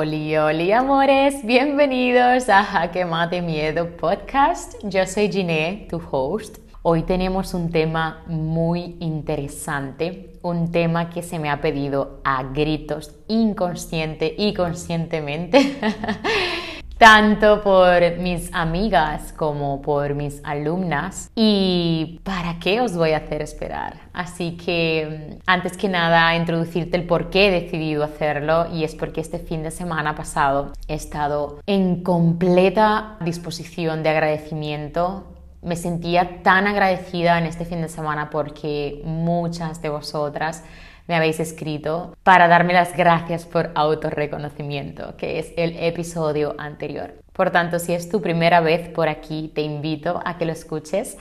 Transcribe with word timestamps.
Oli, 0.00 0.34
oli, 0.34 0.72
amores, 0.72 1.44
bienvenidos 1.44 2.48
a 2.48 2.64
Jaque 2.64 3.04
Mate 3.04 3.42
Miedo 3.42 3.86
Podcast. 3.98 4.76
Yo 4.82 5.04
soy 5.04 5.30
Giné, 5.30 5.88
tu 5.90 6.00
host. 6.10 6.56
Hoy 6.80 7.02
tenemos 7.02 7.52
un 7.52 7.70
tema 7.70 8.22
muy 8.26 8.96
interesante, 9.00 10.32
un 10.40 10.72
tema 10.72 11.10
que 11.10 11.22
se 11.22 11.38
me 11.38 11.50
ha 11.50 11.60
pedido 11.60 12.22
a 12.24 12.44
gritos 12.44 13.14
inconsciente 13.28 14.34
y 14.38 14.54
conscientemente. 14.54 15.78
tanto 17.00 17.62
por 17.62 18.18
mis 18.18 18.52
amigas 18.52 19.32
como 19.32 19.80
por 19.80 20.14
mis 20.14 20.42
alumnas. 20.44 21.30
¿Y 21.34 22.20
para 22.24 22.58
qué 22.58 22.82
os 22.82 22.94
voy 22.94 23.12
a 23.12 23.16
hacer 23.16 23.40
esperar? 23.40 23.94
Así 24.12 24.58
que 24.58 25.38
mm, 25.38 25.42
antes 25.46 25.78
que 25.78 25.88
nada, 25.88 26.36
introducirte 26.36 26.98
el 26.98 27.06
por 27.06 27.30
qué 27.30 27.48
he 27.48 27.62
decidido 27.62 28.04
hacerlo 28.04 28.66
y 28.70 28.84
es 28.84 28.94
porque 28.94 29.22
este 29.22 29.38
fin 29.38 29.62
de 29.62 29.70
semana 29.70 30.14
pasado 30.14 30.74
he 30.88 30.94
estado 30.94 31.60
en 31.66 32.02
completa 32.02 33.16
disposición 33.22 34.02
de 34.02 34.10
agradecimiento 34.10 35.24
me 35.62 35.76
sentía 35.76 36.42
tan 36.42 36.66
agradecida 36.66 37.38
en 37.38 37.44
este 37.44 37.66
fin 37.66 37.82
de 37.82 37.88
semana 37.90 38.30
porque 38.30 39.02
muchas 39.04 39.82
de 39.82 39.90
vosotras 39.90 40.64
me 41.10 41.16
habéis 41.16 41.40
escrito 41.40 42.16
para 42.22 42.46
darme 42.46 42.72
las 42.72 42.96
gracias 42.96 43.44
por 43.44 43.72
autorreconocimiento, 43.74 45.16
que 45.16 45.40
es 45.40 45.52
el 45.56 45.76
episodio 45.76 46.54
anterior. 46.56 47.14
Por 47.32 47.50
tanto, 47.50 47.80
si 47.80 47.92
es 47.94 48.08
tu 48.08 48.22
primera 48.22 48.60
vez 48.60 48.88
por 48.90 49.08
aquí, 49.08 49.50
te 49.52 49.62
invito 49.62 50.22
a 50.24 50.38
que 50.38 50.44
lo 50.44 50.52
escuches 50.52 51.18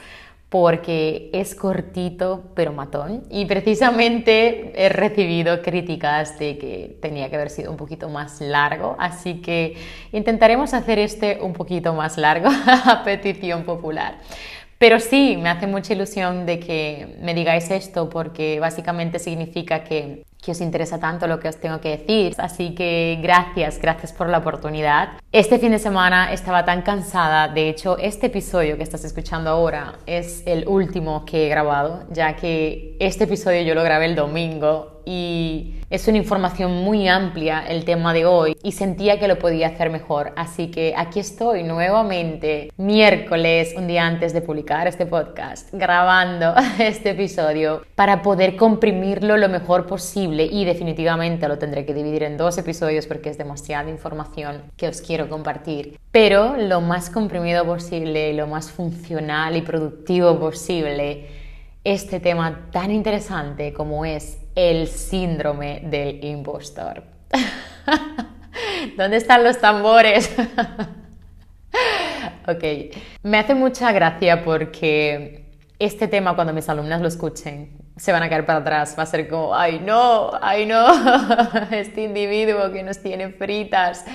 porque 0.49 1.31
es 1.33 1.55
cortito 1.55 2.51
pero 2.55 2.71
matón 2.71 3.23
y 3.31 3.45
precisamente 3.45 4.73
he 4.75 4.89
recibido 4.89 5.63
críticas 5.63 6.37
de 6.37 6.59
que 6.59 6.97
tenía 7.01 7.29
que 7.31 7.35
haber 7.35 7.49
sido 7.49 7.71
un 7.71 7.77
poquito 7.77 8.09
más 8.09 8.41
largo, 8.41 8.95
así 8.99 9.41
que 9.41 9.75
intentaremos 10.11 10.75
hacer 10.75 10.99
este 10.99 11.39
un 11.41 11.53
poquito 11.53 11.95
más 11.95 12.17
largo 12.17 12.49
a 12.85 13.03
petición 13.03 13.63
popular. 13.63 14.19
Pero 14.79 15.01
sí, 15.01 15.37
me 15.37 15.49
hace 15.49 15.67
mucha 15.67 15.93
ilusión 15.93 16.45
de 16.45 16.57
que 16.57 17.17
me 17.21 17.33
digáis 17.33 17.69
esto 17.69 18.09
porque 18.09 18.61
básicamente 18.61 19.19
significa 19.19 19.83
que, 19.83 20.25
que, 20.41 20.51
os 20.51 20.61
interesa 20.61 20.97
tanto 21.01 21.27
lo 21.27 21.37
que 21.41 21.49
os 21.49 21.57
tengo 21.57 21.81
que 21.81 21.97
decir. 21.97 22.33
Así 22.37 22.73
que 22.75 23.19
gracias, 23.21 23.77
gracias 23.81 24.13
por 24.13 24.29
la 24.29 24.37
oportunidad. 24.37 25.09
Este 25.33 25.59
fin 25.59 25.71
de 25.71 25.79
semana 25.79 26.31
estaba 26.31 26.63
tan 26.63 26.81
cansada, 26.81 27.49
de 27.49 27.67
hecho 27.67 27.97
este 27.97 28.27
episodio 28.27 28.77
que 28.77 28.83
estás 28.83 29.03
escuchando 29.03 29.49
ahora 29.49 29.95
es 30.05 30.43
el 30.45 30.65
último 30.65 31.25
que 31.25 31.47
he 31.47 31.49
grabado, 31.49 32.05
ya 32.09 32.37
que 32.37 32.95
este 33.01 33.25
episodio 33.25 33.61
yo 33.63 33.75
lo 33.75 33.83
grabé 33.83 34.05
el 34.05 34.15
domingo 34.15 34.98
y 35.05 35.75
es 35.89 36.07
una 36.07 36.17
información 36.17 36.83
muy 36.83 37.07
amplia 37.07 37.65
el 37.67 37.83
tema 37.83 38.13
de 38.13 38.25
hoy 38.25 38.55
y 38.63 38.73
sentía 38.73 39.19
que 39.19 39.27
lo 39.27 39.39
podía 39.39 39.67
hacer 39.67 39.89
mejor. 39.89 40.33
Así 40.35 40.69
que 40.69 40.93
aquí 40.95 41.19
estoy 41.19 41.63
nuevamente, 41.63 42.71
miércoles, 42.77 43.73
un 43.75 43.87
día 43.87 44.05
antes 44.05 44.33
de 44.33 44.41
publicar 44.41 44.87
este 44.87 45.05
podcast, 45.05 45.69
grabando 45.73 46.53
este 46.79 47.11
episodio 47.11 47.83
para 47.95 48.21
poder 48.21 48.55
comprimirlo 48.55 49.37
lo 49.37 49.49
mejor 49.49 49.87
posible 49.87 50.45
y 50.45 50.65
definitivamente 50.65 51.47
lo 51.47 51.57
tendré 51.57 51.85
que 51.85 51.93
dividir 51.93 52.23
en 52.23 52.37
dos 52.37 52.57
episodios 52.57 53.07
porque 53.07 53.29
es 53.29 53.37
demasiada 53.37 53.89
información 53.89 54.61
que 54.77 54.87
os 54.87 55.01
quiero 55.01 55.27
compartir. 55.27 55.97
Pero 56.11 56.57
lo 56.57 56.81
más 56.81 57.09
comprimido 57.09 57.65
posible, 57.65 58.33
lo 58.33 58.47
más 58.47 58.71
funcional 58.71 59.55
y 59.55 59.61
productivo 59.61 60.39
posible 60.39 61.38
este 61.91 62.19
tema 62.19 62.69
tan 62.71 62.91
interesante 62.91 63.73
como 63.73 64.05
es 64.05 64.37
el 64.53 64.87
síndrome 64.87 65.81
del 65.85 66.23
impostor. 66.23 67.03
¿Dónde 68.97 69.17
están 69.17 69.43
los 69.43 69.57
tambores? 69.57 70.31
ok, 72.47 72.63
me 73.23 73.39
hace 73.39 73.55
mucha 73.55 73.91
gracia 73.91 74.43
porque 74.43 75.45
este 75.79 76.07
tema 76.07 76.35
cuando 76.35 76.53
mis 76.53 76.69
alumnas 76.69 77.01
lo 77.01 77.07
escuchen 77.07 77.75
se 77.97 78.11
van 78.11 78.21
a 78.21 78.29
caer 78.29 78.45
para 78.45 78.59
atrás, 78.59 78.95
va 78.97 79.03
a 79.03 79.07
ser 79.07 79.27
como, 79.27 79.55
ay 79.55 79.81
no, 79.83 80.29
ay 80.41 80.67
no, 80.67 80.85
este 81.71 82.03
individuo 82.03 82.71
que 82.71 82.83
nos 82.83 82.99
tiene 82.99 83.29
fritas. 83.29 84.05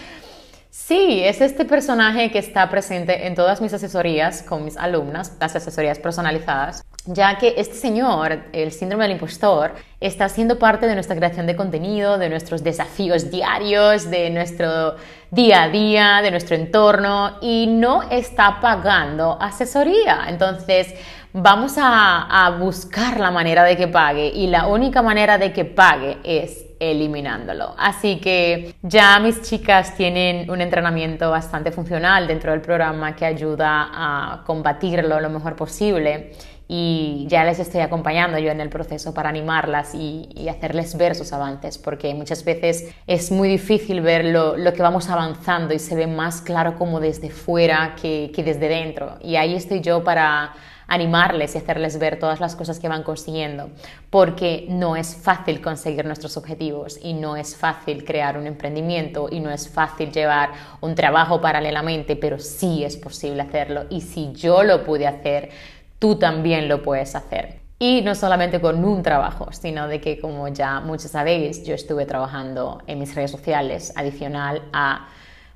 Sí, 0.77 1.23
es 1.25 1.41
este 1.41 1.65
personaje 1.65 2.33
que 2.33 2.41
está 2.41 2.69
presente 2.69 3.29
en 3.29 3.37
todas 3.37 3.61
mis 3.61 3.73
asesorías 3.73 4.43
con 4.43 4.65
mis 4.65 4.77
alumnas, 4.77 5.33
las 5.41 5.55
asesorías 5.55 6.01
personalizadas, 6.01 6.85
ya 7.07 7.39
que 7.39 7.55
este 7.57 7.77
señor, 7.77 8.47
el 8.53 8.73
síndrome 8.73 9.05
del 9.05 9.13
impostor, 9.13 9.73
está 10.01 10.29
siendo 10.29 10.59
parte 10.59 10.89
de 10.89 10.95
nuestra 10.95 11.15
creación 11.15 11.47
de 11.47 11.55
contenido, 11.55 12.19
de 12.19 12.29
nuestros 12.29 12.65
desafíos 12.65 13.31
diarios, 13.31 14.11
de 14.11 14.31
nuestro 14.31 14.97
día 15.31 15.63
a 15.63 15.69
día, 15.69 16.21
de 16.23 16.33
nuestro 16.33 16.57
entorno 16.57 17.39
y 17.41 17.69
no 17.69 18.03
está 18.11 18.59
pagando 18.61 19.39
asesoría. 19.41 20.25
Entonces, 20.29 20.93
vamos 21.33 21.79
a, 21.79 22.47
a 22.47 22.51
buscar 22.59 23.21
la 23.21 23.31
manera 23.31 23.63
de 23.63 23.77
que 23.77 23.87
pague 23.87 24.27
y 24.27 24.49
la 24.49 24.67
única 24.67 25.03
manera 25.03 25.39
de 25.39 25.53
que 25.53 25.65
pague 25.65 26.19
es 26.25 26.64
eliminándolo. 26.79 27.75
Así 27.79 28.19
que 28.21 28.75
ya 28.83 29.19
mis 29.21 29.43
chicas 29.43 29.97
tienen 29.97 30.51
un 30.51 30.61
entrenamiento 30.61 31.31
bastante 31.31 31.71
funcional 31.73 32.27
dentro 32.27 32.53
del 32.53 32.61
programa 32.61 33.15
que 33.15 33.25
ayuda 33.25 33.91
a 33.93 34.43
combatirlo 34.45 35.21
lo 35.21 35.31
mejor 35.31 35.57
posible 35.57 36.33
y 36.67 37.27
ya 37.29 37.45
les 37.45 37.59
estoy 37.59 37.83
acompañando 37.83 38.39
yo 38.39 38.51
en 38.51 38.61
el 38.61 38.71
proceso 38.71 39.13
para 39.13 39.29
animarlas 39.29 39.95
y, 39.95 40.49
hacerles 40.49 40.97
ver 40.97 41.15
sus 41.15 41.33
avances, 41.33 41.79
porque 41.79 42.15
muchas 42.15 42.45
veces 42.45 42.95
es 43.07 43.31
muy 43.31 43.49
difícil 43.49 44.01
ver 44.01 44.25
lo, 44.25 44.55
que 44.73 44.83
vamos 44.83 45.11
avanzando 45.11 45.75
y 45.75 45.79
se 45.79 45.95
ve 45.95 46.07
más 46.07 46.41
claro 46.41 46.77
como 46.77 47.01
desde 47.01 47.31
fuera 47.31 47.95
que, 48.01 48.31
que 48.35 48.43
desde 48.43 48.69
dentro. 48.69 49.19
Y 49.23 49.37
ahí 49.37 49.55
estoy 49.55 49.81
yo 49.81 50.05
para 50.05 50.55
animarles 50.87 51.55
y 51.55 51.59
hacerles 51.59 51.99
ver 51.99 52.19
todas 52.19 52.41
las 52.41 52.57
cosas 52.57 52.79
que 52.79 52.89
van 52.89 53.03
consiguiendo, 53.03 53.71
porque 54.11 54.67
no 54.69 54.97
es 54.97 55.17
fácil 55.17 55.61
conseguir 55.61 56.05
nuestros 56.05 56.37
objetivos 56.37 56.99
y 57.03 57.15
no 57.15 57.37
es 57.37 57.57
fácil 57.57 58.05
crear 58.05 58.37
un 58.39 58.47
emprendimiento 58.47 59.29
y 59.31 59.41
no 59.41 59.51
es 59.51 59.69
fácil 59.69 60.13
llevar 60.13 60.51
un 60.81 60.95
trabajo 60.95 61.41
paralelamente, 61.41 62.17
pero 62.17 62.39
sí 62.39 62.85
es 62.85 62.97
posible 62.97 63.43
hacerlo 63.43 63.85
y 63.91 64.01
si 64.01 64.33
yo 64.33 64.63
lo 64.63 64.85
pude 64.85 65.07
hacer, 65.07 65.51
tú 65.99 66.17
también 66.17 66.69
lo 66.69 66.83
puedes 66.83 67.15
hacer. 67.15 67.61
Y 67.79 68.03
no 68.03 68.15
solamente 68.15 68.61
con 68.61 68.85
un 68.85 69.03
trabajo, 69.03 69.49
sino 69.53 69.89
de 69.89 70.01
que, 70.01 70.21
como 70.21 70.47
ya 70.49 70.81
muchos 70.81 71.11
sabéis, 71.11 71.65
yo 71.65 71.75
estuve 71.75 72.07
trabajando 72.07 72.83
en 72.87 73.01
mis 73.01 73.15
redes 73.15 73.33
sociales 73.33 73.93
adicional 73.97 74.63
a 74.73 75.09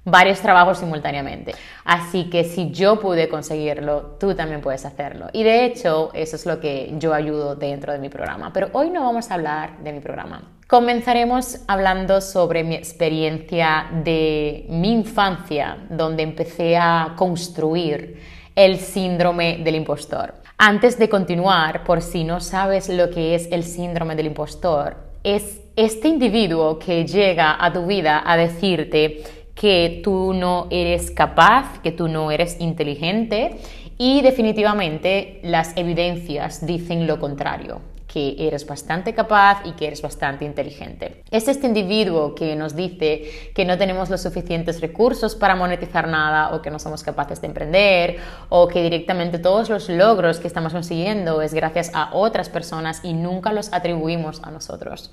varios 0.05 0.41
trabajos 0.41 0.79
simultáneamente. 0.79 1.55
Así 1.85 2.31
que 2.31 2.45
si 2.45 2.71
yo 2.71 2.99
pude 2.99 3.29
conseguirlo, 3.29 4.17
tú 4.19 4.35
también 4.35 4.61
puedes 4.61 4.85
hacerlo. 4.85 5.27
Y 5.33 5.43
de 5.43 5.65
hecho, 5.65 6.11
eso 6.15 6.37
es 6.37 6.47
lo 6.47 6.61
que 6.61 6.95
yo 6.99 7.15
ayudo 7.15 7.57
dentro 7.57 7.93
de 7.93 7.99
mi 7.99 8.09
programa. 8.09 8.53
Pero 8.53 8.69
hoy 8.73 8.91
no 8.91 9.03
vamos 9.03 9.31
a 9.31 9.35
hablar 9.35 9.79
de 9.79 9.93
mi 9.93 10.01
programa. 10.01 10.43
Comenzaremos 10.67 11.61
hablando 11.67 12.21
sobre 12.21 12.63
mi 12.63 12.75
experiencia 12.75 13.87
de 14.05 14.67
mi 14.69 14.93
infancia, 14.93 15.79
donde 15.89 16.23
empecé 16.23 16.77
a 16.77 17.15
construir 17.17 18.21
el 18.55 18.79
síndrome 18.79 19.61
del 19.65 19.77
impostor. 19.77 20.35
Antes 20.59 20.99
de 20.99 21.09
continuar, 21.09 21.85
por 21.85 22.03
si 22.03 22.25
no 22.25 22.41
sabes 22.41 22.89
lo 22.89 23.09
que 23.09 23.35
es 23.35 23.49
el 23.53 23.63
síndrome 23.63 24.17
del 24.17 24.27
impostor, 24.27 24.97
es 25.23 25.61
este 25.77 26.09
individuo 26.09 26.79
que 26.79 27.07
llega 27.07 27.65
a 27.65 27.73
tu 27.73 27.87
vida 27.87 28.23
a 28.27 28.37
decirte 28.37 29.23
que 29.59 30.01
tú 30.05 30.33
no 30.35 30.69
eres 30.71 31.11
capaz, 31.11 31.81
que 31.83 31.91
tú 31.91 32.07
no 32.07 32.31
eres 32.31 32.61
inteligente 32.61 33.59
y 33.99 34.23
definitivamente 34.23 35.41
las 35.43 35.77
evidencias 35.77 36.65
dicen 36.65 37.09
lo 37.09 37.19
contrario 37.19 37.81
que 38.07 38.37
eres 38.39 38.67
bastante 38.67 39.15
capaz 39.15 39.61
y 39.67 39.73
que 39.73 39.87
eres 39.87 40.01
bastante 40.01 40.47
inteligente. 40.47 41.23
Es 41.31 41.47
este 41.47 41.67
individuo 41.67 42.35
que 42.35 42.57
nos 42.57 42.75
dice 42.75 43.51
que 43.55 43.67
no 43.67 43.77
tenemos 43.77 44.09
los 44.09 44.23
suficientes 44.23 44.81
recursos 44.81 45.37
para 45.37 45.55
monetizar 45.55 46.09
nada 46.09 46.55
o 46.55 46.63
que 46.63 46.71
no 46.71 46.79
somos 46.79 47.03
capaces 47.03 47.41
de 47.43 47.49
emprender 47.49 48.17
o 48.49 48.67
que 48.67 48.83
directamente 48.83 49.39
todos 49.39 49.69
los 49.69 49.91
logros 49.91 50.41
que 50.41 50.49
estamos 50.49 50.73
consiguiendo 50.73 51.43
es 51.43 51.53
gracias 51.53 51.91
a 51.93 52.15
otras 52.15 52.49
personas 52.49 53.01
y 53.05 53.13
nunca 53.13 53.53
los 53.53 53.73
atribuimos 53.75 54.41
a 54.43 54.51
nosotros 54.51 55.11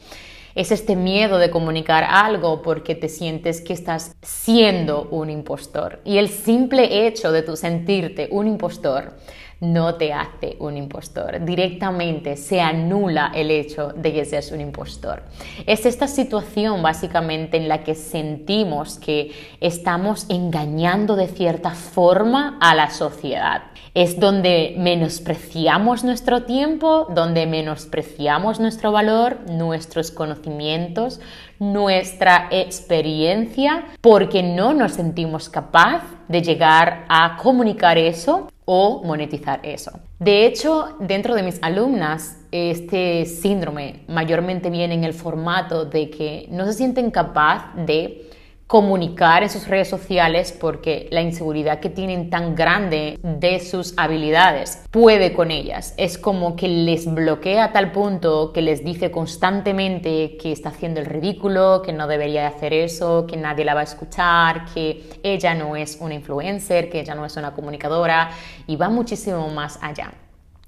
es 0.55 0.71
este 0.71 0.95
miedo 0.95 1.37
de 1.37 1.51
comunicar 1.51 2.05
algo 2.09 2.61
porque 2.61 2.95
te 2.95 3.09
sientes 3.09 3.61
que 3.61 3.73
estás 3.73 4.15
siendo 4.21 5.09
un 5.11 5.29
impostor. 5.29 5.99
Y 6.05 6.17
el 6.17 6.29
simple 6.29 7.05
hecho 7.05 7.31
de 7.31 7.43
tu 7.43 7.57
sentirte 7.57 8.29
un 8.31 8.47
impostor 8.47 9.13
no 9.59 9.95
te 9.95 10.13
hace 10.13 10.57
un 10.59 10.77
impostor. 10.77 11.43
Directamente 11.43 12.37
se 12.37 12.61
anula 12.61 13.31
el 13.33 13.51
hecho 13.51 13.89
de 13.89 14.13
que 14.13 14.25
seas 14.25 14.51
un 14.51 14.61
impostor. 14.61 15.23
Es 15.65 15.85
esta 15.85 16.07
situación 16.07 16.81
básicamente 16.81 17.57
en 17.57 17.67
la 17.67 17.83
que 17.83 17.95
sentimos 17.95 18.99
que 18.99 19.31
estamos 19.59 20.25
engañando 20.29 21.15
de 21.15 21.27
cierta 21.27 21.71
forma 21.71 22.57
a 22.61 22.75
la 22.75 22.89
sociedad. 22.89 23.63
Es 23.95 24.19
donde 24.19 24.75
menospreciamos 24.77 26.03
nuestro 26.03 26.43
tiempo, 26.43 27.07
donde 27.15 27.45
menospreciamos 27.45 28.59
nuestro 28.59 28.91
valor, 28.91 29.49
nuestros 29.49 30.11
conocimientos, 30.11 31.21
nuestra 31.59 32.49
experiencia, 32.51 33.85
porque 34.01 34.43
no 34.43 34.73
nos 34.73 34.91
sentimos 34.91 35.47
capaz 35.47 36.03
de 36.27 36.41
llegar 36.41 37.05
a 37.07 37.37
comunicar 37.37 37.97
eso 37.97 38.49
o 38.65 39.01
monetizar 39.01 39.61
eso. 39.63 39.97
De 40.19 40.45
hecho, 40.45 40.97
dentro 40.99 41.33
de 41.33 41.43
mis 41.43 41.63
alumnas, 41.63 42.37
este 42.51 43.25
síndrome 43.25 44.01
mayormente 44.09 44.69
viene 44.69 44.95
en 44.95 45.05
el 45.05 45.13
formato 45.13 45.85
de 45.85 46.09
que 46.09 46.47
no 46.51 46.65
se 46.65 46.73
sienten 46.73 47.11
capaz 47.11 47.73
de 47.75 48.29
comunicar 48.67 49.43
en 49.43 49.49
sus 49.49 49.67
redes 49.67 49.87
sociales 49.87 50.51
porque 50.51 51.07
la 51.11 51.21
inseguridad 51.21 51.79
que 51.79 51.89
tienen 51.89 52.31
tan 52.31 52.55
grande 52.55 53.19
de 53.21 53.59
sus 53.59 53.93
habilidades 53.95 54.83
puede 54.89 55.33
con 55.33 55.51
ellas. 55.51 55.93
Es 55.97 56.17
como 56.17 56.55
que 56.55 56.67
les 56.67 57.05
bloquea 57.05 57.65
a 57.65 57.71
tal 57.71 57.91
punto 57.91 58.51
que 58.53 58.63
les 58.63 58.83
dice 58.83 59.11
constantemente 59.11 60.37
que 60.37 60.51
está 60.51 60.69
haciendo 60.69 60.99
el 60.99 61.05
ridículo, 61.05 61.83
que 61.83 61.93
no 61.93 62.07
debería 62.07 62.47
hacer 62.47 62.73
eso, 62.73 63.27
que 63.27 63.37
nadie 63.37 63.65
la 63.65 63.75
va 63.75 63.81
a 63.81 63.83
escuchar, 63.83 64.65
que 64.73 65.03
ella 65.21 65.53
no 65.53 65.75
es 65.75 65.97
una 65.99 66.15
influencer, 66.15 66.89
que 66.89 67.01
ella 67.01 67.13
no 67.13 67.25
es 67.25 67.37
una 67.37 67.53
comunicadora 67.53 68.31
y 68.65 68.77
va 68.77 68.89
muchísimo 68.89 69.47
más 69.49 69.77
allá. 69.81 70.11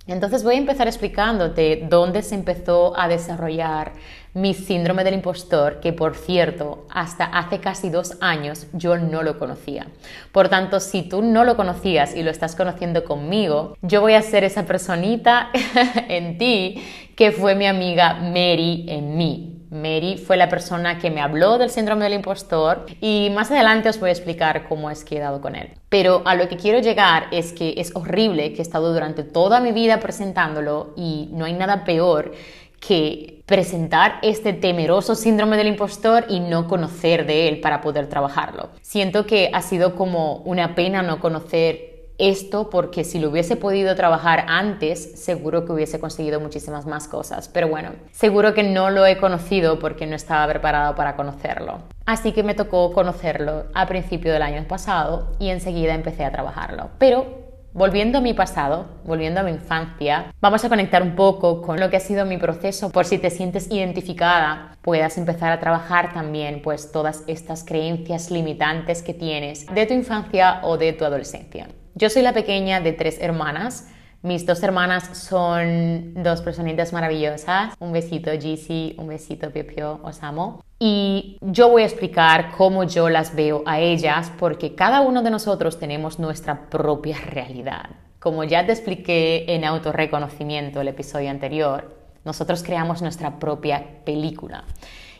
Entonces 0.08 0.42
voy 0.44 0.56
a 0.56 0.58
empezar 0.58 0.88
explicándote 0.88 1.86
dónde 1.90 2.24
se 2.24 2.36
empezó 2.36 2.98
a 2.98 3.10
desarrollar 3.10 3.92
mi 4.38 4.54
síndrome 4.54 5.04
del 5.04 5.16
impostor, 5.16 5.80
que 5.80 5.94
por 5.94 6.16
cierto, 6.16 6.86
hasta 6.92 7.26
hace 7.26 7.60
casi 7.60 7.90
dos 7.90 8.18
años 8.22 8.68
yo 8.72 8.96
no 8.96 9.24
lo 9.24 9.40
conocía. 9.40 9.88
Por 10.32 10.48
tanto, 10.48 10.80
si 10.80 11.02
tú 11.02 11.24
no 11.24 11.44
lo 11.44 11.58
conocías 11.58 12.16
y 12.16 12.22
lo 12.22 12.30
estás 12.30 12.56
conociendo 12.56 13.04
conmigo, 13.04 13.76
yo 13.82 14.00
voy 14.00 14.14
a 14.14 14.22
ser 14.22 14.44
esa 14.44 14.66
personita 14.66 15.50
en 16.08 16.38
ti 16.38 16.84
que 17.16 17.32
fue 17.32 17.56
mi 17.56 17.66
amiga 17.66 18.14
Mary 18.14 18.86
en 18.88 19.18
mí. 19.18 19.54
Mary 19.72 20.18
fue 20.18 20.38
la 20.38 20.50
persona 20.50 21.00
que 21.00 21.10
me 21.10 21.20
habló 21.20 21.58
del 21.58 21.72
síndrome 21.72 22.04
del 22.04 22.14
impostor 22.14 22.86
y 23.02 23.32
más 23.34 23.50
adelante 23.50 23.90
os 23.90 24.00
voy 24.00 24.10
a 24.10 24.14
explicar 24.14 24.68
cómo 24.70 24.92
es 24.92 25.04
que 25.04 25.18
he 25.18 25.20
dado 25.20 25.42
con 25.42 25.56
él. 25.56 25.72
Pero 25.90 26.22
a 26.26 26.36
lo 26.36 26.48
que 26.48 26.58
quiero 26.58 26.78
llegar 26.80 27.26
es 27.32 27.54
que 27.54 27.74
es 27.78 27.96
horrible 27.96 28.54
que 28.54 28.60
he 28.60 28.62
estado 28.62 28.94
durante 28.94 29.24
toda 29.24 29.60
mi 29.60 29.72
vida 29.72 30.00
presentándolo 30.00 30.94
y 30.96 31.30
no 31.32 31.46
hay 31.46 31.54
nada 31.54 31.84
peor 31.86 32.34
que 32.80 33.37
presentar 33.48 34.20
este 34.24 34.52
temeroso 34.52 35.16
síndrome 35.16 35.56
del 35.56 35.68
impostor 35.68 36.26
y 36.28 36.42
no 36.42 36.68
conocer 36.68 37.26
de 37.26 37.48
él 37.48 37.62
para 37.62 37.80
poder 37.80 38.08
trabajarlo. 38.08 38.70
Siento 38.82 39.26
que 39.26 39.50
ha 39.54 39.62
sido 39.62 39.96
como 39.96 40.36
una 40.40 40.76
pena 40.76 41.02
no 41.02 41.22
conocer 41.22 41.88
esto 42.18 42.70
porque 42.70 43.06
si 43.06 43.20
lo 43.20 43.30
hubiese 43.30 43.56
podido 43.56 43.96
trabajar 43.96 44.46
antes, 44.50 45.24
seguro 45.24 45.66
que 45.66 45.72
hubiese 45.72 46.00
conseguido 46.00 46.42
muchísimas 46.42 46.86
más 46.86 47.08
cosas. 47.08 47.48
Pero 47.48 47.70
bueno, 47.70 47.92
seguro 48.12 48.54
que 48.54 48.64
no 48.64 48.90
lo 48.90 49.06
he 49.06 49.18
conocido 49.18 49.80
porque 49.80 50.08
no 50.08 50.16
estaba 50.16 50.46
preparado 50.52 50.96
para 50.96 51.16
conocerlo. 51.16 51.80
Así 52.06 52.34
que 52.34 52.44
me 52.44 52.54
tocó 52.54 52.92
conocerlo 52.92 53.66
a 53.74 53.86
principio 53.88 54.34
del 54.34 54.42
año 54.42 54.66
pasado 54.68 55.36
y 55.40 55.50
enseguida 55.50 55.94
empecé 55.94 56.26
a 56.26 56.32
trabajarlo. 56.32 56.90
Pero 56.98 57.47
Volviendo 57.78 58.18
a 58.18 58.22
mi 58.22 58.34
pasado, 58.34 58.88
volviendo 59.06 59.40
a 59.40 59.44
mi 59.44 59.52
infancia, 59.52 60.34
vamos 60.42 60.66
a 60.66 60.68
conectar 60.68 61.04
un 61.04 61.16
poco 61.16 61.62
con 61.62 61.80
lo 61.80 61.92
que 61.92 61.98
ha 61.98 62.00
sido 62.00 62.26
mi 62.26 62.40
proceso 62.40 62.90
por 62.90 63.06
si 63.06 63.20
te 63.20 63.30
sientes 63.30 63.70
identificada, 63.70 64.76
puedas 64.82 65.16
empezar 65.20 65.52
a 65.52 65.60
trabajar 65.60 66.12
también 66.12 66.64
pues 66.64 66.92
todas 66.92 67.24
estas 67.28 67.64
creencias 67.64 68.32
limitantes 68.32 69.04
que 69.04 69.14
tienes 69.14 69.68
de 69.68 69.86
tu 69.86 69.94
infancia 69.94 70.62
o 70.64 70.80
de 70.80 70.94
tu 70.94 71.06
adolescencia. 71.06 71.68
Yo 71.94 72.10
soy 72.10 72.24
la 72.24 72.34
pequeña 72.34 72.82
de 72.82 72.94
tres 72.94 73.20
hermanas. 73.22 73.88
Mis 74.24 74.46
dos 74.46 74.64
hermanas 74.64 75.16
son 75.16 76.16
dos 76.16 76.42
personitas 76.42 76.92
maravillosas. 76.92 77.76
Un 77.80 77.92
besito 77.92 78.32
Gizzy, 78.32 78.96
un 78.98 79.08
besito 79.08 79.52
Pio 79.52 79.68
Pio, 79.68 80.00
os 80.04 80.24
amo. 80.24 80.64
Y 80.80 81.38
yo 81.42 81.70
voy 81.70 81.84
a 81.84 81.86
explicar 81.86 82.52
cómo 82.58 82.84
yo 82.84 83.10
las 83.10 83.36
veo 83.36 83.62
a 83.66 83.80
ellas 83.80 84.32
porque 84.40 84.74
cada 84.74 85.02
uno 85.02 85.22
de 85.22 85.30
nosotros 85.30 85.80
tenemos 85.80 86.18
nuestra 86.18 86.70
propia 86.70 87.18
realidad. 87.30 87.90
Como 88.20 88.44
ya 88.44 88.66
te 88.66 88.72
expliqué 88.72 89.46
en 89.48 89.64
autorreconocimiento 89.64 90.82
el 90.82 90.88
episodio 90.88 91.30
anterior, 91.30 91.96
nosotros 92.26 92.64
creamos 92.64 93.04
nuestra 93.04 93.38
propia 93.40 93.86
película. 94.04 94.64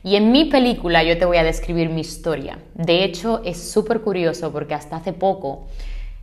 Y 0.04 0.16
en 0.16 0.32
mi 0.32 0.46
película 0.46 1.04
yo 1.04 1.18
te 1.18 1.26
voy 1.26 1.38
a 1.38 1.44
describir 1.44 1.90
mi 1.90 2.02
historia. 2.02 2.60
De 2.74 3.04
hecho, 3.04 3.42
es 3.46 3.72
súper 3.72 4.02
curioso 4.02 4.52
porque 4.52 4.74
hasta 4.74 4.98
hace 4.98 5.14
poco 5.14 5.68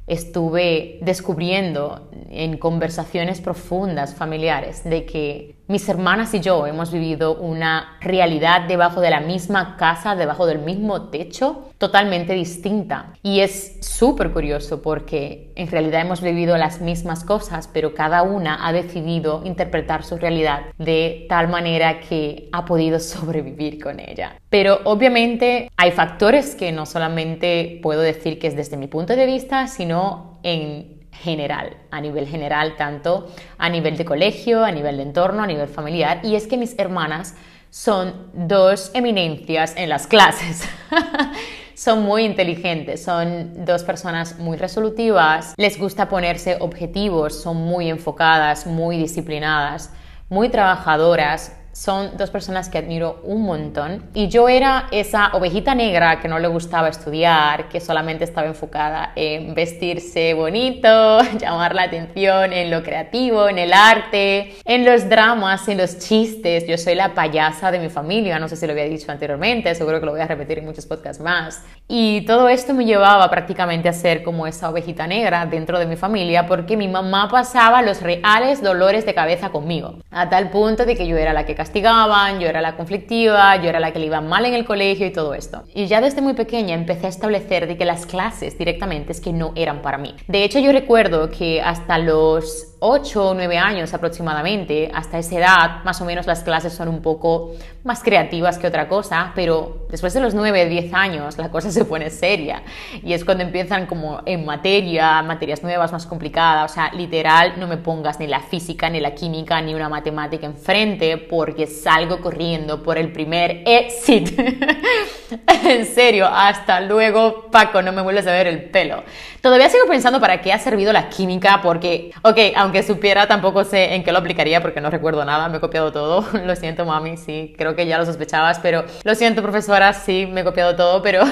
estuve 0.06 0.98
descubriendo 1.00 2.10
en 2.30 2.58
conversaciones 2.58 3.40
profundas 3.40 4.14
familiares 4.14 4.84
de 4.84 5.06
que 5.06 5.53
mis 5.66 5.88
hermanas 5.88 6.34
y 6.34 6.40
yo 6.40 6.66
hemos 6.66 6.92
vivido 6.92 7.34
una 7.36 7.96
realidad 8.00 8.62
debajo 8.68 9.00
de 9.00 9.10
la 9.10 9.20
misma 9.20 9.76
casa, 9.76 10.14
debajo 10.14 10.46
del 10.46 10.58
mismo 10.58 11.08
techo, 11.08 11.68
totalmente 11.78 12.34
distinta. 12.34 13.12
Y 13.22 13.40
es 13.40 13.78
súper 13.80 14.30
curioso 14.30 14.82
porque 14.82 15.52
en 15.56 15.68
realidad 15.68 16.02
hemos 16.02 16.20
vivido 16.20 16.56
las 16.58 16.80
mismas 16.80 17.24
cosas, 17.24 17.68
pero 17.72 17.94
cada 17.94 18.22
una 18.22 18.66
ha 18.66 18.72
decidido 18.72 19.42
interpretar 19.44 20.04
su 20.04 20.18
realidad 20.18 20.62
de 20.78 21.26
tal 21.28 21.48
manera 21.48 22.00
que 22.00 22.48
ha 22.52 22.64
podido 22.64 23.00
sobrevivir 23.00 23.82
con 23.82 24.00
ella. 24.00 24.36
Pero 24.50 24.80
obviamente 24.84 25.70
hay 25.76 25.92
factores 25.92 26.54
que 26.54 26.72
no 26.72 26.86
solamente 26.86 27.80
puedo 27.82 28.00
decir 28.00 28.38
que 28.38 28.48
es 28.48 28.56
desde 28.56 28.76
mi 28.76 28.86
punto 28.86 29.16
de 29.16 29.26
vista, 29.26 29.66
sino 29.66 30.38
en 30.42 31.03
general, 31.22 31.76
a 31.90 32.00
nivel 32.00 32.26
general, 32.26 32.76
tanto 32.76 33.28
a 33.58 33.68
nivel 33.68 33.96
de 33.96 34.04
colegio, 34.04 34.64
a 34.64 34.70
nivel 34.70 34.96
de 34.96 35.04
entorno, 35.04 35.42
a 35.42 35.46
nivel 35.46 35.68
familiar. 35.68 36.20
Y 36.22 36.34
es 36.34 36.46
que 36.46 36.56
mis 36.56 36.78
hermanas 36.78 37.34
son 37.70 38.30
dos 38.32 38.90
eminencias 38.94 39.74
en 39.76 39.88
las 39.88 40.06
clases. 40.06 40.68
son 41.74 42.04
muy 42.04 42.24
inteligentes, 42.24 43.02
son 43.02 43.64
dos 43.64 43.82
personas 43.82 44.38
muy 44.38 44.56
resolutivas, 44.56 45.54
les 45.56 45.78
gusta 45.78 46.08
ponerse 46.08 46.56
objetivos, 46.60 47.42
son 47.42 47.56
muy 47.56 47.90
enfocadas, 47.90 48.66
muy 48.66 48.96
disciplinadas, 48.96 49.92
muy 50.28 50.48
trabajadoras, 50.48 51.56
son 51.74 52.16
dos 52.16 52.30
personas 52.30 52.68
que 52.68 52.78
admiro 52.78 53.20
un 53.24 53.42
montón. 53.42 54.04
Y 54.14 54.28
yo 54.28 54.48
era 54.48 54.86
esa 54.92 55.30
ovejita 55.34 55.74
negra 55.74 56.20
que 56.20 56.28
no 56.28 56.38
le 56.38 56.48
gustaba 56.48 56.88
estudiar, 56.88 57.68
que 57.68 57.80
solamente 57.80 58.24
estaba 58.24 58.46
enfocada 58.46 59.12
en 59.16 59.54
vestirse 59.54 60.34
bonito, 60.34 61.20
llamar 61.38 61.74
la 61.74 61.82
atención 61.82 62.52
en 62.52 62.70
lo 62.70 62.82
creativo, 62.82 63.48
en 63.48 63.58
el 63.58 63.72
arte, 63.72 64.54
en 64.64 64.84
los 64.84 65.08
dramas, 65.08 65.68
en 65.68 65.78
los 65.78 65.98
chistes. 65.98 66.66
Yo 66.66 66.78
soy 66.78 66.94
la 66.94 67.12
payasa 67.12 67.72
de 67.72 67.80
mi 67.80 67.88
familia, 67.88 68.38
no 68.38 68.48
sé 68.48 68.56
si 68.56 68.66
lo 68.66 68.72
había 68.72 68.84
dicho 68.84 69.10
anteriormente, 69.10 69.74
seguro 69.74 69.98
que 69.98 70.06
lo 70.06 70.12
voy 70.12 70.20
a 70.20 70.28
repetir 70.28 70.58
en 70.58 70.66
muchos 70.66 70.86
podcasts 70.86 71.22
más. 71.22 71.64
Y 71.88 72.22
todo 72.22 72.48
esto 72.48 72.72
me 72.72 72.84
llevaba 72.84 73.28
prácticamente 73.28 73.88
a 73.88 73.92
ser 73.92 74.22
como 74.22 74.46
esa 74.46 74.70
ovejita 74.70 75.06
negra 75.06 75.44
dentro 75.44 75.78
de 75.78 75.86
mi 75.86 75.96
familia 75.96 76.46
porque 76.46 76.76
mi 76.76 76.88
mamá 76.88 77.28
pasaba 77.28 77.82
los 77.82 78.00
reales 78.00 78.62
dolores 78.62 79.04
de 79.04 79.14
cabeza 79.14 79.50
conmigo, 79.50 79.98
a 80.10 80.28
tal 80.30 80.50
punto 80.50 80.86
de 80.86 80.96
que 80.96 81.06
yo 81.06 81.16
era 81.16 81.32
la 81.32 81.44
que 81.44 81.54
castigaban, 81.64 82.40
yo 82.40 82.46
era 82.46 82.60
la 82.60 82.76
conflictiva, 82.76 83.56
yo 83.56 83.70
era 83.70 83.80
la 83.80 83.90
que 83.90 83.98
le 83.98 84.06
iba 84.06 84.20
mal 84.20 84.44
en 84.44 84.52
el 84.52 84.66
colegio 84.66 85.06
y 85.06 85.12
todo 85.12 85.32
esto. 85.32 85.62
Y 85.74 85.86
ya 85.86 86.02
desde 86.02 86.20
muy 86.20 86.34
pequeña 86.34 86.74
empecé 86.74 87.06
a 87.06 87.08
establecer 87.08 87.66
de 87.66 87.78
que 87.78 87.86
las 87.86 88.04
clases 88.04 88.58
directamente 88.58 89.12
es 89.12 89.20
que 89.22 89.32
no 89.32 89.52
eran 89.56 89.80
para 89.80 89.96
mí. 89.96 90.14
De 90.28 90.44
hecho, 90.44 90.58
yo 90.58 90.72
recuerdo 90.72 91.30
que 91.30 91.62
hasta 91.62 91.96
los 91.96 92.74
8 92.80 93.30
o 93.30 93.34
9 93.34 93.56
años 93.56 93.94
aproximadamente, 93.94 94.90
hasta 94.92 95.18
esa 95.18 95.38
edad, 95.38 95.84
más 95.84 96.02
o 96.02 96.04
menos 96.04 96.26
las 96.26 96.42
clases 96.42 96.74
son 96.74 96.88
un 96.88 97.00
poco 97.00 97.52
más 97.84 98.02
creativas 98.02 98.58
que 98.58 98.66
otra 98.66 98.88
cosa, 98.88 99.32
pero 99.34 99.86
después 99.90 100.12
de 100.12 100.20
los 100.20 100.34
9, 100.34 100.66
10 100.66 100.92
años 100.92 101.38
la 101.38 101.50
cosa 101.50 101.70
se 101.70 101.84
pone 101.84 102.10
seria 102.10 102.62
y 103.02 103.14
es 103.14 103.24
cuando 103.24 103.44
empiezan 103.44 103.86
como 103.86 104.20
en 104.26 104.44
materia, 104.44 105.22
materias 105.22 105.62
nuevas, 105.62 105.92
más 105.92 106.06
complicadas, 106.06 106.70
o 106.70 106.74
sea, 106.74 106.92
literal 106.92 107.54
no 107.58 107.66
me 107.66 107.78
pongas 107.78 108.20
ni 108.20 108.26
la 108.26 108.40
física, 108.40 108.90
ni 108.90 109.00
la 109.00 109.14
química, 109.14 109.60
ni 109.62 109.74
una 109.74 109.88
matemática 109.88 110.46
enfrente 110.46 111.16
porque 111.16 111.66
salgo 111.66 112.20
corriendo 112.20 112.82
por 112.82 112.98
el 112.98 113.12
primer 113.12 113.62
exit. 113.66 114.38
en 115.64 115.86
serio, 115.86 116.26
hasta 116.26 116.80
luego 116.80 117.50
Paco, 117.50 117.80
no 117.80 117.92
me 117.92 118.02
vuelves 118.02 118.26
a 118.26 118.32
ver 118.32 118.46
el 118.46 118.64
pelo. 118.64 119.02
Todavía 119.40 119.68
sigo 119.68 119.86
pensando 119.86 120.20
para 120.20 120.40
qué 120.40 120.52
ha 120.52 120.58
servido 120.58 120.92
la 120.92 121.08
química 121.08 121.60
porque, 121.62 122.12
ok, 122.22 122.38
aunque 122.56 122.74
que 122.74 122.82
supiera, 122.82 123.28
tampoco 123.28 123.62
sé 123.62 123.94
en 123.94 124.02
qué 124.02 124.10
lo 124.10 124.18
aplicaría 124.18 124.60
porque 124.60 124.80
no 124.80 124.90
recuerdo 124.90 125.24
nada, 125.24 125.48
me 125.48 125.58
he 125.58 125.60
copiado 125.60 125.92
todo. 125.92 126.26
Lo 126.44 126.56
siento, 126.56 126.84
mami, 126.84 127.16
sí, 127.16 127.54
creo 127.56 127.73
que 127.74 127.86
ya 127.86 127.98
lo 127.98 128.06
sospechabas, 128.06 128.58
pero 128.60 128.84
lo 129.02 129.14
siento, 129.14 129.42
profesora, 129.42 129.92
sí, 129.92 130.26
me 130.26 130.42
he 130.42 130.44
copiado 130.44 130.76
todo, 130.76 131.02
pero 131.02 131.22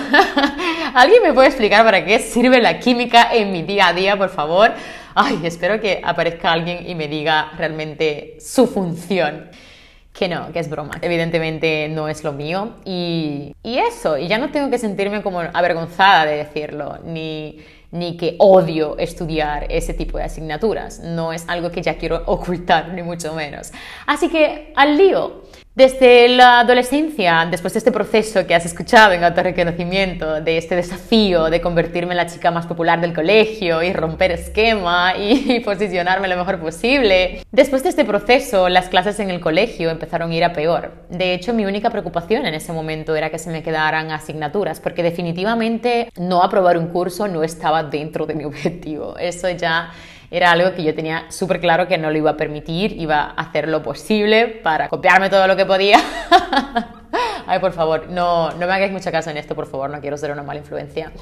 ¿alguien 0.94 1.22
me 1.22 1.32
puede 1.32 1.48
explicar 1.48 1.84
para 1.84 2.04
qué 2.04 2.18
sirve 2.18 2.60
la 2.60 2.78
química 2.78 3.28
en 3.32 3.52
mi 3.52 3.62
día 3.62 3.88
a 3.88 3.92
día, 3.92 4.16
por 4.16 4.28
favor? 4.28 4.72
ay, 5.14 5.40
espero 5.44 5.80
que 5.80 6.00
aparezca 6.02 6.52
alguien 6.52 6.88
y 6.88 6.94
me 6.94 7.08
diga 7.08 7.52
realmente 7.56 8.36
su 8.40 8.66
función. 8.66 9.50
Que 10.12 10.28
no, 10.28 10.52
que 10.52 10.58
es 10.58 10.68
broma. 10.68 10.98
Evidentemente 11.00 11.88
no 11.88 12.06
es 12.06 12.22
lo 12.22 12.32
mío. 12.32 12.74
Y, 12.84 13.56
y 13.62 13.78
eso, 13.78 14.18
y 14.18 14.28
ya 14.28 14.36
no 14.36 14.50
tengo 14.50 14.68
que 14.68 14.76
sentirme 14.76 15.22
como 15.22 15.40
avergonzada 15.40 16.26
de 16.26 16.36
decirlo, 16.36 16.98
ni, 17.02 17.60
ni 17.92 18.18
que 18.18 18.36
odio 18.38 18.98
estudiar 18.98 19.66
ese 19.70 19.94
tipo 19.94 20.18
de 20.18 20.24
asignaturas. 20.24 21.00
No 21.00 21.32
es 21.32 21.48
algo 21.48 21.70
que 21.70 21.80
ya 21.80 21.96
quiero 21.96 22.22
ocultar, 22.26 22.92
ni 22.92 23.02
mucho 23.02 23.32
menos. 23.32 23.72
Así 24.06 24.28
que 24.28 24.74
al 24.76 24.98
lío. 24.98 25.41
Desde 25.74 26.28
la 26.28 26.60
adolescencia, 26.60 27.48
después 27.50 27.72
de 27.72 27.78
este 27.78 27.92
proceso 27.92 28.46
que 28.46 28.54
has 28.54 28.66
escuchado 28.66 29.14
en 29.14 29.24
autorreconocimiento, 29.24 30.42
de 30.42 30.58
este 30.58 30.76
desafío 30.76 31.48
de 31.48 31.62
convertirme 31.62 32.12
en 32.12 32.18
la 32.18 32.26
chica 32.26 32.50
más 32.50 32.66
popular 32.66 33.00
del 33.00 33.14
colegio 33.14 33.82
y 33.82 33.90
romper 33.94 34.32
esquema 34.32 35.16
y, 35.16 35.60
posicionarme 35.64 36.28
lo 36.28 36.36
mejor 36.36 36.60
posible, 36.60 37.42
después 37.52 37.82
de 37.84 37.88
este 37.88 38.04
proceso 38.04 38.68
las 38.68 38.90
clases 38.90 39.18
en 39.18 39.30
el 39.30 39.40
colegio 39.40 39.88
empezaron 39.88 40.30
a 40.30 40.34
ir 40.34 40.44
a 40.44 40.52
peor. 40.52 40.92
De 41.08 41.32
hecho, 41.32 41.54
mi 41.54 41.64
única 41.64 41.88
preocupación 41.88 42.44
en 42.44 42.52
ese 42.52 42.74
momento 42.74 43.16
era 43.16 43.30
que 43.30 43.38
se 43.38 43.48
me 43.48 43.62
quedaran 43.62 44.10
asignaturas, 44.10 44.78
porque 44.78 45.02
definitivamente 45.02 46.12
no 46.18 46.42
aprobar 46.42 46.76
un 46.76 46.88
curso 46.88 47.28
no 47.28 47.42
estaba 47.42 47.82
dentro 47.82 48.26
de 48.26 48.34
mi 48.34 48.44
objetivo. 48.44 49.16
Eso 49.16 49.48
ya 49.48 49.90
era 50.32 50.50
algo 50.50 50.74
que 50.74 50.82
yo 50.82 50.94
tenía 50.94 51.26
súper 51.30 51.60
claro 51.60 51.86
que 51.86 51.98
no 51.98 52.10
lo 52.10 52.16
iba 52.16 52.30
a 52.30 52.36
permitir, 52.38 52.98
iba 52.98 53.20
a 53.20 53.30
hacer 53.32 53.68
lo 53.68 53.82
posible 53.82 54.48
para 54.48 54.88
copiarme 54.88 55.28
todo 55.28 55.46
lo 55.46 55.56
que 55.56 55.66
podía. 55.66 56.00
Ay, 57.46 57.58
por 57.58 57.72
favor, 57.72 58.08
no, 58.08 58.50
no 58.52 58.66
me 58.66 58.72
hagáis 58.72 58.92
mucha 58.92 59.12
caso 59.12 59.28
en 59.28 59.36
esto, 59.36 59.54
por 59.54 59.66
favor, 59.66 59.90
no 59.90 60.00
quiero 60.00 60.16
ser 60.16 60.32
una 60.32 60.42
mala 60.42 60.60
influencia. 60.60 61.12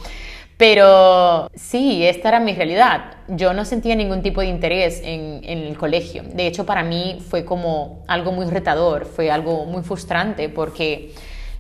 Pero 0.57 1.51
sí, 1.55 2.07
esta 2.07 2.29
era 2.29 2.39
mi 2.39 2.55
realidad. 2.55 3.15
Yo 3.27 3.53
no 3.53 3.65
sentía 3.65 3.97
ningún 3.97 4.23
tipo 4.23 4.43
de 4.43 4.47
interés 4.47 5.01
en, 5.03 5.41
en, 5.43 5.59
el 5.59 5.77
colegio. 5.77 6.23
De 6.23 6.47
hecho, 6.47 6.65
para 6.65 6.85
mí 6.85 7.21
fue 7.29 7.45
como 7.45 8.05
algo 8.07 8.31
muy 8.31 8.47
retador, 8.47 9.07
fue 9.07 9.31
algo 9.31 9.65
muy 9.65 9.83
frustrante 9.83 10.49
porque 10.49 11.13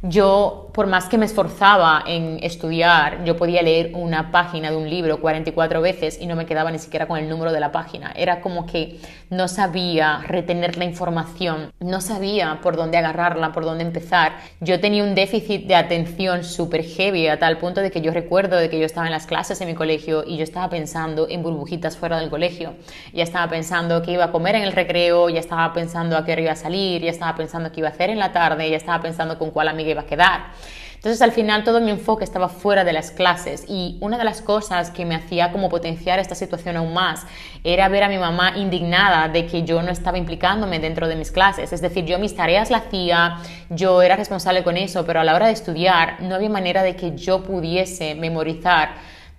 yo, 0.02 0.70
por 0.72 0.86
más 0.86 1.10
que 1.10 1.18
me 1.18 1.26
esforzaba 1.26 2.02
en 2.06 2.38
estudiar, 2.42 3.22
yo 3.24 3.36
podía 3.36 3.60
leer 3.60 3.90
una 3.94 4.30
página 4.30 4.70
de 4.70 4.76
un 4.78 4.88
libro 4.88 5.20
44 5.20 5.82
veces 5.82 6.18
y 6.18 6.26
no 6.26 6.36
me 6.36 6.46
quedaba 6.46 6.70
ni 6.70 6.78
siquiera 6.78 7.06
con 7.06 7.18
el 7.18 7.28
número 7.28 7.52
de 7.52 7.60
la 7.60 7.70
página. 7.70 8.10
Era 8.16 8.40
como 8.40 8.64
que 8.64 8.98
no 9.28 9.46
sabía 9.46 10.22
retener 10.26 10.78
la 10.78 10.86
información, 10.86 11.70
no 11.80 12.00
sabía 12.00 12.60
por 12.62 12.76
dónde 12.76 12.96
agarrarla, 12.96 13.52
por 13.52 13.66
dónde 13.66 13.84
empezar. 13.84 14.32
Yo 14.60 14.80
tenía 14.80 15.04
un 15.04 15.14
déficit 15.14 15.66
de 15.66 15.74
atención 15.74 16.44
súper 16.44 16.82
heavy 16.82 17.28
a 17.28 17.38
tal 17.38 17.58
punto 17.58 17.82
de 17.82 17.90
que 17.90 18.00
yo 18.00 18.10
recuerdo 18.10 18.56
de 18.56 18.70
que 18.70 18.78
yo 18.78 18.86
estaba 18.86 19.06
en 19.06 19.12
las 19.12 19.26
clases 19.26 19.60
en 19.60 19.68
mi 19.68 19.74
colegio 19.74 20.24
y 20.26 20.38
yo 20.38 20.44
estaba 20.44 20.70
pensando 20.70 21.28
en 21.28 21.42
burbujitas 21.42 21.98
fuera 21.98 22.18
del 22.18 22.30
colegio. 22.30 22.72
Ya 23.12 23.24
estaba 23.24 23.50
pensando 23.50 24.00
que 24.00 24.12
iba 24.12 24.24
a 24.24 24.32
comer 24.32 24.54
en 24.54 24.62
el 24.62 24.72
recreo, 24.72 25.28
ya 25.28 25.40
estaba 25.40 25.74
pensando 25.74 26.16
a 26.16 26.24
qué 26.24 26.32
hora 26.32 26.40
iba 26.40 26.52
a 26.52 26.56
salir, 26.56 27.02
ya 27.02 27.10
estaba 27.10 27.36
pensando 27.36 27.70
qué 27.70 27.80
iba 27.80 27.88
a 27.88 27.92
hacer 27.92 28.08
en 28.08 28.18
la 28.18 28.32
tarde, 28.32 28.70
ya 28.70 28.78
estaba 28.78 29.02
pensando 29.02 29.38
con 29.38 29.50
cuál 29.50 29.68
amiga 29.68 29.89
iba 29.90 30.02
a 30.02 30.06
quedar. 30.06 30.52
Entonces 31.00 31.22
al 31.22 31.32
final 31.32 31.64
todo 31.64 31.80
mi 31.80 31.90
enfoque 31.90 32.24
estaba 32.24 32.50
fuera 32.50 32.84
de 32.84 32.92
las 32.92 33.10
clases 33.10 33.64
y 33.66 33.96
una 34.02 34.18
de 34.18 34.24
las 34.24 34.42
cosas 34.42 34.90
que 34.90 35.06
me 35.06 35.14
hacía 35.14 35.50
como 35.50 35.70
potenciar 35.70 36.18
esta 36.18 36.34
situación 36.34 36.76
aún 36.76 36.92
más 36.92 37.24
era 37.64 37.88
ver 37.88 38.02
a 38.02 38.08
mi 38.10 38.18
mamá 38.18 38.52
indignada 38.58 39.28
de 39.28 39.46
que 39.46 39.62
yo 39.62 39.80
no 39.80 39.90
estaba 39.90 40.18
implicándome 40.18 40.78
dentro 40.78 41.08
de 41.08 41.16
mis 41.16 41.30
clases. 41.30 41.72
Es 41.72 41.80
decir, 41.80 42.04
yo 42.04 42.18
mis 42.18 42.36
tareas 42.36 42.70
las 42.70 42.82
hacía, 42.82 43.38
yo 43.70 44.02
era 44.02 44.16
responsable 44.16 44.62
con 44.62 44.76
eso, 44.76 45.06
pero 45.06 45.20
a 45.20 45.24
la 45.24 45.34
hora 45.34 45.46
de 45.46 45.54
estudiar 45.54 46.20
no 46.20 46.34
había 46.34 46.50
manera 46.50 46.82
de 46.82 46.94
que 46.96 47.16
yo 47.16 47.44
pudiese 47.44 48.14
memorizar 48.14 48.90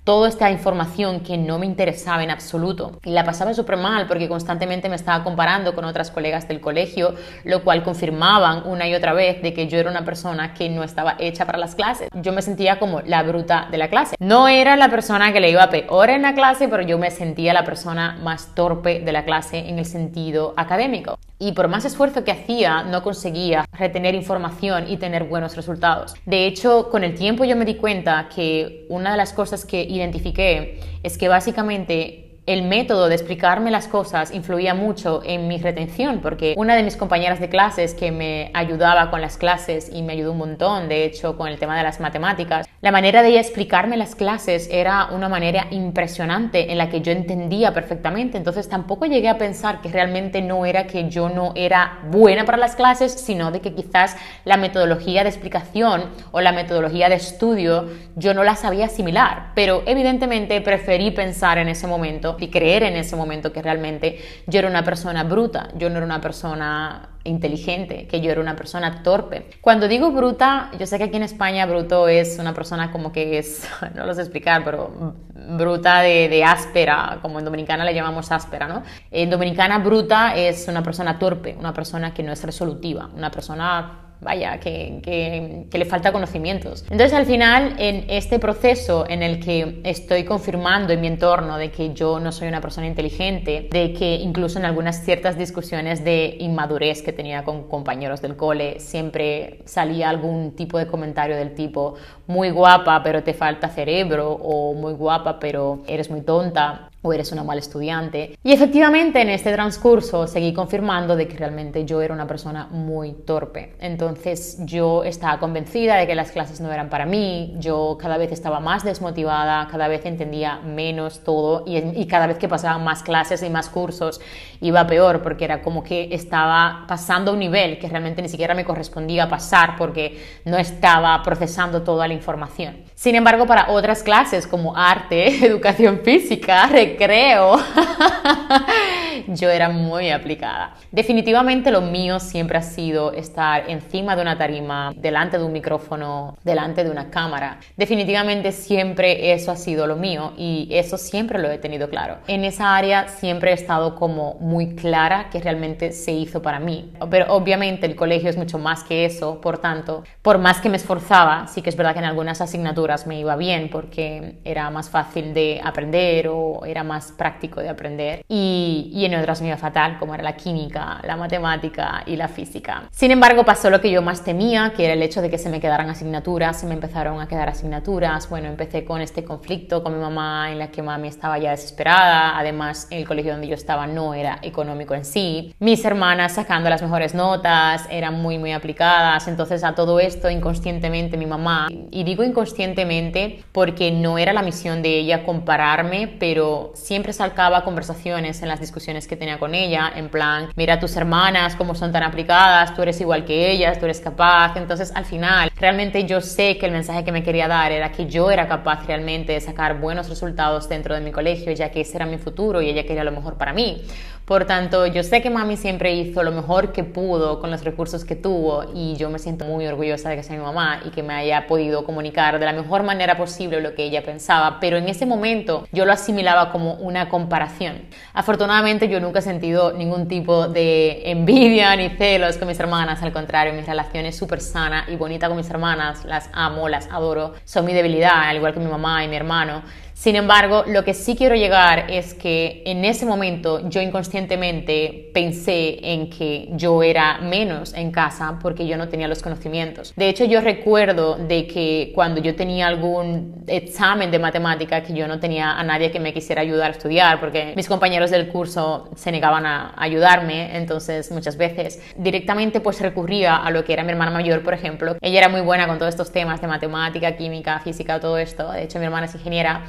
toda 0.03 0.27
esta 0.27 0.49
información 0.49 1.19
que 1.19 1.37
no 1.37 1.59
me 1.59 1.65
interesaba 1.65 2.23
en 2.23 2.31
absoluto. 2.31 2.99
La 3.03 3.23
pasaba 3.23 3.53
súper 3.53 3.77
mal 3.77 4.07
porque 4.07 4.27
constantemente 4.27 4.89
me 4.89 4.95
estaba 4.95 5.23
comparando 5.23 5.75
con 5.75 5.85
otras 5.85 6.11
colegas 6.11 6.47
del 6.47 6.59
colegio, 6.59 7.15
lo 7.43 7.63
cual 7.63 7.83
confirmaban 7.83 8.63
una 8.65 8.87
y 8.87 8.95
otra 8.95 9.13
vez 9.13 9.41
de 9.41 9.53
que 9.53 9.67
yo 9.67 9.77
era 9.77 9.91
una 9.91 10.03
persona 10.03 10.53
que 10.53 10.69
no 10.69 10.83
estaba 10.83 11.15
hecha 11.19 11.45
para 11.45 11.57
las 11.57 11.75
clases. 11.75 12.09
Yo 12.15 12.33
me 12.33 12.41
sentía 12.41 12.79
como 12.79 13.01
la 13.01 13.23
bruta 13.23 13.67
de 13.69 13.77
la 13.77 13.89
clase. 13.89 14.15
No 14.19 14.47
era 14.47 14.75
la 14.75 14.89
persona 14.89 15.31
que 15.33 15.39
le 15.39 15.51
iba 15.51 15.69
peor 15.69 16.09
en 16.09 16.23
la 16.23 16.33
clase, 16.33 16.67
pero 16.67 16.83
yo 16.83 16.97
me 16.97 17.11
sentía 17.11 17.53
la 17.53 17.63
persona 17.63 18.17
más 18.21 18.55
torpe 18.55 19.01
de 19.01 19.11
la 19.11 19.23
clase 19.23 19.69
en 19.69 19.79
el 19.79 19.85
sentido 19.85 20.53
académico 20.57 21.19
y 21.41 21.53
por 21.53 21.67
más 21.67 21.85
esfuerzo 21.85 22.23
que 22.23 22.31
hacía 22.31 22.83
no 22.83 23.01
conseguía 23.01 23.65
retener 23.71 24.13
información 24.13 24.85
y 24.87 24.97
tener 24.97 25.23
buenos 25.23 25.55
resultados. 25.55 26.13
De 26.27 26.45
hecho, 26.45 26.89
con 26.91 27.03
el 27.03 27.15
tiempo 27.15 27.45
yo 27.45 27.55
me 27.55 27.65
di 27.65 27.75
cuenta 27.75 28.29
que 28.33 28.85
una 28.89 29.09
de 29.09 29.17
las 29.17 29.33
cosas 29.33 29.65
que 29.65 29.81
identifiqué 29.81 30.79
es 31.01 31.17
que 31.17 31.27
básicamente 31.27 32.30
el 32.47 32.63
método 32.63 33.07
de 33.07 33.15
explicarme 33.15 33.69
las 33.69 33.87
cosas 33.87 34.33
influía 34.33 34.73
mucho 34.73 35.21
en 35.23 35.47
mi 35.47 35.59
retención, 35.59 36.21
porque 36.21 36.55
una 36.57 36.75
de 36.75 36.81
mis 36.81 36.97
compañeras 36.97 37.39
de 37.39 37.49
clases 37.49 37.93
que 37.93 38.11
me 38.11 38.49
ayudaba 38.55 39.11
con 39.11 39.21
las 39.21 39.37
clases 39.37 39.91
y 39.93 40.01
me 40.01 40.13
ayudó 40.13 40.31
un 40.31 40.39
montón, 40.39 40.89
de 40.89 41.05
hecho, 41.05 41.37
con 41.37 41.47
el 41.47 41.59
tema 41.59 41.77
de 41.77 41.83
las 41.83 41.99
matemáticas, 41.99 42.67
la 42.81 42.91
manera 42.91 43.21
de 43.21 43.29
ella 43.29 43.41
explicarme 43.41 43.95
las 43.95 44.15
clases 44.15 44.67
era 44.71 45.09
una 45.11 45.29
manera 45.29 45.67
impresionante 45.69 46.71
en 46.71 46.79
la 46.79 46.89
que 46.89 47.01
yo 47.01 47.11
entendía 47.11 47.75
perfectamente, 47.75 48.39
entonces 48.39 48.67
tampoco 48.67 49.05
llegué 49.05 49.29
a 49.29 49.37
pensar 49.37 49.81
que 49.81 49.89
realmente 49.89 50.41
no 50.41 50.65
era 50.65 50.87
que 50.87 51.09
yo 51.09 51.29
no 51.29 51.53
era 51.55 51.99
buena 52.09 52.43
para 52.43 52.57
las 52.57 52.75
clases, 52.75 53.11
sino 53.11 53.51
de 53.51 53.59
que 53.59 53.75
quizás 53.75 54.17
la 54.45 54.57
metodología 54.57 55.21
de 55.21 55.29
explicación 55.29 56.05
o 56.31 56.41
la 56.41 56.53
metodología 56.53 57.07
de 57.07 57.15
estudio 57.15 57.87
yo 58.15 58.33
no 58.33 58.43
la 58.43 58.55
sabía 58.55 58.87
asimilar, 58.87 59.51
pero 59.53 59.83
evidentemente 59.85 60.59
preferí 60.61 61.11
pensar 61.11 61.59
en 61.59 61.69
ese 61.69 61.85
momento 61.85 62.30
y 62.39 62.49
creer 62.49 62.83
en 62.83 62.95
ese 62.95 63.15
momento 63.15 63.51
que 63.51 63.61
realmente 63.61 64.19
yo 64.47 64.59
era 64.59 64.67
una 64.67 64.83
persona 64.83 65.23
bruta, 65.23 65.69
yo 65.77 65.89
no 65.89 65.97
era 65.97 66.05
una 66.05 66.21
persona 66.21 67.09
inteligente, 67.23 68.07
que 68.07 68.21
yo 68.21 68.31
era 68.31 68.41
una 68.41 68.55
persona 68.55 69.03
torpe. 69.03 69.49
Cuando 69.61 69.87
digo 69.87 70.11
bruta, 70.11 70.71
yo 70.79 70.87
sé 70.87 70.97
que 70.97 71.05
aquí 71.05 71.17
en 71.17 71.23
España 71.23 71.65
bruto 71.65 72.07
es 72.07 72.37
una 72.39 72.53
persona 72.53 72.91
como 72.91 73.11
que 73.11 73.37
es, 73.37 73.67
no 73.95 74.05
lo 74.05 74.13
sé 74.13 74.21
explicar, 74.21 74.63
pero 74.63 75.15
bruta 75.57 76.01
de, 76.01 76.29
de 76.29 76.43
áspera, 76.43 77.19
como 77.21 77.39
en 77.39 77.45
Dominicana 77.45 77.83
le 77.85 77.93
llamamos 77.93 78.31
áspera, 78.31 78.67
¿no? 78.67 78.83
En 79.11 79.29
Dominicana 79.29 79.79
bruta 79.79 80.35
es 80.35 80.67
una 80.67 80.83
persona 80.83 81.19
torpe, 81.19 81.55
una 81.59 81.73
persona 81.73 82.13
que 82.13 82.23
no 82.23 82.31
es 82.31 82.43
resolutiva, 82.43 83.09
una 83.15 83.31
persona 83.31 84.10
vaya, 84.21 84.59
que, 84.59 85.67
le 85.71 85.85
falta 85.85 86.11
conocimientos. 86.11 86.83
Entonces 86.83 87.13
al 87.13 87.25
final, 87.25 87.75
en 87.79 88.05
este 88.07 88.39
proceso 88.39 89.05
en 89.09 89.23
el 89.23 89.39
que 89.39 89.81
estoy 89.83 90.23
confirmando 90.23 90.93
en 90.93 91.01
mi 91.01 91.07
entorno 91.07 91.57
de 91.57 91.71
que 91.71 91.93
yo 91.93 92.19
no 92.19 92.31
soy 92.31 92.47
una 92.47 92.61
persona 92.61 92.87
inteligente, 92.87 93.67
de 93.71 93.93
que 93.93 94.15
incluso 94.15 94.59
en 94.59 94.65
algunas 94.65 95.03
ciertas 95.03 95.37
discusiones 95.37 96.03
de 96.03 96.37
inmadurez 96.39 97.01
que 97.01 97.11
tenía 97.11 97.43
con 97.43 97.67
compañeros 97.67 98.21
del 98.21 98.35
cole, 98.35 98.79
siempre 98.79 99.59
salía 99.65 100.09
algún 100.09 100.55
tipo 100.55 100.77
de 100.77 100.85
comentario 100.85 101.35
del 101.35 101.55
tipo, 101.55 101.95
muy 102.27 102.51
guapa 102.51 103.01
pero 103.03 103.23
te 103.23 103.33
falta 103.33 103.69
cerebro 103.69 104.31
o 104.33 104.73
muy 104.73 104.93
guapa 104.93 105.39
pero 105.39 105.83
eres 105.87 106.09
muy 106.09 106.21
tonta 106.21 106.90
o 107.01 107.13
eres 107.13 107.31
una 107.31 107.43
mala 107.43 107.59
estudiante. 107.59 108.37
Y 108.43 108.53
efectivamente 108.53 109.21
en 109.21 109.29
este 109.29 109.51
transcurso 109.53 110.27
seguí 110.27 110.53
confirmando 110.53 111.15
de 111.15 111.27
que 111.27 111.37
realmente 111.37 111.85
yo 111.85 112.01
era 112.01 112.13
una 112.13 112.27
persona 112.27 112.67
muy 112.71 113.13
torpe. 113.13 113.75
Entonces 113.79 114.57
yo 114.65 115.03
estaba 115.03 115.39
convencida 115.39 115.95
de 115.95 116.07
que 116.07 116.15
las 116.15 116.31
clases 116.31 116.61
no 116.61 116.71
eran 116.71 116.89
para 116.89 117.05
mí, 117.05 117.55
yo 117.57 117.97
cada 117.99 118.17
vez 118.17 118.31
estaba 118.31 118.59
más 118.59 118.83
desmotivada, 118.83 119.67
cada 119.69 119.87
vez 119.87 120.05
entendía 120.05 120.59
menos 120.59 121.23
todo 121.23 121.63
y, 121.65 121.77
y 121.77 122.07
cada 122.07 122.27
vez 122.27 122.37
que 122.37 122.47
pasaban 122.47 122.83
más 122.83 123.03
clases 123.03 123.41
y 123.43 123.49
más 123.49 123.69
cursos 123.69 124.21
iba 124.59 124.85
peor 124.85 125.21
porque 125.21 125.45
era 125.45 125.61
como 125.61 125.83
que 125.83 126.09
estaba 126.11 126.85
pasando 126.87 127.33
un 127.33 127.39
nivel 127.39 127.79
que 127.79 127.89
realmente 127.89 128.21
ni 128.21 128.29
siquiera 128.29 128.53
me 128.53 128.63
correspondía 128.63 129.27
pasar 129.27 129.75
porque 129.77 130.23
no 130.45 130.57
estaba 130.57 131.21
procesando 131.23 131.81
toda 131.81 132.07
la 132.07 132.13
información. 132.13 132.83
Sin 132.95 133.15
embargo, 133.15 133.47
para 133.47 133.71
otras 133.71 134.03
clases 134.03 134.45
como 134.45 134.75
arte, 134.75 135.45
educación 135.45 136.01
física, 136.03 136.67
creo, 136.95 137.57
yo 139.27 139.49
era 139.49 139.69
muy 139.69 140.09
aplicada. 140.09 140.75
Definitivamente 140.91 141.71
lo 141.71 141.81
mío 141.81 142.19
siempre 142.19 142.57
ha 142.57 142.61
sido 142.61 143.13
estar 143.13 143.69
encima 143.69 144.15
de 144.15 144.21
una 144.21 144.37
tarima, 144.37 144.93
delante 144.95 145.37
de 145.37 145.43
un 145.43 145.53
micrófono, 145.53 146.37
delante 146.43 146.83
de 146.83 146.91
una 146.91 147.09
cámara. 147.09 147.59
Definitivamente 147.77 148.51
siempre 148.51 149.33
eso 149.33 149.51
ha 149.51 149.55
sido 149.55 149.87
lo 149.87 149.95
mío 149.95 150.33
y 150.37 150.67
eso 150.71 150.97
siempre 150.97 151.39
lo 151.39 151.49
he 151.49 151.57
tenido 151.57 151.89
claro. 151.89 152.17
En 152.27 152.43
esa 152.43 152.75
área 152.75 153.07
siempre 153.07 153.51
he 153.51 153.53
estado 153.53 153.95
como 153.95 154.35
muy 154.39 154.75
clara 154.75 155.29
que 155.31 155.39
realmente 155.39 155.91
se 155.91 156.11
hizo 156.11 156.41
para 156.41 156.59
mí. 156.59 156.91
Pero 157.09 157.33
obviamente 157.33 157.85
el 157.85 157.95
colegio 157.95 158.29
es 158.29 158.37
mucho 158.37 158.57
más 158.57 158.83
que 158.83 159.05
eso, 159.05 159.41
por 159.41 159.57
tanto, 159.57 160.03
por 160.21 160.37
más 160.37 160.61
que 160.61 160.69
me 160.69 160.77
esforzaba, 160.77 161.47
sí 161.47 161.61
que 161.61 161.69
es 161.69 161.75
verdad 161.75 161.93
que 161.93 161.99
en 161.99 162.05
algunas 162.05 162.41
asignaturas 162.41 163.07
me 163.07 163.19
iba 163.19 163.35
bien 163.35 163.69
porque 163.69 164.39
era 164.43 164.69
más 164.69 164.89
fácil 164.89 165.33
de 165.33 165.61
aprender 165.63 166.27
o 166.29 166.65
era 166.65 166.83
más 166.83 167.11
práctico 167.11 167.61
de 167.61 167.69
aprender. 167.69 168.23
Y, 168.27 168.91
otras 169.19 169.41
me 169.41 169.47
iba 169.47 169.57
fatal, 169.57 169.97
como 169.99 170.13
era 170.13 170.23
la 170.23 170.35
química, 170.35 170.99
la 171.03 171.17
matemática 171.17 172.03
y 172.05 172.15
la 172.15 172.27
física. 172.27 172.83
Sin 172.91 173.11
embargo, 173.11 173.43
pasó 173.43 173.69
lo 173.69 173.81
que 173.81 173.91
yo 173.91 174.01
más 174.01 174.23
temía, 174.23 174.73
que 174.75 174.85
era 174.85 174.93
el 174.93 175.03
hecho 175.03 175.21
de 175.21 175.29
que 175.29 175.37
se 175.37 175.49
me 175.49 175.59
quedaran 175.59 175.89
asignaturas, 175.89 176.59
se 176.59 176.65
me 176.65 176.73
empezaron 176.73 177.21
a 177.21 177.27
quedar 177.27 177.49
asignaturas. 177.49 178.29
Bueno, 178.29 178.47
empecé 178.47 178.85
con 178.85 179.01
este 179.01 179.23
conflicto 179.23 179.83
con 179.83 179.93
mi 179.93 179.99
mamá 179.99 180.51
en 180.51 180.59
la 180.59 180.69
que 180.69 180.81
mami 180.81 181.07
estaba 181.07 181.37
ya 181.37 181.51
desesperada, 181.51 182.37
además 182.37 182.87
el 182.91 183.07
colegio 183.07 183.31
donde 183.31 183.47
yo 183.47 183.55
estaba 183.55 183.87
no 183.87 184.13
era 184.13 184.39
económico 184.41 184.93
en 184.93 185.05
sí. 185.05 185.55
Mis 185.59 185.83
hermanas 185.85 186.33
sacando 186.33 186.69
las 186.69 186.81
mejores 186.81 187.13
notas, 187.13 187.87
eran 187.89 188.21
muy 188.21 188.37
muy 188.37 188.51
aplicadas, 188.51 189.27
entonces 189.27 189.63
a 189.63 189.75
todo 189.75 189.99
esto 189.99 190.29
inconscientemente 190.29 191.17
mi 191.17 191.25
mamá, 191.25 191.67
y 191.69 192.03
digo 192.03 192.23
inconscientemente 192.23 193.43
porque 193.51 193.91
no 193.91 194.17
era 194.17 194.33
la 194.33 194.41
misión 194.41 194.81
de 194.81 194.99
ella 194.99 195.23
compararme, 195.23 196.07
pero 196.19 196.71
siempre 196.75 197.13
salcaba 197.13 197.63
conversaciones 197.63 198.41
en 198.41 198.47
las 198.47 198.59
discusiones 198.59 198.90
que 199.07 199.15
tenía 199.15 199.39
con 199.39 199.55
ella, 199.55 199.91
en 199.95 200.09
plan, 200.09 200.49
mira 200.55 200.75
a 200.75 200.79
tus 200.79 200.95
hermanas 200.95 201.55
cómo 201.55 201.75
son 201.75 201.91
tan 201.91 202.03
aplicadas, 202.03 202.75
tú 202.75 202.81
eres 202.81 202.99
igual 202.99 203.25
que 203.25 203.51
ellas, 203.51 203.79
tú 203.79 203.85
eres 203.85 203.99
capaz, 204.01 204.55
entonces 204.57 204.91
al 204.93 205.05
final 205.05 205.51
realmente 205.55 206.05
yo 206.05 206.21
sé 206.21 206.57
que 206.57 206.65
el 206.65 206.71
mensaje 206.71 207.03
que 207.03 207.11
me 207.11 207.23
quería 207.23 207.47
dar 207.47 207.71
era 207.71 207.91
que 207.91 208.07
yo 208.07 208.29
era 208.29 208.47
capaz 208.47 208.85
realmente 208.85 209.31
de 209.33 209.41
sacar 209.41 209.79
buenos 209.79 210.09
resultados 210.09 210.67
dentro 210.67 210.93
de 210.93 211.01
mi 211.01 211.11
colegio, 211.11 211.51
ya 211.53 211.71
que 211.71 211.81
ese 211.81 211.97
era 211.97 212.05
mi 212.05 212.17
futuro 212.17 212.61
y 212.61 212.69
ella 212.69 212.85
quería 212.85 213.03
lo 213.03 213.11
mejor 213.11 213.37
para 213.37 213.53
mí. 213.53 213.81
Por 214.25 214.45
tanto, 214.45 214.85
yo 214.85 215.03
sé 215.03 215.21
que 215.21 215.29
mami 215.29 215.57
siempre 215.57 215.93
hizo 215.93 216.23
lo 216.23 216.31
mejor 216.31 216.71
que 216.71 216.85
pudo 216.85 217.41
con 217.41 217.51
los 217.51 217.65
recursos 217.65 218.05
que 218.05 218.15
tuvo 218.15 218.63
y 218.73 218.95
yo 218.95 219.09
me 219.09 219.19
siento 219.19 219.43
muy 219.43 219.67
orgullosa 219.67 220.09
de 220.09 220.15
que 220.15 220.23
sea 220.23 220.37
mi 220.37 220.43
mamá 220.43 220.79
y 220.85 220.91
que 220.91 221.03
me 221.03 221.13
haya 221.13 221.47
podido 221.47 221.83
comunicar 221.83 222.39
de 222.39 222.45
la 222.45 222.53
mejor 222.53 222.83
manera 222.83 223.17
posible 223.17 223.59
lo 223.59 223.75
que 223.75 223.83
ella 223.83 224.03
pensaba, 224.03 224.59
pero 224.61 224.77
en 224.77 224.87
ese 224.87 225.05
momento 225.05 225.67
yo 225.73 225.85
lo 225.85 225.91
asimilaba 225.91 226.51
como 226.51 226.75
una 226.75 227.09
comparación. 227.09 227.81
Afortunadamente 228.13 228.80
yo 228.89 228.99
nunca 228.99 229.19
he 229.19 229.21
sentido 229.21 229.73
ningún 229.73 230.07
tipo 230.07 230.47
de 230.47 231.09
envidia 231.09 231.75
ni 231.75 231.89
celos 231.89 232.37
con 232.37 232.47
mis 232.47 232.59
hermanas, 232.59 233.01
al 233.01 233.11
contrario, 233.11 233.53
mis 233.53 233.65
relaciones 233.65 234.15
súper 234.15 234.41
sana 234.41 234.85
y 234.87 234.95
bonita 234.95 235.27
con 235.27 235.37
mis 235.37 235.49
hermanas, 235.49 236.05
las 236.05 236.29
amo, 236.33 236.69
las 236.69 236.87
adoro, 236.91 237.33
son 237.45 237.65
mi 237.65 237.73
debilidad, 237.73 238.29
al 238.29 238.37
igual 238.37 238.53
que 238.53 238.59
mi 238.59 238.69
mamá 238.69 239.03
y 239.03 239.07
mi 239.07 239.15
hermano. 239.15 239.63
Sin 240.01 240.15
embargo, 240.15 240.63
lo 240.65 240.83
que 240.83 240.95
sí 240.95 241.15
quiero 241.15 241.35
llegar 241.35 241.91
es 241.91 242.15
que 242.15 242.63
en 242.65 242.85
ese 242.85 243.05
momento 243.05 243.69
yo 243.69 243.81
inconscientemente 243.81 245.11
pensé 245.13 245.77
en 245.93 246.09
que 246.09 246.49
yo 246.53 246.81
era 246.81 247.19
menos 247.19 247.75
en 247.75 247.91
casa 247.91 248.39
porque 248.41 248.65
yo 248.65 248.77
no 248.77 248.89
tenía 248.89 249.07
los 249.07 249.21
conocimientos. 249.21 249.93
De 249.95 250.09
hecho, 250.09 250.25
yo 250.25 250.41
recuerdo 250.41 251.17
de 251.17 251.45
que 251.45 251.91
cuando 251.93 252.19
yo 252.19 252.33
tenía 252.33 252.65
algún 252.65 253.43
examen 253.45 254.09
de 254.09 254.17
matemática 254.17 254.81
que 254.81 254.93
yo 254.93 255.07
no 255.07 255.19
tenía 255.19 255.51
a 255.51 255.63
nadie 255.63 255.91
que 255.91 255.99
me 255.99 256.13
quisiera 256.15 256.41
ayudar 256.41 256.69
a 256.69 256.71
estudiar 256.71 257.19
porque 257.19 257.53
mis 257.55 257.67
compañeros 257.67 258.09
del 258.09 258.27
curso 258.29 258.89
se 258.95 259.11
negaban 259.11 259.45
a 259.45 259.75
ayudarme, 259.77 260.57
entonces 260.57 261.11
muchas 261.11 261.37
veces 261.37 261.79
directamente 261.95 262.59
pues 262.59 262.81
recurría 262.81 263.35
a 263.35 263.51
lo 263.51 263.63
que 263.63 263.73
era 263.73 263.83
mi 263.83 263.91
hermana 263.91 264.09
mayor, 264.09 264.41
por 264.41 264.55
ejemplo. 264.55 264.95
Ella 264.99 265.19
era 265.19 265.29
muy 265.29 265.41
buena 265.41 265.67
con 265.67 265.77
todos 265.77 265.89
estos 265.89 266.11
temas 266.11 266.41
de 266.41 266.47
matemática, 266.47 267.15
química, 267.15 267.59
física, 267.59 267.99
todo 267.99 268.17
esto. 268.17 268.51
De 268.51 268.63
hecho, 268.63 268.79
mi 268.79 268.85
hermana 268.85 269.05
es 269.05 269.13
ingeniera 269.13 269.61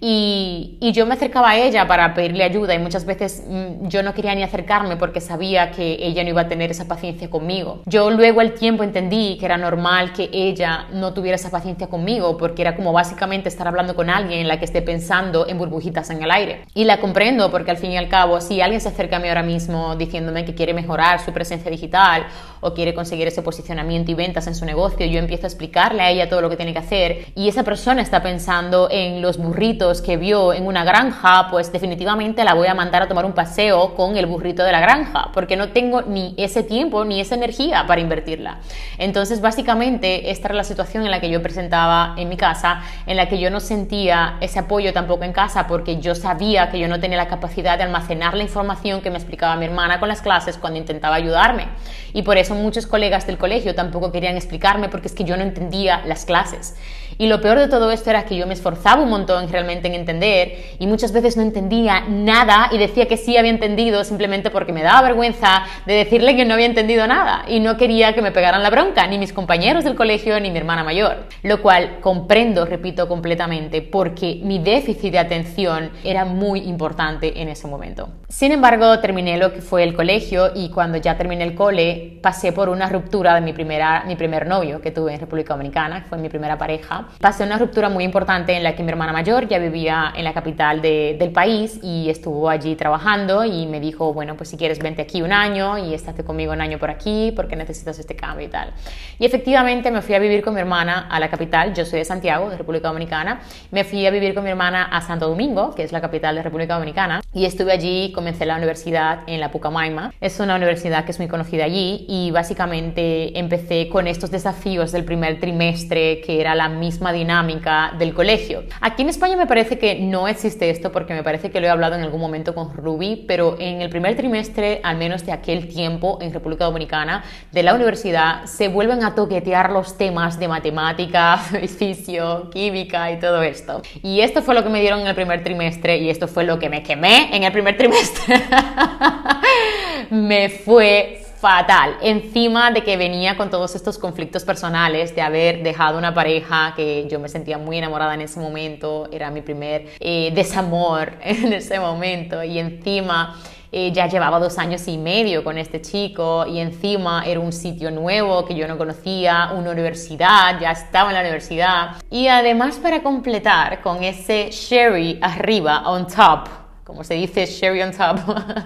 y, 0.00 0.78
yo 0.92 1.06
me 1.06 1.14
acercaba 1.14 1.50
a 1.50 1.56
ella 1.56 1.86
para 1.86 2.14
pedirle 2.14 2.42
ayuda 2.42 2.74
y 2.74 2.78
muchas 2.78 3.04
veces 3.04 3.44
mm, 3.46 3.86
yo 3.88 4.02
no 4.02 4.12
quería 4.12 4.34
ni 4.34 4.42
acercarme 4.42 4.96
porque 4.96 5.20
sabía 5.20 5.70
que 5.70 5.98
ella 6.00 6.24
no 6.24 6.30
iba 6.30 6.42
a 6.42 6.48
tener 6.48 6.70
esa 6.70 6.88
paciencia 6.88 7.30
conmigo. 7.30 7.82
Yo 7.86 8.10
luego 8.10 8.40
al 8.40 8.54
tiempo 8.54 8.82
entendí 8.82 9.36
que 9.38 9.46
era 9.46 9.56
normal 9.56 10.12
que 10.12 10.28
ella 10.32 10.86
no 10.92 11.14
tuviera 11.14 11.36
esa 11.36 11.50
paciencia 11.50 11.86
conmigo 11.86 12.36
porque 12.36 12.62
era 12.62 12.74
como 12.74 12.92
básicamente 12.92 13.48
estar 13.48 13.68
hablando 13.68 13.94
con 13.94 14.10
alguien 14.10 14.40
en 14.40 14.48
la 14.48 14.58
que 14.58 14.64
esté 14.64 14.82
pensando 14.82 15.46
en 15.48 15.58
burbujitas 15.58 16.10
en 16.10 16.22
el 16.22 16.30
aire. 16.30 16.62
Y 16.74 16.84
la 16.84 16.98
comprendo 16.98 17.50
porque 17.50 17.70
al 17.70 17.76
fin 17.76 17.92
y 17.92 17.96
al 17.96 18.08
cabo 18.08 18.40
si 18.40 18.60
alguien 18.60 18.80
se 18.80 18.88
acerca 18.88 19.16
a 19.16 19.20
mí 19.20 19.28
ahora 19.28 19.42
mismo 19.42 19.96
diciéndome 19.96 20.44
que 20.44 20.54
quiere 20.54 20.74
mejorar 20.74 21.20
su 21.20 21.32
presencia 21.32 21.70
digital 21.70 22.26
o 22.60 22.74
quiere 22.74 22.94
conseguir 22.94 23.28
ese 23.28 23.42
posicionamiento 23.42 24.10
y 24.10 24.14
ventas 24.14 24.46
en 24.46 24.54
su 24.54 24.64
negocio, 24.64 25.06
yo 25.06 25.18
empiezo 25.18 25.46
a 25.46 25.48
explicarle 25.48 26.02
a 26.02 26.10
ella 26.10 26.28
todo 26.28 26.40
lo 26.40 26.50
que 26.50 26.56
tiene 26.56 26.72
que 26.72 26.78
hacer 26.78 27.26
y 27.34 27.48
esa 27.48 27.62
persona 27.62 28.02
está 28.02 28.22
pensando 28.22 28.88
en 28.90 29.22
los 29.22 29.38
burritos 29.38 29.69
que 29.78 30.16
vio 30.16 30.52
en 30.52 30.66
una 30.66 30.84
granja, 30.84 31.48
pues 31.50 31.72
definitivamente 31.72 32.44
la 32.44 32.54
voy 32.54 32.66
a 32.66 32.74
mandar 32.74 33.02
a 33.02 33.08
tomar 33.08 33.24
un 33.24 33.32
paseo 33.32 33.94
con 33.94 34.16
el 34.16 34.26
burrito 34.26 34.62
de 34.64 34.72
la 34.72 34.80
granja, 34.80 35.30
porque 35.32 35.56
no 35.56 35.68
tengo 35.68 36.02
ni 36.02 36.34
ese 36.36 36.62
tiempo 36.62 37.04
ni 37.04 37.20
esa 37.20 37.34
energía 37.34 37.84
para 37.86 38.00
invertirla. 38.00 38.58
Entonces, 38.98 39.40
básicamente, 39.40 40.30
esta 40.30 40.48
era 40.48 40.56
la 40.56 40.64
situación 40.64 41.04
en 41.04 41.10
la 41.10 41.20
que 41.20 41.30
yo 41.30 41.42
presentaba 41.42 42.14
en 42.16 42.28
mi 42.28 42.36
casa, 42.36 42.82
en 43.06 43.16
la 43.16 43.28
que 43.28 43.38
yo 43.38 43.50
no 43.50 43.60
sentía 43.60 44.36
ese 44.40 44.58
apoyo 44.58 44.92
tampoco 44.92 45.24
en 45.24 45.32
casa, 45.32 45.66
porque 45.66 46.00
yo 46.00 46.14
sabía 46.14 46.70
que 46.70 46.78
yo 46.78 46.88
no 46.88 47.00
tenía 47.00 47.16
la 47.16 47.28
capacidad 47.28 47.78
de 47.78 47.84
almacenar 47.84 48.34
la 48.34 48.42
información 48.42 49.00
que 49.00 49.10
me 49.10 49.18
explicaba 49.18 49.56
mi 49.56 49.66
hermana 49.66 50.00
con 50.00 50.08
las 50.08 50.20
clases 50.20 50.58
cuando 50.58 50.78
intentaba 50.78 51.14
ayudarme. 51.14 51.68
Y 52.12 52.22
por 52.22 52.38
eso 52.38 52.54
muchos 52.54 52.86
colegas 52.86 53.26
del 53.26 53.38
colegio 53.38 53.74
tampoco 53.74 54.12
querían 54.12 54.36
explicarme, 54.36 54.88
porque 54.88 55.08
es 55.08 55.14
que 55.14 55.24
yo 55.24 55.36
no 55.36 55.42
entendía 55.42 56.02
las 56.06 56.24
clases. 56.24 56.76
Y 57.18 57.26
lo 57.26 57.42
peor 57.42 57.58
de 57.58 57.68
todo 57.68 57.90
esto 57.90 58.08
era 58.08 58.24
que 58.24 58.34
yo 58.34 58.46
me 58.46 58.54
esforzaba 58.54 59.02
un 59.02 59.10
montón 59.10 59.46
realmente 59.60 59.88
en 59.88 59.94
entender 59.94 60.76
y 60.78 60.86
muchas 60.86 61.12
veces 61.12 61.36
no 61.36 61.42
entendía 61.42 62.00
nada 62.08 62.68
y 62.72 62.78
decía 62.78 63.06
que 63.06 63.16
sí 63.16 63.36
había 63.36 63.50
entendido 63.50 64.04
simplemente 64.04 64.50
porque 64.50 64.72
me 64.72 64.82
daba 64.82 65.02
vergüenza 65.02 65.64
de 65.86 65.94
decirle 65.94 66.36
que 66.36 66.44
no 66.44 66.54
había 66.54 66.66
entendido 66.66 67.06
nada 67.06 67.44
y 67.48 67.60
no 67.60 67.76
quería 67.76 68.14
que 68.14 68.22
me 68.22 68.32
pegaran 68.32 68.62
la 68.62 68.70
bronca, 68.70 69.06
ni 69.06 69.18
mis 69.18 69.32
compañeros 69.32 69.84
del 69.84 69.94
colegio 69.94 70.40
ni 70.40 70.50
mi 70.50 70.58
hermana 70.58 70.84
mayor. 70.84 71.26
Lo 71.42 71.62
cual 71.62 72.00
comprendo, 72.00 72.64
repito 72.64 73.08
completamente, 73.08 73.82
porque 73.82 74.40
mi 74.42 74.58
déficit 74.58 75.12
de 75.12 75.18
atención 75.18 75.90
era 76.04 76.24
muy 76.24 76.60
importante 76.60 77.40
en 77.40 77.48
ese 77.48 77.66
momento. 77.68 78.08
Sin 78.28 78.52
embargo, 78.52 78.98
terminé 79.00 79.36
lo 79.36 79.52
que 79.52 79.60
fue 79.60 79.82
el 79.82 79.94
colegio 79.94 80.52
y 80.54 80.70
cuando 80.70 80.98
ya 80.98 81.16
terminé 81.16 81.44
el 81.44 81.54
cole 81.54 82.18
pasé 82.22 82.52
por 82.52 82.68
una 82.68 82.88
ruptura 82.88 83.34
de 83.34 83.40
mi, 83.40 83.52
primera, 83.52 84.04
mi 84.06 84.16
primer 84.16 84.46
novio 84.46 84.80
que 84.80 84.90
tuve 84.90 85.14
en 85.14 85.20
República 85.20 85.54
Dominicana, 85.54 86.02
que 86.02 86.08
fue 86.08 86.18
mi 86.18 86.28
primera 86.28 86.56
pareja 86.56 87.08
pasé 87.20 87.44
una 87.44 87.58
ruptura 87.58 87.88
muy 87.88 88.04
importante 88.04 88.56
en 88.56 88.62
la 88.62 88.74
que 88.74 88.82
mi 88.82 88.90
hermana 88.90 89.12
mayor 89.12 89.39
ya 89.48 89.58
vivía 89.58 90.12
en 90.16 90.24
la 90.24 90.32
capital 90.32 90.82
del 90.82 91.30
país 91.32 91.80
y 91.82 92.08
estuvo 92.10 92.48
allí 92.48 92.76
trabajando 92.76 93.44
y 93.44 93.66
me 93.66 93.80
dijo, 93.80 94.12
bueno, 94.12 94.36
pues 94.36 94.50
si 94.50 94.56
quieres 94.56 94.78
vente 94.78 95.02
aquí 95.02 95.22
un 95.22 95.32
año 95.32 95.78
y 95.78 95.94
estate 95.94 96.24
conmigo 96.24 96.52
un 96.52 96.60
año 96.60 96.78
por 96.78 96.90
aquí 96.90 97.32
porque 97.34 97.56
necesitas 97.56 97.98
este 97.98 98.16
cambio 98.16 98.46
y 98.46 98.50
tal. 98.50 98.72
Y 99.18 99.26
efectivamente 99.26 99.90
me 99.90 100.02
fui 100.02 100.14
a 100.14 100.18
vivir 100.18 100.42
con 100.42 100.54
mi 100.54 100.60
hermana 100.60 101.08
a 101.10 101.20
la 101.20 101.28
capital, 101.28 101.74
yo 101.74 101.84
soy 101.84 102.00
de 102.00 102.04
Santiago, 102.04 102.50
de 102.50 102.56
República 102.56 102.88
Dominicana, 102.88 103.40
me 103.70 103.84
fui 103.84 104.06
a 104.06 104.10
vivir 104.10 104.34
con 104.34 104.44
mi 104.44 104.50
hermana 104.50 104.84
a 104.84 105.00
Santo 105.00 105.28
Domingo, 105.28 105.74
que 105.74 105.82
es 105.82 105.92
la 105.92 106.00
capital 106.00 106.34
de 106.36 106.42
República 106.42 106.74
Dominicana, 106.74 107.22
y 107.32 107.44
estuve 107.44 107.72
allí, 107.72 108.12
comencé 108.12 108.46
la 108.46 108.56
universidad 108.56 109.20
en 109.26 109.40
la 109.40 109.50
Pucamaima, 109.50 110.12
es 110.20 110.40
una 110.40 110.56
universidad 110.56 111.04
que 111.04 111.12
es 111.12 111.18
muy 111.18 111.28
conocida 111.28 111.64
allí 111.64 112.06
y 112.08 112.30
básicamente 112.30 113.38
empecé 113.38 113.88
con 113.88 114.06
estos 114.06 114.30
desafíos 114.30 114.92
del 114.92 115.04
primer 115.04 115.40
trimestre 115.40 116.20
que 116.20 116.40
era 116.40 116.54
la 116.54 116.68
misma 116.68 117.12
dinámica 117.12 117.92
del 117.98 118.14
colegio. 118.14 118.64
Aquí 118.80 119.02
en 119.02 119.08
España 119.08 119.29
me 119.36 119.46
parece 119.46 119.78
que 119.78 119.96
no 119.96 120.28
existe 120.28 120.70
esto 120.70 120.92
porque 120.92 121.14
me 121.14 121.22
parece 121.22 121.50
que 121.50 121.60
lo 121.60 121.66
he 121.66 121.70
hablado 121.70 121.94
en 121.96 122.02
algún 122.02 122.20
momento 122.20 122.54
con 122.54 122.74
Ruby, 122.74 123.24
pero 123.26 123.56
en 123.58 123.80
el 123.80 123.90
primer 123.90 124.16
trimestre, 124.16 124.80
al 124.82 124.96
menos 124.96 125.24
de 125.26 125.32
aquel 125.32 125.68
tiempo 125.68 126.18
en 126.20 126.32
República 126.32 126.64
Dominicana, 126.64 127.24
de 127.52 127.62
la 127.62 127.74
universidad, 127.74 128.44
se 128.46 128.68
vuelven 128.68 129.02
a 129.04 129.14
toquetear 129.14 129.70
los 129.70 129.96
temas 129.96 130.38
de 130.38 130.48
matemática, 130.48 131.38
fisio, 131.78 132.50
química 132.50 133.10
y 133.12 133.18
todo 133.18 133.42
esto. 133.42 133.82
Y 134.02 134.20
esto 134.20 134.42
fue 134.42 134.54
lo 134.54 134.62
que 134.62 134.70
me 134.70 134.80
dieron 134.80 135.00
en 135.00 135.06
el 135.06 135.14
primer 135.14 135.42
trimestre 135.42 135.98
y 135.98 136.10
esto 136.10 136.28
fue 136.28 136.44
lo 136.44 136.58
que 136.58 136.68
me 136.68 136.82
quemé 136.82 137.34
en 137.34 137.44
el 137.44 137.52
primer 137.52 137.76
trimestre. 137.76 138.36
me 140.10 140.48
fue 140.48 141.22
fatal. 141.40 141.96
Encima 142.02 142.70
de 142.70 142.82
que 142.82 142.96
venía 142.96 143.36
con 143.36 143.48
todos 143.50 143.74
estos 143.74 143.98
conflictos 143.98 144.44
personales 144.44 145.14
de 145.14 145.22
haber 145.22 145.62
dejado 145.62 145.96
una 145.96 146.12
pareja 146.12 146.74
que 146.76 147.08
yo 147.10 147.18
me 147.18 147.28
sentía 147.28 147.56
muy 147.56 147.78
enamorada 147.78 148.14
en 148.14 148.20
ese 148.20 148.38
momento, 148.40 149.08
era 149.10 149.30
mi 149.30 149.40
primer 149.40 149.86
eh, 149.98 150.30
desamor 150.34 151.14
en 151.22 151.52
ese 151.52 151.80
momento 151.80 152.42
y 152.44 152.58
encima... 152.58 153.40
Eh, 153.72 153.92
ya 153.92 154.08
llevaba 154.08 154.40
dos 154.40 154.58
años 154.58 154.88
y 154.88 154.98
medio 154.98 155.44
con 155.44 155.56
este 155.56 155.80
chico 155.80 156.44
y 156.44 156.58
encima 156.58 157.22
era 157.24 157.38
un 157.38 157.52
sitio 157.52 157.92
nuevo 157.92 158.44
que 158.44 158.56
yo 158.56 158.66
no 158.66 158.76
conocía, 158.76 159.52
una 159.56 159.70
universidad, 159.70 160.58
ya 160.58 160.72
estaba 160.72 161.10
en 161.10 161.14
la 161.14 161.20
universidad. 161.20 161.90
Y 162.10 162.26
además 162.26 162.80
para 162.82 163.00
completar 163.00 163.80
con 163.80 164.02
ese 164.02 164.50
sherry 164.50 165.20
arriba, 165.22 165.88
on 165.88 166.08
top, 166.08 166.48
como 166.90 167.04
se 167.04 167.14
dice, 167.14 167.46
sherry 167.46 167.82
on 167.82 167.92
top, 167.92 168.18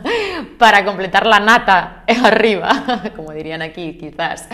para 0.58 0.82
completar 0.82 1.26
la 1.26 1.40
nata 1.40 2.04
arriba, 2.24 3.02
como 3.14 3.32
dirían 3.32 3.60
aquí 3.60 3.98
quizás. 3.98 4.48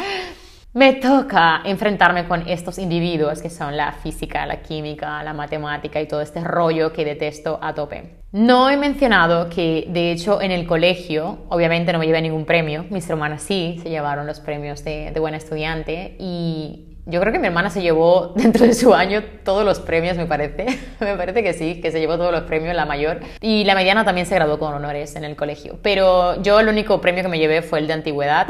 Me 0.73 0.95
toca 0.95 1.63
enfrentarme 1.65 2.27
con 2.27 2.49
estos 2.49 2.79
individuos 2.79 3.41
que 3.43 3.49
son 3.49 3.77
la 3.77 3.93
física, 3.93 4.45
la 4.47 4.63
química, 4.63 5.23
la 5.23 5.33
matemática 5.33 6.01
y 6.01 6.07
todo 6.09 6.21
este 6.21 6.43
rollo 6.43 6.93
que 6.93 7.05
detesto 7.05 7.61
a 7.63 7.75
tope. 7.75 8.19
No 8.33 8.71
he 8.71 8.77
mencionado 8.77 9.49
que, 9.49 9.87
de 9.89 10.11
hecho, 10.11 10.41
en 10.41 10.51
el 10.51 10.67
colegio, 10.67 11.39
obviamente 11.49 11.93
no 11.93 12.01
me 12.01 12.07
llevé 12.07 12.23
ningún 12.23 12.45
premio, 12.45 12.87
mis 12.91 13.09
hermanas 13.09 13.43
sí 13.43 13.79
se 13.83 13.89
llevaron 13.89 14.27
los 14.27 14.41
premios 14.41 14.83
de, 14.85 15.13
de 15.13 15.21
buena 15.21 15.37
estudiante 15.37 16.17
y 16.19 16.90
yo 17.11 17.21
creo 17.21 17.33
que 17.33 17.39
mi 17.39 17.49
hermana 17.49 17.71
se 17.71 17.83
llevó 17.83 18.33
dentro 18.37 18.67
de 18.67 18.75
su 18.75 18.95
año 18.95 19.23
todos 19.45 19.65
los 19.65 19.81
premios, 19.81 20.17
me 20.17 20.27
parece. 20.27 20.67
me 21.01 21.17
parece 21.17 21.43
que 21.43 21.53
sí, 21.53 21.81
que 21.81 21.91
se 21.91 22.01
llevó 22.01 22.17
todos 22.17 22.33
los 22.33 22.43
premios, 22.43 22.75
la 22.75 22.87
mayor. 22.87 23.21
Y 23.41 23.65
la 23.65 23.75
mediana 23.75 24.05
también 24.05 24.27
se 24.27 24.35
graduó 24.35 24.59
con 24.59 24.73
honores 24.73 25.17
en 25.17 25.25
el 25.25 25.37
colegio. 25.37 25.79
Pero 25.83 26.41
yo 26.43 26.61
el 26.61 26.69
único 26.69 27.01
premio 27.01 27.23
que 27.23 27.29
me 27.29 27.39
llevé 27.39 27.63
fue 27.63 27.81
el 27.81 27.87
de 27.87 27.93
antigüedad. 27.93 28.47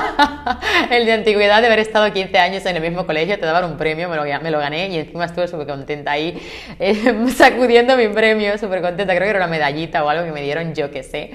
el 0.90 1.06
de 1.06 1.12
antigüedad 1.12 1.60
de 1.60 1.66
haber 1.66 1.80
estado 1.80 2.12
15 2.12 2.38
años 2.38 2.66
en 2.66 2.76
el 2.76 2.82
mismo 2.82 3.06
colegio, 3.06 3.38
te 3.38 3.46
daban 3.46 3.64
un 3.64 3.76
premio, 3.76 4.08
me 4.08 4.16
lo, 4.16 4.22
me 4.22 4.50
lo 4.50 4.58
gané 4.58 4.88
y 4.88 4.96
encima 4.96 5.24
estuve 5.24 5.48
súper 5.48 5.66
contenta 5.66 6.12
ahí, 6.12 6.40
eh, 6.78 7.26
sacudiendo 7.34 7.96
mi 7.96 8.08
premio, 8.08 8.56
súper 8.58 8.80
contenta. 8.82 9.14
Creo 9.14 9.26
que 9.26 9.30
era 9.30 9.38
una 9.38 9.48
medallita 9.48 10.04
o 10.04 10.08
algo 10.08 10.24
que 10.24 10.32
me 10.32 10.42
dieron, 10.42 10.74
yo 10.74 10.90
que 10.90 11.02
sé. 11.02 11.32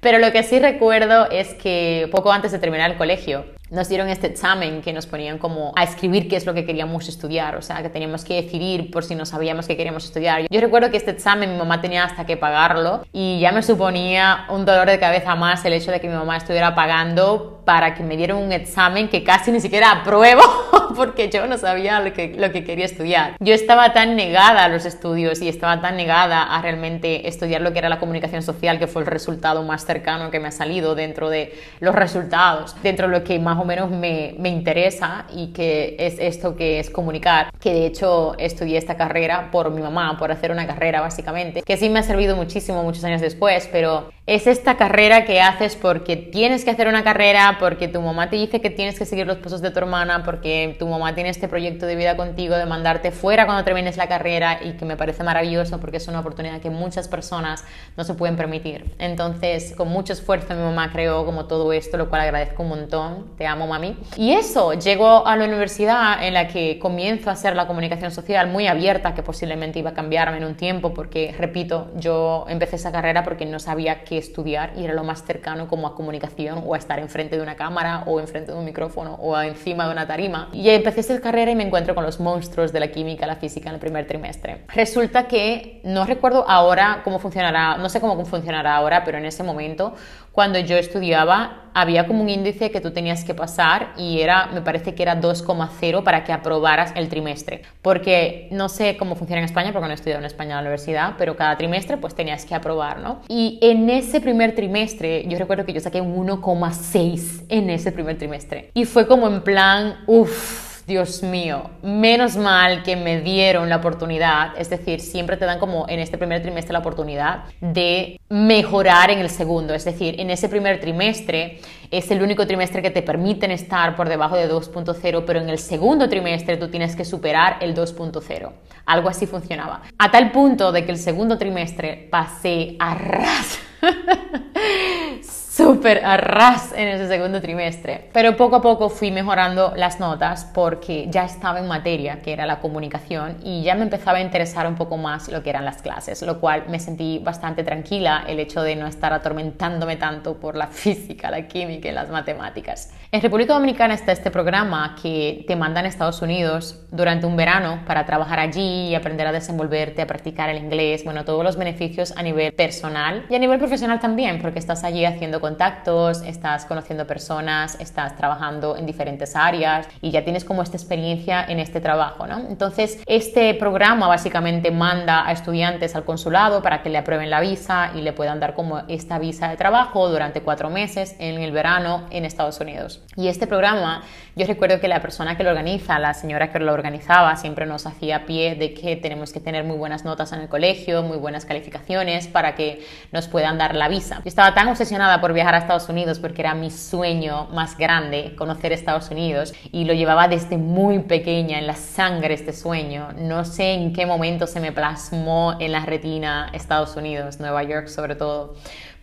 Pero 0.00 0.18
lo 0.18 0.30
que 0.30 0.42
sí 0.42 0.58
recuerdo 0.58 1.28
es 1.30 1.54
que 1.54 2.08
poco 2.12 2.30
antes 2.30 2.52
de 2.52 2.58
terminar 2.58 2.90
el 2.90 2.96
colegio, 2.96 3.44
nos 3.70 3.88
dieron 3.88 4.08
este 4.08 4.28
examen 4.28 4.80
que 4.80 4.92
nos 4.92 5.06
ponían 5.06 5.38
como 5.38 5.72
a 5.74 5.82
escribir 5.82 6.28
qué 6.28 6.36
es 6.36 6.46
lo 6.46 6.54
que 6.54 6.64
queríamos 6.64 7.08
estudiar, 7.08 7.56
o 7.56 7.62
sea, 7.62 7.82
que 7.82 7.88
teníamos 7.88 8.24
que 8.24 8.42
decidir 8.42 8.90
por 8.90 9.04
si 9.04 9.14
no 9.14 9.26
sabíamos 9.26 9.66
qué 9.66 9.76
queríamos 9.76 10.04
estudiar. 10.04 10.42
Yo 10.48 10.60
recuerdo 10.60 10.90
que 10.90 10.96
este 10.96 11.10
examen 11.10 11.50
mi 11.50 11.58
mamá 11.58 11.80
tenía 11.80 12.04
hasta 12.04 12.26
que 12.26 12.36
pagarlo 12.36 13.04
y 13.12 13.40
ya 13.40 13.50
me 13.50 13.62
suponía 13.62 14.46
un 14.50 14.64
dolor 14.64 14.88
de 14.88 14.98
cabeza 15.00 15.34
más 15.34 15.64
el 15.64 15.72
hecho 15.72 15.90
de 15.90 16.00
que 16.00 16.08
mi 16.08 16.14
mamá 16.14 16.36
estuviera 16.36 16.74
pagando 16.74 17.62
para 17.64 17.94
que 17.94 18.04
me 18.04 18.16
dieran 18.16 18.36
un 18.36 18.52
examen 18.52 19.08
que 19.08 19.24
casi 19.24 19.50
ni 19.50 19.60
siquiera 19.60 19.90
apruebo 19.90 20.42
porque 20.96 21.28
yo 21.28 21.46
no 21.48 21.58
sabía 21.58 21.98
lo 21.98 22.12
que, 22.12 22.36
lo 22.38 22.52
que 22.52 22.62
quería 22.62 22.84
estudiar. 22.84 23.36
Yo 23.40 23.52
estaba 23.52 23.92
tan 23.92 24.14
negada 24.14 24.64
a 24.64 24.68
los 24.68 24.84
estudios 24.84 25.42
y 25.42 25.48
estaba 25.48 25.80
tan 25.80 25.96
negada 25.96 26.44
a 26.44 26.62
realmente 26.62 27.26
estudiar 27.26 27.62
lo 27.62 27.72
que 27.72 27.80
era 27.80 27.88
la 27.88 27.98
comunicación 27.98 28.42
social, 28.42 28.78
que 28.78 28.86
fue 28.86 29.02
el 29.02 29.06
resultado 29.06 29.64
más 29.64 29.84
cercano 29.84 30.30
que 30.30 30.38
me 30.38 30.48
ha 30.48 30.52
salido 30.52 30.94
dentro 30.94 31.28
de 31.28 31.58
los 31.80 31.94
resultados, 31.94 32.76
dentro 32.84 33.08
de 33.08 33.18
lo 33.18 33.24
que 33.24 33.40
más 33.40 33.55
más 33.56 33.64
o 33.64 33.66
menos 33.66 33.90
me, 33.90 34.34
me, 34.38 34.50
interesa 34.50 35.24
y 35.34 35.48
que 35.48 35.96
es 35.98 36.18
esto 36.18 36.56
que 36.56 36.78
es 36.78 36.90
comunicar, 36.90 37.50
que 37.58 37.72
de 37.72 37.86
hecho 37.86 38.34
estudié 38.38 38.76
esta 38.76 38.96
carrera 38.96 39.50
por 39.50 39.70
mi 39.70 39.80
mamá, 39.80 40.18
por 40.18 40.30
hacer 40.30 40.50
una 40.50 40.66
carrera 40.66 41.00
básicamente, 41.00 41.62
que 41.62 41.76
sí 41.78 41.88
me 41.88 42.00
ha 42.00 42.02
servido 42.02 42.36
muchísimo 42.36 42.82
muchos 42.82 43.02
años 43.04 43.22
después, 43.22 43.68
pero 43.72 44.10
es 44.26 44.48
esta 44.48 44.76
carrera 44.76 45.24
que 45.24 45.40
haces 45.40 45.76
porque 45.76 46.16
tienes 46.16 46.64
que 46.64 46.70
hacer 46.72 46.88
una 46.88 47.04
carrera, 47.04 47.58
porque 47.60 47.86
tu 47.86 48.02
mamá 48.02 48.28
te 48.28 48.34
dice 48.34 48.60
que 48.60 48.70
tienes 48.70 48.98
que 48.98 49.06
seguir 49.06 49.24
los 49.24 49.38
pasos 49.38 49.62
de 49.62 49.70
tu 49.70 49.78
hermana, 49.78 50.24
porque 50.24 50.74
tu 50.80 50.88
mamá 50.88 51.14
tiene 51.14 51.30
este 51.30 51.46
proyecto 51.46 51.86
de 51.86 51.94
vida 51.94 52.16
contigo, 52.16 52.56
de 52.56 52.66
mandarte 52.66 53.12
fuera 53.12 53.46
cuando 53.46 53.62
termines 53.62 53.96
la 53.96 54.08
carrera 54.08 54.58
y 54.64 54.72
que 54.72 54.84
me 54.84 54.96
parece 54.96 55.22
maravilloso 55.22 55.78
porque 55.80 55.98
es 55.98 56.08
una 56.08 56.20
oportunidad 56.20 56.60
que 56.60 56.70
muchas 56.70 57.06
personas 57.06 57.64
no 57.96 58.02
se 58.02 58.14
pueden 58.14 58.36
permitir. 58.36 58.96
Entonces, 58.98 59.74
con 59.76 59.88
mucho 59.88 60.12
esfuerzo 60.12 60.54
mi 60.54 60.62
mamá 60.62 60.90
creó 60.90 61.24
como 61.24 61.46
todo 61.46 61.72
esto, 61.72 61.96
lo 61.96 62.10
cual 62.10 62.22
agradezco 62.22 62.64
un 62.64 62.70
montón. 62.70 63.36
Te 63.38 63.45
amo, 63.46 63.66
mami. 63.66 63.96
Y 64.16 64.32
eso, 64.32 64.74
llego 64.74 65.26
a 65.26 65.36
la 65.36 65.44
universidad 65.44 66.22
en 66.22 66.34
la 66.34 66.48
que 66.48 66.78
comienzo 66.78 67.30
a 67.30 67.34
hacer 67.34 67.56
la 67.56 67.66
comunicación 67.66 68.10
social 68.10 68.48
muy 68.48 68.66
abierta, 68.66 69.14
que 69.14 69.22
posiblemente 69.22 69.78
iba 69.78 69.90
a 69.90 69.94
cambiarme 69.94 70.38
en 70.38 70.44
un 70.44 70.56
tiempo, 70.56 70.92
porque, 70.94 71.34
repito, 71.38 71.90
yo 71.96 72.46
empecé 72.48 72.76
esa 72.76 72.92
carrera 72.92 73.24
porque 73.24 73.46
no 73.46 73.58
sabía 73.58 74.04
qué 74.04 74.18
estudiar 74.18 74.72
y 74.76 74.84
era 74.84 74.94
lo 74.94 75.04
más 75.04 75.24
cercano 75.24 75.68
como 75.68 75.86
a 75.86 75.94
comunicación 75.94 76.62
o 76.66 76.74
a 76.74 76.78
estar 76.78 76.98
enfrente 76.98 77.36
de 77.36 77.42
una 77.42 77.56
cámara 77.56 78.04
o 78.06 78.20
enfrente 78.20 78.52
de 78.52 78.58
un 78.58 78.64
micrófono 78.64 79.14
o 79.14 79.38
encima 79.40 79.86
de 79.86 79.92
una 79.92 80.06
tarima. 80.06 80.48
Y 80.52 80.68
empecé 80.70 81.00
esta 81.00 81.20
carrera 81.20 81.50
y 81.50 81.56
me 81.56 81.64
encuentro 81.64 81.94
con 81.94 82.04
los 82.04 82.20
monstruos 82.20 82.72
de 82.72 82.80
la 82.80 82.88
química, 82.88 83.26
la 83.26 83.36
física 83.36 83.68
en 83.68 83.74
el 83.74 83.80
primer 83.80 84.06
trimestre. 84.06 84.64
Resulta 84.74 85.26
que 85.26 85.80
no 85.84 86.04
recuerdo 86.04 86.44
ahora 86.48 87.00
cómo 87.04 87.18
funcionará, 87.18 87.76
no 87.76 87.88
sé 87.88 88.00
cómo 88.00 88.24
funcionará 88.24 88.76
ahora, 88.76 89.04
pero 89.04 89.18
en 89.18 89.24
ese 89.24 89.42
momento 89.42 89.94
cuando 90.36 90.58
yo 90.58 90.76
estudiaba 90.76 91.70
había 91.72 92.06
como 92.06 92.22
un 92.22 92.28
índice 92.28 92.70
que 92.70 92.82
tú 92.82 92.90
tenías 92.90 93.24
que 93.24 93.32
pasar 93.32 93.94
y 93.96 94.20
era, 94.20 94.48
me 94.52 94.60
parece 94.60 94.94
que 94.94 95.02
era 95.02 95.18
2,0 95.18 96.02
para 96.04 96.24
que 96.24 96.32
aprobaras 96.34 96.92
el 96.94 97.08
trimestre. 97.08 97.62
Porque 97.80 98.46
no 98.50 98.68
sé 98.68 98.98
cómo 98.98 99.14
funciona 99.14 99.40
en 99.40 99.46
España, 99.46 99.72
porque 99.72 99.86
no 99.86 99.92
he 99.92 99.94
estudiado 99.94 100.20
en 100.20 100.26
España 100.26 100.50
en 100.50 100.56
la 100.56 100.60
universidad, 100.60 101.14
pero 101.16 101.36
cada 101.36 101.56
trimestre 101.56 101.96
pues 101.96 102.14
tenías 102.14 102.44
que 102.44 102.54
aprobar, 102.54 102.98
¿no? 103.00 103.22
Y 103.28 103.58
en 103.62 103.88
ese 103.88 104.20
primer 104.20 104.54
trimestre, 104.54 105.24
yo 105.26 105.38
recuerdo 105.38 105.64
que 105.64 105.72
yo 105.72 105.80
saqué 105.80 106.02
un 106.02 106.14
1,6 106.14 107.46
en 107.48 107.70
ese 107.70 107.90
primer 107.90 108.18
trimestre. 108.18 108.70
Y 108.74 108.84
fue 108.84 109.06
como 109.06 109.28
en 109.28 109.40
plan, 109.40 110.04
uff 110.06 110.65
Dios 110.86 111.24
mío, 111.24 111.70
menos 111.82 112.36
mal 112.36 112.84
que 112.84 112.94
me 112.94 113.20
dieron 113.20 113.68
la 113.68 113.78
oportunidad, 113.78 114.52
es 114.56 114.70
decir, 114.70 115.00
siempre 115.00 115.36
te 115.36 115.44
dan 115.44 115.58
como 115.58 115.84
en 115.88 115.98
este 115.98 116.16
primer 116.16 116.42
trimestre 116.42 116.72
la 116.72 116.78
oportunidad 116.78 117.44
de 117.60 118.20
mejorar 118.28 119.10
en 119.10 119.18
el 119.18 119.28
segundo, 119.28 119.74
es 119.74 119.84
decir, 119.84 120.20
en 120.20 120.30
ese 120.30 120.48
primer 120.48 120.78
trimestre 120.78 121.60
es 121.90 122.08
el 122.12 122.22
único 122.22 122.46
trimestre 122.46 122.82
que 122.82 122.90
te 122.90 123.02
permiten 123.02 123.50
estar 123.50 123.96
por 123.96 124.08
debajo 124.08 124.36
de 124.36 124.48
2.0, 124.48 125.24
pero 125.26 125.40
en 125.40 125.48
el 125.48 125.58
segundo 125.58 126.08
trimestre 126.08 126.56
tú 126.56 126.68
tienes 126.68 126.94
que 126.94 127.04
superar 127.04 127.56
el 127.60 127.74
2.0. 127.74 128.52
Algo 128.86 129.08
así 129.08 129.26
funcionaba. 129.26 129.82
A 129.98 130.10
tal 130.12 130.30
punto 130.30 130.70
de 130.70 130.84
que 130.84 130.92
el 130.92 130.98
segundo 130.98 131.36
trimestre 131.36 132.06
pasé 132.10 132.76
a 132.78 132.94
ras. 132.94 133.58
súper 135.56 136.04
a 136.04 136.18
ras 136.18 136.74
en 136.76 136.86
ese 136.88 137.08
segundo 137.08 137.40
trimestre. 137.40 138.10
Pero 138.12 138.36
poco 138.36 138.56
a 138.56 138.60
poco 138.62 138.90
fui 138.90 139.10
mejorando 139.10 139.72
las 139.74 139.98
notas 140.00 140.44
porque 140.44 141.06
ya 141.08 141.24
estaba 141.24 141.60
en 141.60 141.66
materia, 141.66 142.20
que 142.20 142.34
era 142.34 142.44
la 142.44 142.60
comunicación, 142.60 143.38
y 143.42 143.62
ya 143.62 143.74
me 143.74 143.84
empezaba 143.84 144.18
a 144.18 144.20
interesar 144.20 144.66
un 144.66 144.74
poco 144.74 144.98
más 144.98 145.28
lo 145.28 145.42
que 145.42 145.48
eran 145.48 145.64
las 145.64 145.80
clases, 145.80 146.20
lo 146.20 146.40
cual 146.40 146.64
me 146.68 146.78
sentí 146.78 147.20
bastante 147.20 147.64
tranquila 147.64 148.24
el 148.28 148.38
hecho 148.38 148.60
de 148.62 148.76
no 148.76 148.86
estar 148.86 149.14
atormentándome 149.14 149.96
tanto 149.96 150.34
por 150.34 150.56
la 150.56 150.66
física, 150.82 151.30
la 151.30 151.48
química 151.48 151.88
y 151.88 151.92
las 151.92 152.10
matemáticas. 152.10 152.90
En 153.12 153.22
República 153.22 153.54
Dominicana 153.54 153.94
está 153.94 154.10
este 154.10 154.32
programa 154.32 154.96
que 155.00 155.44
te 155.46 155.54
mandan 155.54 155.84
a 155.84 155.88
Estados 155.88 156.22
Unidos 156.22 156.80
durante 156.90 157.24
un 157.24 157.36
verano 157.36 157.82
para 157.86 158.04
trabajar 158.04 158.40
allí 158.40 158.88
y 158.88 158.94
aprender 158.96 159.28
a 159.28 159.32
desenvolverte, 159.32 160.02
a 160.02 160.08
practicar 160.08 160.50
el 160.50 160.58
inglés, 160.58 161.04
bueno, 161.04 161.24
todos 161.24 161.44
los 161.44 161.56
beneficios 161.56 162.12
a 162.16 162.22
nivel 162.24 162.52
personal 162.52 163.24
y 163.30 163.36
a 163.36 163.38
nivel 163.38 163.60
profesional 163.60 164.00
también, 164.00 164.42
porque 164.42 164.58
estás 164.58 164.82
allí 164.82 165.04
haciendo 165.04 165.40
contactos, 165.40 166.22
estás 166.22 166.64
conociendo 166.64 167.06
personas, 167.06 167.78
estás 167.78 168.16
trabajando 168.16 168.76
en 168.76 168.86
diferentes 168.86 169.36
áreas 169.36 169.88
y 170.02 170.10
ya 170.10 170.24
tienes 170.24 170.44
como 170.44 170.62
esta 170.62 170.76
experiencia 170.76 171.44
en 171.44 171.60
este 171.60 171.80
trabajo, 171.80 172.26
¿no? 172.26 172.40
Entonces, 172.48 173.00
este 173.06 173.54
programa 173.54 174.08
básicamente 174.08 174.72
manda 174.72 175.28
a 175.28 175.30
estudiantes 175.30 175.94
al 175.94 176.04
consulado 176.04 176.60
para 176.60 176.82
que 176.82 176.90
le 176.90 176.98
aprueben 176.98 177.30
la 177.30 177.40
visa 177.40 177.92
y 177.94 178.00
le 178.00 178.12
puedan 178.12 178.40
dar 178.40 178.54
como 178.54 178.82
esta 178.88 179.20
visa 179.20 179.48
de 179.48 179.56
trabajo 179.56 180.08
durante 180.08 180.42
cuatro 180.42 180.70
meses 180.70 181.14
en 181.20 181.40
el 181.40 181.52
verano 181.52 182.06
en 182.10 182.24
Estados 182.24 182.58
Unidos. 182.60 182.95
Y 183.16 183.28
este 183.28 183.46
programa, 183.46 184.02
yo 184.36 184.46
recuerdo 184.46 184.78
que 184.78 184.88
la 184.88 185.00
persona 185.00 185.38
que 185.38 185.42
lo 185.42 185.50
organiza, 185.50 185.98
la 185.98 186.12
señora 186.12 186.52
que 186.52 186.58
lo 186.58 186.72
organizaba, 186.74 187.34
siempre 187.36 187.64
nos 187.64 187.86
hacía 187.86 188.26
pie 188.26 188.54
de 188.56 188.74
que 188.74 188.94
tenemos 188.96 189.32
que 189.32 189.40
tener 189.40 189.64
muy 189.64 189.78
buenas 189.78 190.04
notas 190.04 190.32
en 190.32 190.40
el 190.40 190.48
colegio, 190.48 191.02
muy 191.02 191.16
buenas 191.16 191.46
calificaciones 191.46 192.26
para 192.26 192.54
que 192.54 192.84
nos 193.12 193.26
puedan 193.28 193.56
dar 193.56 193.74
la 193.74 193.88
visa. 193.88 194.16
Yo 194.16 194.28
estaba 194.28 194.52
tan 194.52 194.68
obsesionada 194.68 195.22
por 195.22 195.32
viajar 195.32 195.54
a 195.54 195.58
Estados 195.58 195.88
Unidos 195.88 196.18
porque 196.18 196.42
era 196.42 196.54
mi 196.54 196.70
sueño 196.70 197.46
más 197.52 197.78
grande 197.78 198.34
conocer 198.36 198.72
Estados 198.72 199.10
Unidos 199.10 199.54
y 199.72 199.84
lo 199.84 199.94
llevaba 199.94 200.28
desde 200.28 200.58
muy 200.58 200.98
pequeña 200.98 201.58
en 201.58 201.66
la 201.66 201.74
sangre 201.74 202.34
este 202.34 202.52
sueño. 202.52 203.08
No 203.16 203.46
sé 203.46 203.72
en 203.72 203.94
qué 203.94 204.04
momento 204.04 204.46
se 204.46 204.60
me 204.60 204.72
plasmó 204.72 205.56
en 205.58 205.72
la 205.72 205.86
retina 205.86 206.50
Estados 206.52 206.96
Unidos, 206.96 207.40
Nueva 207.40 207.62
York 207.62 207.88
sobre 207.88 208.14
todo 208.14 208.56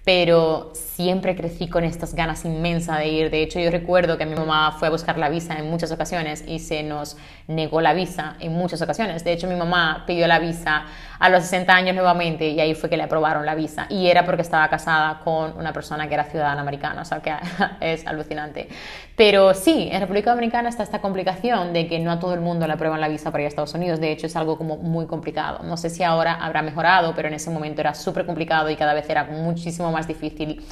pero 0.03 0.71
siempre 0.73 1.35
crecí 1.35 1.69
con 1.69 1.83
estas 1.83 2.13
ganas 2.13 2.43
inmensas 2.43 2.99
de 2.99 3.07
ir. 3.07 3.29
De 3.31 3.41
hecho, 3.41 3.59
yo 3.59 3.71
recuerdo 3.71 4.17
que 4.17 4.25
mi 4.25 4.35
mamá 4.35 4.75
fue 4.77 4.89
a 4.89 4.91
buscar 4.91 5.17
la 5.17 5.29
visa 5.29 5.57
en 5.57 5.69
muchas 5.69 5.91
ocasiones 5.91 6.43
y 6.45 6.59
se 6.59 6.83
nos 6.83 7.17
negó 7.47 7.81
la 7.81 7.93
visa 7.93 8.35
en 8.39 8.53
muchas 8.53 8.81
ocasiones. 8.81 9.23
De 9.23 9.33
hecho, 9.33 9.47
mi 9.47 9.55
mamá 9.55 10.03
pidió 10.07 10.27
la 10.27 10.39
visa 10.39 10.85
a 11.19 11.29
los 11.29 11.43
60 11.43 11.73
años 11.73 11.95
nuevamente 11.95 12.49
y 12.49 12.59
ahí 12.59 12.73
fue 12.75 12.89
que 12.89 12.97
le 12.97 13.03
aprobaron 13.03 13.45
la 13.45 13.55
visa. 13.55 13.85
Y 13.89 14.07
era 14.07 14.25
porque 14.25 14.41
estaba 14.41 14.67
casada 14.69 15.19
con 15.23 15.57
una 15.57 15.73
persona 15.73 16.07
que 16.07 16.13
era 16.13 16.25
ciudadana 16.25 16.61
americana, 16.61 17.01
o 17.01 17.05
sea 17.05 17.21
que 17.21 17.33
es 17.81 18.05
alucinante. 18.07 18.67
Pero 19.15 19.53
sí, 19.53 19.89
en 19.91 20.01
República 20.01 20.31
Dominicana 20.31 20.69
está 20.69 20.83
esta 20.83 20.99
complicación 20.99 21.71
de 21.71 21.87
que 21.87 21.99
no 21.99 22.11
a 22.11 22.19
todo 22.19 22.33
el 22.33 22.41
mundo 22.41 22.65
le 22.65 22.73
aprueban 22.73 22.99
la 22.99 23.07
visa 23.07 23.31
para 23.31 23.43
ir 23.43 23.45
a 23.45 23.49
Estados 23.49 23.73
Unidos. 23.73 23.99
De 23.99 24.11
hecho, 24.11 24.27
es 24.27 24.35
algo 24.35 24.57
como 24.57 24.77
muy 24.77 25.05
complicado. 25.05 25.63
No 25.63 25.77
sé 25.77 25.89
si 25.89 26.03
ahora 26.03 26.33
habrá 26.33 26.61
mejorado, 26.61 27.13
pero 27.15 27.27
en 27.27 27.35
ese 27.35 27.49
momento 27.49 27.81
era 27.81 27.93
súper 27.93 28.25
complicado 28.25 28.69
y 28.69 28.75
cada 28.75 28.93
vez 28.93 29.09
era 29.09 29.25
muchísimo 29.25 29.91
más 29.91 30.07
difícil 30.07 30.63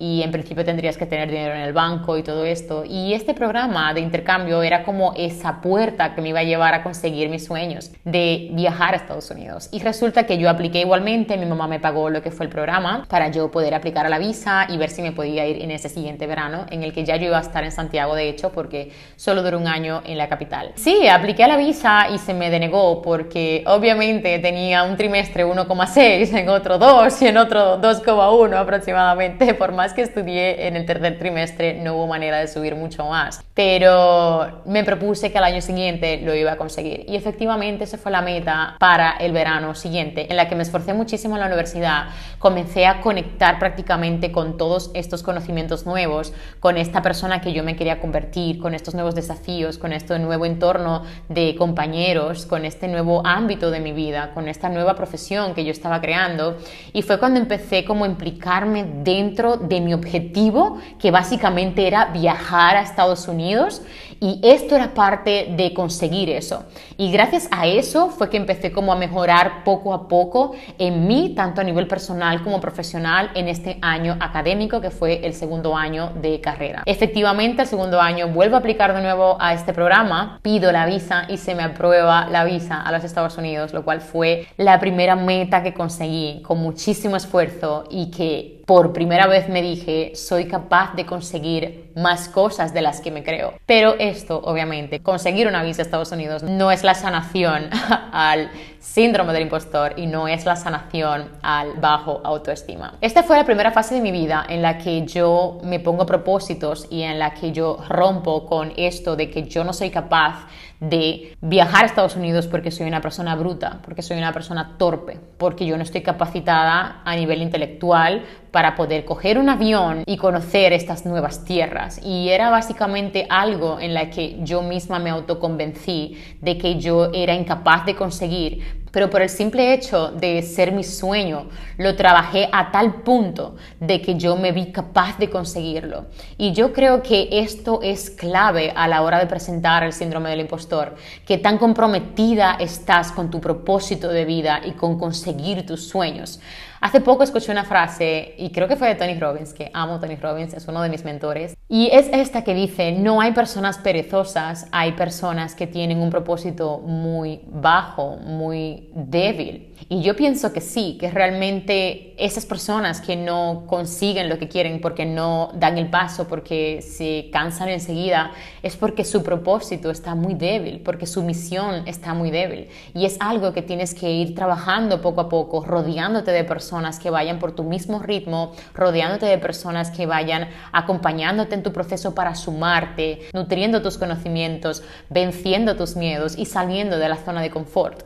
y 0.00 0.22
en 0.22 0.32
principio 0.32 0.64
tendrías 0.64 0.96
que 0.96 1.04
tener 1.04 1.30
dinero 1.30 1.54
en 1.54 1.60
el 1.60 1.74
banco 1.74 2.16
y 2.16 2.22
todo 2.22 2.44
esto. 2.46 2.84
Y 2.86 3.12
este 3.12 3.34
programa 3.34 3.92
de 3.92 4.00
intercambio 4.00 4.62
era 4.62 4.82
como 4.82 5.12
esa 5.14 5.60
puerta 5.60 6.14
que 6.14 6.22
me 6.22 6.30
iba 6.30 6.40
a 6.40 6.42
llevar 6.42 6.72
a 6.72 6.82
conseguir 6.82 7.28
mis 7.28 7.44
sueños 7.44 7.92
de 8.04 8.48
viajar 8.52 8.94
a 8.94 8.96
Estados 8.96 9.30
Unidos. 9.30 9.68
Y 9.72 9.80
resulta 9.80 10.24
que 10.24 10.38
yo 10.38 10.48
apliqué 10.48 10.80
igualmente, 10.80 11.36
mi 11.36 11.44
mamá 11.44 11.66
me 11.66 11.80
pagó 11.80 12.08
lo 12.08 12.22
que 12.22 12.30
fue 12.30 12.46
el 12.46 12.50
programa 12.50 13.04
para 13.10 13.28
yo 13.28 13.50
poder 13.50 13.74
aplicar 13.74 14.06
a 14.06 14.08
la 14.08 14.18
visa 14.18 14.66
y 14.70 14.78
ver 14.78 14.88
si 14.88 15.02
me 15.02 15.12
podía 15.12 15.46
ir 15.46 15.62
en 15.62 15.70
ese 15.70 15.90
siguiente 15.90 16.26
verano, 16.26 16.64
en 16.70 16.82
el 16.82 16.94
que 16.94 17.04
ya 17.04 17.16
yo 17.16 17.26
iba 17.26 17.38
a 17.38 17.42
estar 17.42 17.62
en 17.62 17.70
Santiago, 17.70 18.14
de 18.14 18.30
hecho, 18.30 18.52
porque 18.52 18.92
solo 19.16 19.42
duró 19.42 19.58
un 19.58 19.66
año 19.66 20.00
en 20.06 20.16
la 20.16 20.30
capital. 20.30 20.72
Sí, 20.76 21.08
apliqué 21.08 21.44
a 21.44 21.48
la 21.48 21.58
visa 21.58 22.08
y 22.10 22.16
se 22.16 22.32
me 22.32 22.48
denegó 22.48 23.02
porque 23.02 23.64
obviamente 23.66 24.38
tenía 24.38 24.82
un 24.82 24.96
trimestre 24.96 25.44
1,6, 25.44 26.38
en 26.38 26.48
otro 26.48 26.78
2 26.78 27.20
y 27.20 27.26
en 27.26 27.36
otro 27.36 27.78
2,1 27.82 28.56
aproximadamente 28.56 29.52
por 29.60 29.72
más 29.72 29.89
que 29.92 30.02
estudié 30.02 30.66
en 30.66 30.76
el 30.76 30.86
tercer 30.86 31.18
trimestre 31.18 31.74
no 31.74 31.94
hubo 31.94 32.06
manera 32.06 32.38
de 32.38 32.48
subir 32.48 32.74
mucho 32.74 33.04
más. 33.06 33.44
Pero 33.54 34.62
me 34.66 34.84
propuse 34.84 35.30
que 35.30 35.38
al 35.38 35.44
año 35.44 35.60
siguiente 35.60 36.20
lo 36.22 36.34
iba 36.34 36.52
a 36.52 36.56
conseguir. 36.56 37.04
Y 37.08 37.16
efectivamente 37.16 37.84
esa 37.84 37.98
fue 37.98 38.12
la 38.12 38.22
meta 38.22 38.76
para 38.78 39.12
el 39.12 39.32
verano 39.32 39.74
siguiente, 39.74 40.26
en 40.30 40.36
la 40.36 40.48
que 40.48 40.54
me 40.54 40.62
esforcé 40.62 40.94
muchísimo 40.94 41.34
en 41.34 41.40
la 41.40 41.46
universidad. 41.46 42.08
Comencé 42.38 42.86
a 42.86 43.00
conectar 43.00 43.58
prácticamente 43.58 44.32
con 44.32 44.56
todos 44.56 44.90
estos 44.94 45.22
conocimientos 45.22 45.86
nuevos, 45.86 46.32
con 46.60 46.76
esta 46.76 47.02
persona 47.02 47.40
que 47.40 47.52
yo 47.52 47.64
me 47.64 47.76
quería 47.76 48.00
convertir, 48.00 48.58
con 48.58 48.74
estos 48.74 48.94
nuevos 48.94 49.14
desafíos, 49.14 49.78
con 49.78 49.92
este 49.92 50.18
nuevo 50.18 50.46
entorno 50.46 51.02
de 51.28 51.54
compañeros, 51.56 52.46
con 52.46 52.64
este 52.64 52.88
nuevo 52.88 53.22
ámbito 53.26 53.70
de 53.70 53.80
mi 53.80 53.92
vida, 53.92 54.32
con 54.34 54.48
esta 54.48 54.68
nueva 54.68 54.94
profesión 54.94 55.54
que 55.54 55.64
yo 55.64 55.70
estaba 55.70 56.00
creando. 56.00 56.56
Y 56.92 57.02
fue 57.02 57.18
cuando 57.18 57.40
empecé 57.40 57.84
como 57.84 58.04
a 58.04 58.08
implicarme 58.08 58.84
dentro 58.84 59.56
de 59.56 59.79
mi 59.80 59.94
objetivo, 59.94 60.78
que 60.98 61.10
básicamente 61.10 61.86
era 61.86 62.06
viajar 62.06 62.76
a 62.76 62.82
Estados 62.82 63.28
Unidos. 63.28 63.82
Y 64.22 64.38
esto 64.42 64.76
era 64.76 64.92
parte 64.92 65.54
de 65.56 65.72
conseguir 65.72 66.28
eso. 66.28 66.64
Y 66.98 67.10
gracias 67.10 67.48
a 67.50 67.66
eso 67.66 68.08
fue 68.08 68.28
que 68.28 68.36
empecé 68.36 68.70
como 68.70 68.92
a 68.92 68.96
mejorar 68.96 69.64
poco 69.64 69.94
a 69.94 70.08
poco 70.08 70.52
en 70.76 71.06
mí, 71.06 71.32
tanto 71.34 71.62
a 71.62 71.64
nivel 71.64 71.86
personal 71.86 72.42
como 72.42 72.60
profesional, 72.60 73.30
en 73.34 73.48
este 73.48 73.78
año 73.80 74.18
académico 74.20 74.82
que 74.82 74.90
fue 74.90 75.24
el 75.24 75.32
segundo 75.32 75.74
año 75.74 76.12
de 76.20 76.38
carrera. 76.42 76.82
Efectivamente, 76.84 77.62
el 77.62 77.68
segundo 77.68 77.98
año 77.98 78.28
vuelvo 78.28 78.56
a 78.56 78.58
aplicar 78.58 78.94
de 78.94 79.00
nuevo 79.00 79.38
a 79.40 79.54
este 79.54 79.72
programa, 79.72 80.38
pido 80.42 80.70
la 80.70 80.84
visa 80.84 81.24
y 81.28 81.38
se 81.38 81.54
me 81.54 81.62
aprueba 81.62 82.28
la 82.28 82.44
visa 82.44 82.82
a 82.82 82.92
los 82.92 83.04
Estados 83.04 83.38
Unidos, 83.38 83.72
lo 83.72 83.84
cual 83.84 84.02
fue 84.02 84.46
la 84.58 84.78
primera 84.80 85.16
meta 85.16 85.62
que 85.62 85.72
conseguí 85.72 86.42
con 86.42 86.58
muchísimo 86.58 87.16
esfuerzo 87.16 87.84
y 87.90 88.10
que 88.10 88.59
por 88.70 88.92
primera 88.92 89.26
vez 89.26 89.48
me 89.48 89.62
dije, 89.62 90.12
soy 90.14 90.46
capaz 90.46 90.94
de 90.94 91.04
conseguir 91.04 91.90
más 91.96 92.28
cosas 92.28 92.72
de 92.72 92.82
las 92.82 93.00
que 93.00 93.10
me 93.10 93.24
creo. 93.24 93.54
Pero 93.66 93.96
esto, 93.98 94.40
obviamente, 94.44 95.00
conseguir 95.00 95.48
una 95.48 95.64
visa 95.64 95.82
a 95.82 95.84
Estados 95.84 96.12
Unidos 96.12 96.44
no 96.44 96.70
es 96.70 96.84
la 96.84 96.94
sanación 96.94 97.68
al 98.12 98.48
síndrome 98.78 99.32
del 99.32 99.42
impostor 99.42 99.94
y 99.96 100.06
no 100.06 100.28
es 100.28 100.46
la 100.46 100.54
sanación 100.54 101.30
al 101.42 101.74
bajo 101.80 102.20
autoestima. 102.22 102.94
Esta 103.00 103.24
fue 103.24 103.36
la 103.36 103.44
primera 103.44 103.72
fase 103.72 103.96
de 103.96 104.00
mi 104.00 104.12
vida 104.12 104.46
en 104.48 104.62
la 104.62 104.78
que 104.78 105.04
yo 105.04 105.58
me 105.64 105.80
pongo 105.80 106.06
propósitos 106.06 106.86
y 106.90 107.02
en 107.02 107.18
la 107.18 107.34
que 107.34 107.50
yo 107.50 107.78
rompo 107.88 108.46
con 108.46 108.72
esto 108.76 109.16
de 109.16 109.30
que 109.30 109.48
yo 109.48 109.64
no 109.64 109.72
soy 109.72 109.90
capaz 109.90 110.46
de 110.80 111.36
viajar 111.42 111.84
a 111.84 111.86
Estados 111.86 112.16
Unidos 112.16 112.46
porque 112.46 112.70
soy 112.70 112.86
una 112.86 113.02
persona 113.02 113.36
bruta, 113.36 113.80
porque 113.84 114.00
soy 114.00 114.16
una 114.16 114.32
persona 114.32 114.76
torpe, 114.78 115.20
porque 115.36 115.66
yo 115.66 115.76
no 115.76 115.82
estoy 115.82 116.00
capacitada 116.00 117.02
a 117.04 117.16
nivel 117.16 117.42
intelectual 117.42 118.24
para 118.50 118.74
poder 118.74 119.04
coger 119.04 119.38
un 119.38 119.48
avión 119.48 120.02
y 120.06 120.16
conocer 120.16 120.72
estas 120.72 121.06
nuevas 121.06 121.44
tierras. 121.44 122.00
Y 122.04 122.28
era 122.30 122.50
básicamente 122.50 123.26
algo 123.28 123.78
en 123.80 123.94
la 123.94 124.10
que 124.10 124.38
yo 124.40 124.62
misma 124.62 124.98
me 124.98 125.10
autoconvencí 125.10 126.16
de 126.40 126.58
que 126.58 126.78
yo 126.78 127.10
era 127.12 127.34
incapaz 127.34 127.86
de 127.86 127.94
conseguir 127.94 128.80
pero 128.92 129.08
por 129.08 129.22
el 129.22 129.28
simple 129.28 129.72
hecho 129.72 130.08
de 130.08 130.42
ser 130.42 130.72
mi 130.72 130.82
sueño, 130.82 131.48
lo 131.76 131.94
trabajé 131.94 132.48
a 132.50 132.72
tal 132.72 133.02
punto 133.02 133.56
de 133.78 134.02
que 134.02 134.16
yo 134.16 134.36
me 134.36 134.52
vi 134.52 134.72
capaz 134.72 135.16
de 135.18 135.30
conseguirlo. 135.30 136.06
Y 136.36 136.52
yo 136.52 136.72
creo 136.72 137.02
que 137.02 137.28
esto 137.30 137.80
es 137.82 138.10
clave 138.10 138.72
a 138.74 138.88
la 138.88 139.02
hora 139.02 139.18
de 139.20 139.26
presentar 139.26 139.84
el 139.84 139.92
síndrome 139.92 140.30
del 140.30 140.40
impostor, 140.40 140.96
que 141.24 141.38
tan 141.38 141.58
comprometida 141.58 142.56
estás 142.58 143.12
con 143.12 143.30
tu 143.30 143.40
propósito 143.40 144.08
de 144.08 144.24
vida 144.24 144.60
y 144.64 144.72
con 144.72 144.98
conseguir 144.98 145.64
tus 145.64 145.88
sueños. 145.88 146.40
Hace 146.82 147.02
poco 147.02 147.22
escuché 147.22 147.52
una 147.52 147.64
frase, 147.64 148.34
y 148.38 148.50
creo 148.52 148.66
que 148.66 148.74
fue 148.74 148.88
de 148.88 148.94
Tony 148.94 149.12
Robbins, 149.18 149.52
que 149.52 149.70
amo 149.74 150.00
Tony 150.00 150.16
Robbins, 150.16 150.54
es 150.54 150.66
uno 150.66 150.80
de 150.80 150.88
mis 150.88 151.04
mentores, 151.04 151.54
y 151.68 151.90
es 151.92 152.08
esta 152.10 152.42
que 152.42 152.54
dice, 152.54 152.92
no 152.92 153.20
hay 153.20 153.32
personas 153.32 153.76
perezosas, 153.76 154.66
hay 154.72 154.92
personas 154.92 155.54
que 155.54 155.66
tienen 155.66 156.00
un 156.00 156.08
propósito 156.08 156.78
muy 156.78 157.42
bajo, 157.48 158.16
muy 158.16 158.90
débil. 158.94 159.69
Y 159.88 160.02
yo 160.02 160.14
pienso 160.14 160.52
que 160.52 160.60
sí, 160.60 160.96
que 161.00 161.10
realmente 161.10 162.14
esas 162.18 162.46
personas 162.46 163.00
que 163.00 163.16
no 163.16 163.64
consiguen 163.66 164.28
lo 164.28 164.38
que 164.38 164.48
quieren 164.48 164.80
porque 164.80 165.06
no 165.06 165.50
dan 165.54 165.78
el 165.78 165.88
paso, 165.88 166.28
porque 166.28 166.82
se 166.82 167.30
cansan 167.32 167.70
enseguida, 167.70 168.32
es 168.62 168.76
porque 168.76 169.04
su 169.04 169.22
propósito 169.22 169.90
está 169.90 170.14
muy 170.14 170.34
débil, 170.34 170.80
porque 170.80 171.06
su 171.06 171.22
misión 171.22 171.86
está 171.86 172.14
muy 172.14 172.30
débil. 172.30 172.68
Y 172.94 173.04
es 173.06 173.16
algo 173.20 173.52
que 173.52 173.62
tienes 173.62 173.94
que 173.94 174.10
ir 174.10 174.34
trabajando 174.34 175.00
poco 175.00 175.22
a 175.22 175.28
poco, 175.28 175.64
rodeándote 175.64 176.30
de 176.30 176.44
personas 176.44 176.98
que 176.98 177.10
vayan 177.10 177.38
por 177.38 177.52
tu 177.52 177.64
mismo 177.64 177.98
ritmo, 177.98 178.52
rodeándote 178.74 179.26
de 179.26 179.38
personas 179.38 179.90
que 179.90 180.06
vayan 180.06 180.48
acompañándote 180.72 181.54
en 181.54 181.62
tu 181.62 181.72
proceso 181.72 182.14
para 182.14 182.34
sumarte, 182.34 183.20
nutriendo 183.32 183.82
tus 183.82 183.98
conocimientos, 183.98 184.82
venciendo 185.08 185.76
tus 185.76 185.96
miedos 185.96 186.36
y 186.36 186.46
saliendo 186.46 186.98
de 186.98 187.08
la 187.08 187.16
zona 187.16 187.40
de 187.40 187.50
confort. 187.50 188.04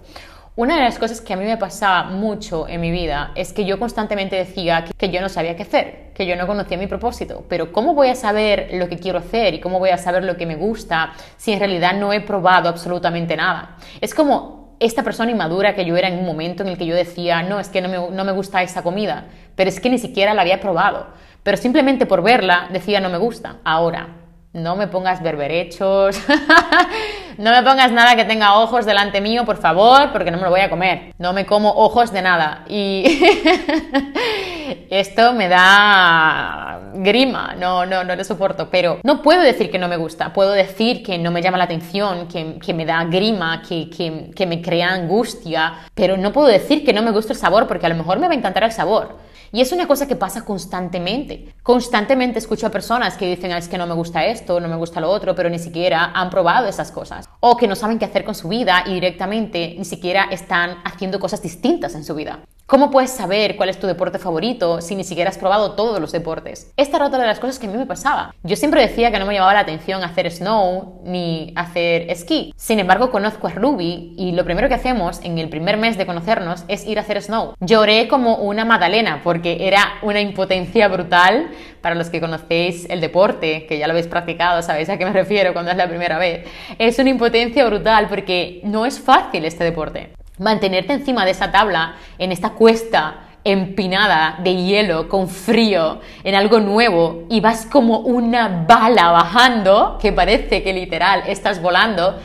Una 0.56 0.76
de 0.76 0.82
las 0.82 1.00
cosas 1.00 1.20
que 1.20 1.32
a 1.32 1.36
mí 1.36 1.44
me 1.44 1.56
pasaba 1.56 2.04
mucho 2.04 2.68
en 2.68 2.80
mi 2.80 2.92
vida 2.92 3.32
es 3.34 3.52
que 3.52 3.64
yo 3.64 3.80
constantemente 3.80 4.36
decía 4.36 4.84
que 4.96 5.10
yo 5.10 5.20
no 5.20 5.28
sabía 5.28 5.56
qué 5.56 5.64
hacer, 5.64 6.12
que 6.14 6.26
yo 6.26 6.36
no 6.36 6.46
conocía 6.46 6.78
mi 6.78 6.86
propósito, 6.86 7.44
pero 7.48 7.72
¿cómo 7.72 7.92
voy 7.92 8.06
a 8.06 8.14
saber 8.14 8.68
lo 8.74 8.88
que 8.88 9.00
quiero 9.00 9.18
hacer 9.18 9.54
y 9.54 9.60
cómo 9.60 9.80
voy 9.80 9.90
a 9.90 9.98
saber 9.98 10.22
lo 10.22 10.36
que 10.36 10.46
me 10.46 10.54
gusta 10.54 11.12
si 11.36 11.50
en 11.50 11.58
realidad 11.58 11.94
no 11.94 12.12
he 12.12 12.20
probado 12.20 12.68
absolutamente 12.68 13.36
nada? 13.36 13.78
Es 14.00 14.14
como 14.14 14.76
esta 14.78 15.02
persona 15.02 15.32
inmadura 15.32 15.74
que 15.74 15.84
yo 15.84 15.96
era 15.96 16.06
en 16.06 16.20
un 16.20 16.24
momento 16.24 16.62
en 16.62 16.68
el 16.68 16.78
que 16.78 16.86
yo 16.86 16.94
decía, 16.94 17.42
no, 17.42 17.58
es 17.58 17.68
que 17.68 17.80
no 17.80 17.88
me, 17.88 18.14
no 18.14 18.24
me 18.24 18.30
gusta 18.30 18.62
esa 18.62 18.84
comida, 18.84 19.26
pero 19.56 19.68
es 19.68 19.80
que 19.80 19.90
ni 19.90 19.98
siquiera 19.98 20.34
la 20.34 20.42
había 20.42 20.60
probado, 20.60 21.08
pero 21.42 21.56
simplemente 21.56 22.06
por 22.06 22.22
verla 22.22 22.68
decía, 22.72 23.00
no 23.00 23.10
me 23.10 23.18
gusta. 23.18 23.56
Ahora, 23.64 24.06
no 24.54 24.76
me 24.76 24.86
pongas 24.86 25.20
berberechos, 25.20 26.16
no 27.38 27.50
me 27.50 27.62
pongas 27.62 27.92
nada 27.92 28.16
que 28.16 28.24
tenga 28.24 28.58
ojos 28.58 28.86
delante 28.86 29.20
mío, 29.20 29.44
por 29.44 29.56
favor, 29.56 30.12
porque 30.12 30.30
no 30.30 30.38
me 30.38 30.44
lo 30.44 30.50
voy 30.50 30.60
a 30.60 30.70
comer. 30.70 31.14
No 31.18 31.32
me 31.32 31.46
como 31.46 31.70
ojos 31.70 32.12
de 32.12 32.22
nada. 32.22 32.64
Y 32.68 33.04
esto 34.90 35.32
me 35.32 35.48
da 35.48 36.80
grima, 36.94 37.54
no, 37.58 37.86
no, 37.86 38.04
no 38.04 38.16
lo 38.16 38.24
soporto. 38.24 38.68
Pero 38.70 39.00
no 39.02 39.22
puedo 39.22 39.40
decir 39.42 39.70
que 39.70 39.78
no 39.78 39.88
me 39.88 39.96
gusta, 39.96 40.32
puedo 40.32 40.52
decir 40.52 41.02
que 41.02 41.18
no 41.18 41.30
me 41.30 41.42
llama 41.42 41.58
la 41.58 41.64
atención, 41.64 42.28
que, 42.28 42.58
que 42.58 42.74
me 42.74 42.84
da 42.84 43.04
grima, 43.04 43.62
que, 43.62 43.90
que, 43.90 44.30
que 44.34 44.46
me 44.46 44.62
crea 44.62 44.90
angustia, 44.90 45.74
pero 45.94 46.16
no 46.16 46.32
puedo 46.32 46.48
decir 46.48 46.84
que 46.84 46.92
no 46.92 47.02
me 47.02 47.10
gusta 47.10 47.32
el 47.32 47.38
sabor, 47.38 47.66
porque 47.66 47.86
a 47.86 47.88
lo 47.88 47.96
mejor 47.96 48.18
me 48.18 48.26
va 48.26 48.32
a 48.32 48.36
encantar 48.36 48.64
el 48.64 48.72
sabor. 48.72 49.18
Y 49.54 49.60
es 49.60 49.70
una 49.70 49.86
cosa 49.86 50.08
que 50.08 50.16
pasa 50.16 50.44
constantemente. 50.44 51.54
Constantemente 51.62 52.40
escucho 52.40 52.66
a 52.66 52.70
personas 52.70 53.16
que 53.16 53.28
dicen, 53.28 53.52
es 53.52 53.68
que 53.68 53.78
no 53.78 53.86
me 53.86 53.94
gusta 53.94 54.24
esto, 54.26 54.58
no 54.58 54.66
me 54.66 54.74
gusta 54.74 55.00
lo 55.00 55.08
otro, 55.08 55.32
pero 55.36 55.48
ni 55.48 55.60
siquiera 55.60 56.10
han 56.12 56.28
probado 56.28 56.66
esas 56.66 56.90
cosas. 56.90 57.28
O 57.38 57.56
que 57.56 57.68
no 57.68 57.76
saben 57.76 58.00
qué 58.00 58.04
hacer 58.04 58.24
con 58.24 58.34
su 58.34 58.48
vida 58.48 58.82
y 58.84 58.94
directamente 58.94 59.76
ni 59.78 59.84
siquiera 59.84 60.24
están 60.24 60.78
haciendo 60.84 61.20
cosas 61.20 61.40
distintas 61.40 61.94
en 61.94 62.02
su 62.02 62.16
vida. 62.16 62.40
¿Cómo 62.66 62.90
puedes 62.90 63.10
saber 63.10 63.56
cuál 63.56 63.68
es 63.68 63.78
tu 63.78 63.86
deporte 63.86 64.18
favorito 64.18 64.80
si 64.80 64.96
ni 64.96 65.04
siquiera 65.04 65.28
has 65.28 65.36
probado 65.36 65.72
todos 65.72 66.00
los 66.00 66.12
deportes? 66.12 66.72
Esta 66.78 66.96
era 66.96 67.06
otra 67.08 67.18
de 67.18 67.26
las 67.26 67.38
cosas 67.38 67.58
que 67.58 67.66
a 67.66 67.70
mí 67.70 67.76
me 67.76 67.84
pasaba. 67.84 68.34
Yo 68.42 68.56
siempre 68.56 68.80
decía 68.80 69.10
que 69.10 69.18
no 69.18 69.26
me 69.26 69.34
llamaba 69.34 69.52
la 69.52 69.60
atención 69.60 70.02
hacer 70.02 70.30
snow 70.30 71.02
ni 71.04 71.52
hacer 71.56 72.10
esquí. 72.10 72.54
Sin 72.56 72.78
embargo, 72.78 73.10
conozco 73.10 73.48
a 73.48 73.50
Ruby 73.50 74.14
y 74.16 74.32
lo 74.32 74.46
primero 74.46 74.68
que 74.68 74.76
hacemos 74.76 75.20
en 75.22 75.36
el 75.36 75.50
primer 75.50 75.76
mes 75.76 75.98
de 75.98 76.06
conocernos 76.06 76.64
es 76.68 76.86
ir 76.86 76.96
a 76.96 77.02
hacer 77.02 77.20
snow. 77.20 77.52
Lloré 77.60 78.08
como 78.08 78.36
una 78.36 78.64
magdalena 78.64 79.20
porque 79.22 79.68
era 79.68 79.98
una 80.00 80.22
impotencia 80.22 80.88
brutal. 80.88 81.50
Para 81.82 81.96
los 81.96 82.08
que 82.08 82.18
conocéis 82.18 82.88
el 82.88 83.02
deporte, 83.02 83.66
que 83.66 83.76
ya 83.76 83.86
lo 83.86 83.90
habéis 83.90 84.06
practicado, 84.06 84.62
sabéis 84.62 84.88
a 84.88 84.96
qué 84.96 85.04
me 85.04 85.12
refiero 85.12 85.52
cuando 85.52 85.70
es 85.70 85.76
la 85.76 85.86
primera 85.86 86.16
vez. 86.16 86.46
Es 86.78 86.98
una 86.98 87.10
impotencia 87.10 87.66
brutal 87.66 88.08
porque 88.08 88.62
no 88.64 88.86
es 88.86 88.98
fácil 88.98 89.44
este 89.44 89.64
deporte 89.64 90.14
mantenerte 90.38 90.92
encima 90.92 91.24
de 91.24 91.32
esa 91.32 91.50
tabla, 91.50 91.96
en 92.18 92.32
esta 92.32 92.50
cuesta 92.50 93.20
empinada 93.44 94.38
de 94.42 94.56
hielo, 94.56 95.08
con 95.08 95.28
frío, 95.28 96.00
en 96.22 96.34
algo 96.34 96.60
nuevo, 96.60 97.24
y 97.28 97.40
vas 97.40 97.66
como 97.66 97.98
una 97.98 98.64
bala 98.66 99.10
bajando, 99.10 99.98
que 100.00 100.12
parece 100.12 100.62
que 100.62 100.72
literal 100.72 101.24
estás 101.26 101.60
volando, 101.60 102.18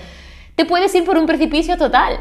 te 0.56 0.66
puedes 0.66 0.94
ir 0.96 1.04
por 1.04 1.18
un 1.18 1.26
precipicio 1.26 1.78
total. 1.78 2.20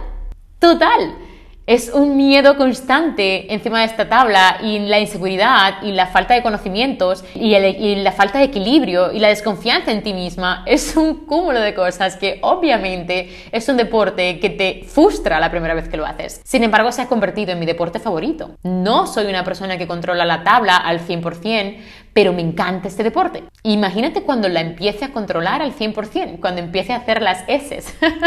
Total 0.58 1.27
es 1.68 1.90
un 1.92 2.16
miedo 2.16 2.56
constante 2.56 3.52
encima 3.52 3.80
de 3.80 3.84
esta 3.84 4.08
tabla 4.08 4.56
y 4.62 4.78
la 4.78 5.00
inseguridad 5.00 5.82
y 5.82 5.92
la 5.92 6.06
falta 6.06 6.32
de 6.32 6.42
conocimientos 6.42 7.22
y, 7.34 7.50
la 7.96 8.12
falta 8.12 8.38
de 8.38 8.44
equilibrio 8.44 9.12
y 9.12 9.18
la 9.18 9.28
desconfianza 9.28 9.92
en 9.92 10.02
ti 10.02 10.14
misma 10.14 10.62
es 10.64 10.96
un 10.96 11.26
cúmulo 11.26 11.60
de 11.60 11.74
cosas 11.74 12.16
que 12.16 12.38
obviamente 12.40 13.28
es 13.52 13.68
un 13.68 13.76
deporte 13.76 14.40
que 14.40 14.48
te 14.48 14.84
frustra 14.86 15.38
la 15.40 15.50
primera 15.50 15.74
vez 15.74 15.90
que 15.90 15.98
lo 15.98 16.06
haces. 16.06 16.40
Sin 16.42 16.64
embargo, 16.64 16.90
se 16.90 17.02
ha 17.02 17.06
convertido 17.06 17.52
en 17.52 17.58
mi 17.58 17.66
deporte 17.66 17.98
favorito. 17.98 18.56
No 18.62 19.06
soy 19.06 19.26
una 19.26 19.44
persona 19.44 19.76
que 19.76 19.86
controla 19.86 20.24
la 20.24 20.42
tabla 20.44 20.78
al 20.78 21.00
100%, 21.00 21.76
pero 22.12 22.32
me 22.32 22.42
encanta 22.42 22.88
este 22.88 23.02
deporte. 23.02 23.44
Imagínate 23.62 24.22
cuando 24.22 24.48
la 24.48 24.60
empiece 24.60 25.04
a 25.04 25.12
controlar 25.12 25.62
al 25.62 25.74
100%, 25.74 26.40
cuando 26.40 26.60
empiece 26.60 26.92
a 26.92 26.96
hacer 26.96 27.22
las 27.22 27.44
S. 27.48 27.82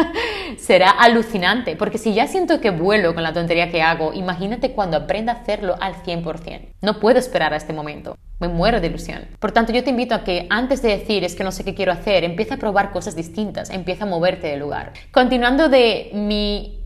Será 0.57 0.89
alucinante, 0.89 1.75
porque 1.75 1.97
si 1.97 2.13
ya 2.13 2.27
siento 2.27 2.61
que 2.61 2.71
vuelo 2.71 3.13
con 3.13 3.23
la 3.23 3.33
tontería 3.33 3.69
que 3.71 3.81
hago, 3.81 4.13
imagínate 4.13 4.71
cuando 4.71 4.97
aprenda 4.97 5.33
a 5.33 5.35
hacerlo 5.37 5.75
al 5.79 5.95
100%. 5.95 6.73
No 6.81 6.99
puedo 6.99 7.19
esperar 7.19 7.53
a 7.53 7.57
este 7.57 7.73
momento. 7.73 8.15
Me 8.39 8.47
muero 8.47 8.81
de 8.81 8.87
ilusión. 8.87 9.27
Por 9.39 9.51
tanto, 9.51 9.71
yo 9.71 9.83
te 9.83 9.91
invito 9.91 10.15
a 10.15 10.23
que 10.23 10.47
antes 10.49 10.81
de 10.81 10.97
decir 10.97 11.23
es 11.23 11.35
que 11.35 11.43
no 11.43 11.51
sé 11.51 11.63
qué 11.63 11.75
quiero 11.75 11.91
hacer, 11.91 12.23
empieza 12.23 12.55
a 12.55 12.57
probar 12.57 12.91
cosas 12.91 13.15
distintas, 13.15 13.69
empieza 13.69 14.05
a 14.05 14.07
moverte 14.07 14.47
del 14.47 14.59
lugar. 14.59 14.93
Continuando 15.11 15.69
de 15.69 16.09
mi 16.13 16.80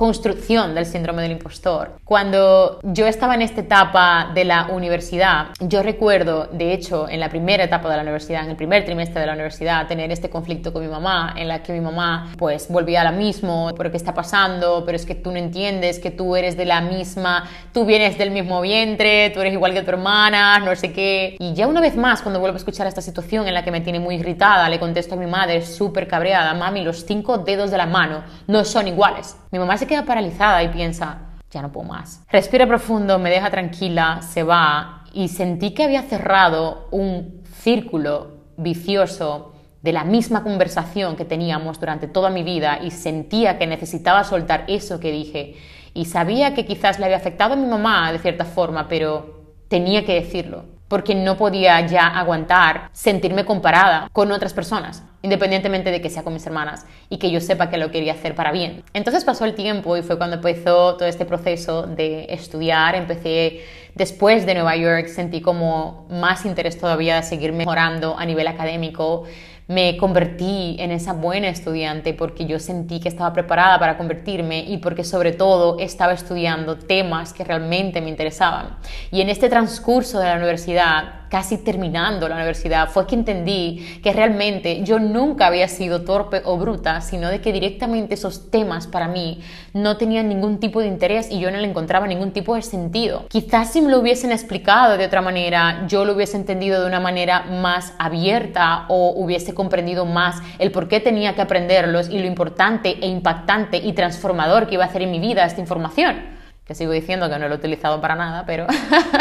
construcción 0.00 0.74
del 0.74 0.86
síndrome 0.86 1.20
del 1.20 1.32
impostor. 1.32 1.98
Cuando 2.06 2.80
yo 2.82 3.06
estaba 3.06 3.34
en 3.34 3.42
esta 3.42 3.60
etapa 3.60 4.30
de 4.32 4.46
la 4.46 4.68
universidad, 4.72 5.48
yo 5.60 5.82
recuerdo, 5.82 6.46
de 6.46 6.72
hecho, 6.72 7.06
en 7.06 7.20
la 7.20 7.28
primera 7.28 7.64
etapa 7.64 7.90
de 7.90 7.96
la 7.96 8.02
universidad, 8.02 8.44
en 8.44 8.48
el 8.48 8.56
primer 8.56 8.86
trimestre 8.86 9.20
de 9.20 9.26
la 9.26 9.34
universidad, 9.34 9.86
tener 9.88 10.10
este 10.10 10.30
conflicto 10.30 10.72
con 10.72 10.80
mi 10.80 10.88
mamá, 10.88 11.34
en 11.36 11.48
la 11.48 11.62
que 11.62 11.74
mi 11.74 11.82
mamá 11.82 12.32
pues 12.38 12.68
volvía 12.70 13.02
a 13.02 13.12
lo 13.12 13.18
mismo, 13.18 13.72
pero 13.76 13.90
¿qué 13.90 13.98
está 13.98 14.14
pasando? 14.14 14.84
Pero 14.86 14.96
es 14.96 15.04
que 15.04 15.14
tú 15.14 15.32
no 15.32 15.36
entiendes 15.36 15.98
que 15.98 16.10
tú 16.10 16.34
eres 16.34 16.56
de 16.56 16.64
la 16.64 16.80
misma, 16.80 17.46
tú 17.74 17.84
vienes 17.84 18.16
del 18.16 18.30
mismo 18.30 18.62
vientre, 18.62 19.28
tú 19.34 19.40
eres 19.40 19.52
igual 19.52 19.74
que 19.74 19.82
tu 19.82 19.90
hermana, 19.90 20.60
no 20.60 20.74
sé 20.76 20.94
qué. 20.94 21.36
Y 21.38 21.52
ya 21.52 21.66
una 21.66 21.82
vez 21.82 21.94
más, 21.94 22.22
cuando 22.22 22.40
vuelvo 22.40 22.56
a 22.56 22.58
escuchar 22.58 22.86
esta 22.86 23.02
situación 23.02 23.46
en 23.46 23.52
la 23.52 23.64
que 23.64 23.70
me 23.70 23.82
tiene 23.82 24.00
muy 24.00 24.14
irritada, 24.14 24.66
le 24.70 24.80
contesto 24.80 25.14
a 25.14 25.18
mi 25.18 25.26
madre 25.26 25.60
súper 25.60 26.08
cabreada, 26.08 26.54
mami, 26.54 26.82
los 26.82 27.04
cinco 27.04 27.36
dedos 27.36 27.70
de 27.70 27.76
la 27.76 27.84
mano 27.84 28.24
no 28.46 28.64
son 28.64 28.88
iguales. 28.88 29.36
Mi 29.52 29.58
mamá 29.58 29.76
se 29.76 29.89
queda 29.90 30.04
paralizada 30.04 30.62
y 30.62 30.68
piensa, 30.68 31.18
ya 31.50 31.62
no 31.62 31.72
puedo 31.72 31.88
más. 31.88 32.22
Respira 32.30 32.64
profundo, 32.66 33.18
me 33.18 33.28
deja 33.28 33.50
tranquila, 33.50 34.22
se 34.22 34.44
va 34.44 35.04
y 35.12 35.26
sentí 35.26 35.72
que 35.72 35.82
había 35.82 36.02
cerrado 36.02 36.86
un 36.92 37.42
círculo 37.58 38.44
vicioso 38.56 39.52
de 39.82 39.92
la 39.92 40.04
misma 40.04 40.44
conversación 40.44 41.16
que 41.16 41.24
teníamos 41.24 41.80
durante 41.80 42.06
toda 42.06 42.30
mi 42.30 42.44
vida 42.44 42.78
y 42.80 42.92
sentía 42.92 43.58
que 43.58 43.66
necesitaba 43.66 44.22
soltar 44.22 44.64
eso 44.68 45.00
que 45.00 45.10
dije 45.10 45.56
y 45.92 46.04
sabía 46.04 46.54
que 46.54 46.66
quizás 46.66 47.00
le 47.00 47.06
había 47.06 47.16
afectado 47.16 47.54
a 47.54 47.56
mi 47.56 47.66
mamá 47.66 48.12
de 48.12 48.20
cierta 48.20 48.44
forma, 48.44 48.86
pero 48.86 49.42
tenía 49.68 50.04
que 50.04 50.14
decirlo 50.14 50.79
porque 50.90 51.14
no 51.14 51.36
podía 51.36 51.86
ya 51.86 52.08
aguantar 52.08 52.90
sentirme 52.92 53.44
comparada 53.44 54.08
con 54.12 54.32
otras 54.32 54.52
personas 54.52 55.04
independientemente 55.22 55.90
de 55.90 56.00
que 56.00 56.10
sea 56.10 56.22
con 56.22 56.32
mis 56.32 56.46
hermanas 56.46 56.86
y 57.08 57.18
que 57.18 57.30
yo 57.30 57.40
sepa 57.40 57.68
que 57.68 57.76
lo 57.76 57.90
quería 57.90 58.14
hacer 58.14 58.34
para 58.34 58.52
bien. 58.52 58.82
Entonces 58.94 59.24
pasó 59.24 59.44
el 59.44 59.54
tiempo 59.54 59.96
y 59.96 60.02
fue 60.02 60.16
cuando 60.16 60.36
empezó 60.36 60.96
todo 60.96 61.06
este 61.06 61.24
proceso 61.24 61.82
de 61.82 62.26
estudiar, 62.30 62.94
empecé 62.94 63.60
después 63.94 64.46
de 64.46 64.54
Nueva 64.54 64.76
York, 64.76 65.08
sentí 65.08 65.40
como 65.40 66.06
más 66.10 66.46
interés 66.46 66.78
todavía 66.78 67.16
de 67.16 67.22
seguir 67.22 67.52
mejorando 67.52 68.18
a 68.18 68.24
nivel 68.24 68.46
académico, 68.46 69.24
me 69.70 69.96
convertí 69.96 70.74
en 70.80 70.90
esa 70.90 71.12
buena 71.12 71.48
estudiante 71.48 72.12
porque 72.12 72.44
yo 72.44 72.58
sentí 72.58 72.98
que 72.98 73.08
estaba 73.08 73.32
preparada 73.32 73.78
para 73.78 73.96
convertirme 73.96 74.64
y 74.64 74.78
porque 74.78 75.04
sobre 75.04 75.30
todo 75.30 75.78
estaba 75.78 76.12
estudiando 76.12 76.76
temas 76.76 77.32
que 77.32 77.44
realmente 77.44 78.00
me 78.00 78.08
interesaban. 78.08 78.78
Y 79.12 79.20
en 79.20 79.28
este 79.28 79.48
transcurso 79.48 80.18
de 80.18 80.26
la 80.26 80.34
universidad 80.38 81.19
casi 81.30 81.56
terminando 81.58 82.28
la 82.28 82.34
universidad, 82.34 82.90
fue 82.90 83.06
que 83.06 83.14
entendí 83.14 84.00
que 84.02 84.12
realmente 84.12 84.82
yo 84.82 84.98
nunca 84.98 85.46
había 85.46 85.68
sido 85.68 86.02
torpe 86.02 86.42
o 86.44 86.58
bruta, 86.58 87.00
sino 87.00 87.28
de 87.28 87.40
que 87.40 87.52
directamente 87.52 88.14
esos 88.14 88.50
temas 88.50 88.86
para 88.86 89.08
mí 89.08 89.40
no 89.72 89.96
tenían 89.96 90.28
ningún 90.28 90.58
tipo 90.58 90.80
de 90.80 90.88
interés 90.88 91.30
y 91.30 91.38
yo 91.38 91.50
no 91.50 91.58
le 91.58 91.68
encontraba 91.68 92.06
ningún 92.06 92.32
tipo 92.32 92.56
de 92.56 92.62
sentido. 92.62 93.26
Quizás 93.28 93.72
si 93.72 93.80
me 93.80 93.90
lo 93.90 94.00
hubiesen 94.00 94.32
explicado 94.32 94.98
de 94.98 95.06
otra 95.06 95.22
manera, 95.22 95.86
yo 95.86 96.04
lo 96.04 96.14
hubiese 96.14 96.36
entendido 96.36 96.80
de 96.80 96.88
una 96.88 97.00
manera 97.00 97.42
más 97.42 97.94
abierta 97.98 98.86
o 98.88 99.12
hubiese 99.16 99.54
comprendido 99.54 100.04
más 100.04 100.42
el 100.58 100.72
por 100.72 100.88
qué 100.88 100.98
tenía 100.98 101.34
que 101.34 101.42
aprenderlos 101.42 102.08
y 102.08 102.18
lo 102.18 102.26
importante 102.26 102.98
e 103.00 103.06
impactante 103.06 103.76
y 103.76 103.92
transformador 103.92 104.66
que 104.66 104.74
iba 104.74 104.84
a 104.84 104.88
hacer 104.88 105.02
en 105.02 105.12
mi 105.12 105.20
vida 105.20 105.44
esta 105.44 105.60
información 105.60 106.40
que 106.70 106.76
sigo 106.76 106.92
diciendo 106.92 107.28
que 107.28 107.36
no 107.36 107.48
lo 107.48 107.56
he 107.56 107.58
utilizado 107.58 108.00
para 108.00 108.14
nada, 108.14 108.44
pero 108.46 108.64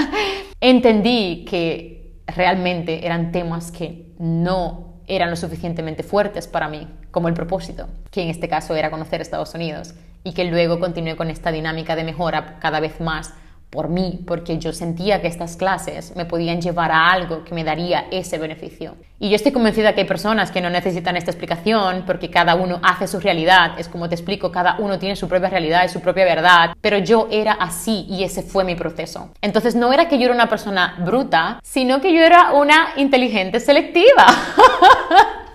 entendí 0.62 1.45
que 1.50 1.98
realmente 2.35 3.05
eran 3.05 3.31
temas 3.31 3.71
que 3.71 4.13
no 4.19 4.89
eran 5.07 5.29
lo 5.29 5.35
suficientemente 5.35 6.03
fuertes 6.03 6.47
para 6.47 6.69
mí, 6.69 6.87
como 7.11 7.27
el 7.27 7.33
propósito, 7.33 7.87
que 8.11 8.21
en 8.21 8.29
este 8.29 8.47
caso 8.47 8.75
era 8.75 8.91
conocer 8.91 9.21
Estados 9.21 9.53
Unidos, 9.55 9.95
y 10.23 10.33
que 10.33 10.45
luego 10.45 10.79
continué 10.79 11.15
con 11.15 11.29
esta 11.29 11.51
dinámica 11.51 11.95
de 11.95 12.03
mejora 12.03 12.57
cada 12.59 12.79
vez 12.79 12.99
más 12.99 13.33
por 13.69 13.89
mí, 13.89 14.19
porque 14.25 14.58
yo 14.58 14.73
sentía 14.73 15.21
que 15.21 15.27
estas 15.27 15.55
clases 15.55 16.15
me 16.15 16.25
podían 16.25 16.62
llevar 16.62 16.91
a 16.91 17.12
algo 17.12 17.43
que 17.43 17.53
me 17.53 17.63
daría 17.63 18.08
ese 18.12 18.38
beneficio. 18.38 18.95
Y 19.19 19.29
yo 19.29 19.36
estoy 19.36 19.51
convencida 19.51 19.93
que 19.93 20.01
hay 20.01 20.08
personas 20.08 20.49
que 20.49 20.62
no 20.62 20.69
necesitan 20.69 21.17
esta 21.17 21.32
explicación 21.32 22.03
porque 22.08 22.29
cada 22.29 22.55
uno 22.55 22.79
hace 22.82 23.08
su 23.08 23.19
realidad, 23.19 23.77
es 23.77 23.88
como 23.89 24.10
te 24.10 24.15
explico, 24.15 24.51
cada 24.51 24.77
uno 24.79 24.97
tiene 24.97 25.15
su 25.15 25.27
propia 25.27 25.49
realidad 25.49 25.84
y 25.86 25.89
su 25.89 25.99
propia 25.99 26.25
verdad, 26.25 26.73
pero 26.82 26.97
yo 26.97 27.27
era 27.29 27.53
así 27.53 28.05
y 28.10 28.23
ese 28.23 28.41
fue 28.41 28.63
mi 28.63 28.75
proceso. 28.75 29.29
Entonces 29.41 29.75
no 29.75 29.91
era 29.93 30.08
que 30.08 30.17
yo 30.17 30.25
era 30.25 30.34
una 30.34 30.49
persona 30.49 30.95
bruta, 31.05 31.60
sino 31.63 32.01
que 32.01 32.13
yo 32.13 32.21
era 32.21 32.53
una 32.53 32.93
inteligente 32.95 33.60
selectiva. 33.60 34.25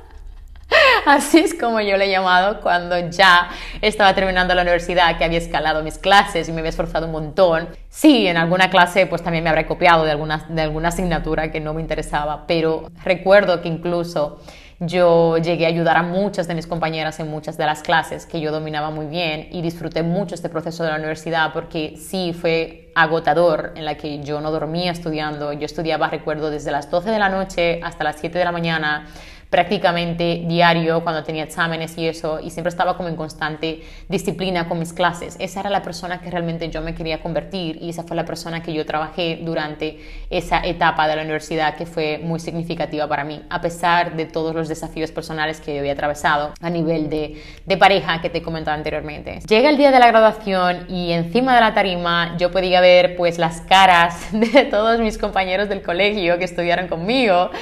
Así 1.07 1.39
es 1.39 1.55
como 1.55 1.81
yo 1.81 1.97
le 1.97 2.07
he 2.07 2.11
llamado 2.11 2.61
cuando 2.61 2.99
ya 3.11 3.51
estaba 3.83 4.15
terminando 4.15 4.55
la 4.55 4.63
universidad, 4.63 5.19
que 5.19 5.25
había 5.25 5.39
escalado 5.39 5.83
mis 5.83 5.99
clases 5.99 6.49
y 6.49 6.53
me 6.53 6.61
había 6.61 6.71
esforzado 6.71 7.07
un 7.07 7.13
montón. 7.13 7.69
Sí, 7.91 8.27
en 8.27 8.37
alguna 8.37 8.71
clase 8.71 9.07
pues 9.07 9.23
también 9.23 9.45
me 9.45 9.51
habré 9.51 9.67
copiado 9.67 10.05
de 10.05 10.13
alguna, 10.13 10.47
de 10.49 10.63
alguna 10.63 10.89
asignatura 10.89 11.51
que 11.51 11.61
no 11.61 11.75
me 11.75 11.83
interesaba, 11.83 12.47
pero 12.47 12.91
recuerdo 13.05 13.61
que 13.61 13.69
incluso 13.69 14.41
yo 14.81 15.39
llegué 15.39 15.67
a 15.67 15.69
ayudar 15.69 15.97
a 15.97 16.03
muchas 16.03 16.49
de 16.49 16.55
mis 16.55 16.67
compañeras 16.67 17.21
en 17.21 17.31
muchas 17.31 17.57
de 17.57 17.65
las 17.65 17.83
clases 17.83 18.27
que 18.27 18.41
yo 18.41 18.51
dominaba 18.51 18.91
muy 18.91 19.07
bien 19.07 19.49
y 19.53 19.63
disfruté 19.63 20.03
mucho 20.03 20.35
este 20.35 20.49
proceso 20.49 20.83
de 20.83 20.91
la 20.91 20.97
universidad 20.97 21.53
porque 21.53 21.97
sí 21.97 22.33
fue 22.33 22.91
agotador 22.95 23.73
en 23.77 23.85
la 23.85 23.97
que 23.97 24.23
yo 24.23 24.41
no 24.41 24.51
dormía 24.51 24.93
estudiando. 24.93 25.53
Yo 25.53 25.67
estudiaba, 25.67 26.09
recuerdo, 26.09 26.51
desde 26.51 26.71
las 26.73 26.91
12 26.91 27.11
de 27.11 27.19
la 27.19 27.29
noche 27.29 27.81
hasta 27.83 28.05
las 28.05 28.17
7 28.17 28.39
de 28.39 28.45
la 28.45 28.53
mañana 28.53 29.07
prácticamente 29.55 30.43
diario 30.49 31.05
cuando 31.05 31.23
tenía 31.23 31.45
exámenes 31.45 31.97
y 31.97 32.09
eso, 32.09 32.41
y 32.41 32.51
siempre 32.51 32.71
estaba 32.71 32.97
como 32.97 33.09
en 33.09 33.15
constante 33.15 33.83
disciplina 34.09 34.67
con 34.67 34.81
mis 34.81 34.93
clases. 34.93 35.37
Esa 35.39 35.61
era 35.61 35.71
la 35.71 35.81
persona 35.81 36.21
que 36.21 36.29
realmente 36.29 36.69
yo 36.71 36.83
me 36.83 36.93
quería 36.93 37.21
convertir 37.21 37.79
y 37.81 37.91
esa 37.91 38.03
fue 38.03 38.17
la 38.17 38.25
persona 38.25 38.65
que 38.65 38.73
yo 38.73 38.85
trabajé 38.85 39.39
durante 39.43 40.01
esa 40.29 40.59
etapa 40.67 41.07
de 41.07 41.15
la 41.15 41.23
universidad 41.23 41.77
que 41.77 41.87
fue 41.87 42.19
muy 42.19 42.41
significativa 42.41 43.07
para 43.07 43.23
mí, 43.23 43.43
a 43.49 43.61
pesar 43.61 44.17
de 44.17 44.25
todos 44.25 44.57
los 44.57 44.69
desafíos 44.69 45.13
personales 45.13 45.61
que 45.61 45.73
yo 45.73 45.79
había 45.79 45.93
atravesado 45.93 46.53
a 46.61 46.69
nivel 46.69 47.09
de, 47.09 47.41
de 47.65 47.77
pareja 47.77 48.21
que 48.21 48.31
te 48.31 48.39
he 48.39 48.43
comentado 48.43 48.77
anteriormente. 48.77 49.39
Llega 49.49 49.71
el 49.71 49.77
día 49.77 49.93
de 49.93 50.01
la 50.01 50.09
graduación 50.09 50.87
y 50.89 51.13
encima 51.13 51.55
de 51.55 51.61
la 51.61 51.75
tarima 51.75 52.37
yo 52.39 52.51
podía 52.51 52.81
ver 52.81 53.15
pues 53.15 53.39
las 53.39 53.61
caras 53.61 54.27
de 54.33 54.65
todos 54.65 54.99
mis 54.99 55.17
compañeros 55.17 55.69
del 55.69 55.81
colegio 55.81 56.39
que 56.39 56.45
estudiaron 56.45 56.89
conmigo 56.89 57.53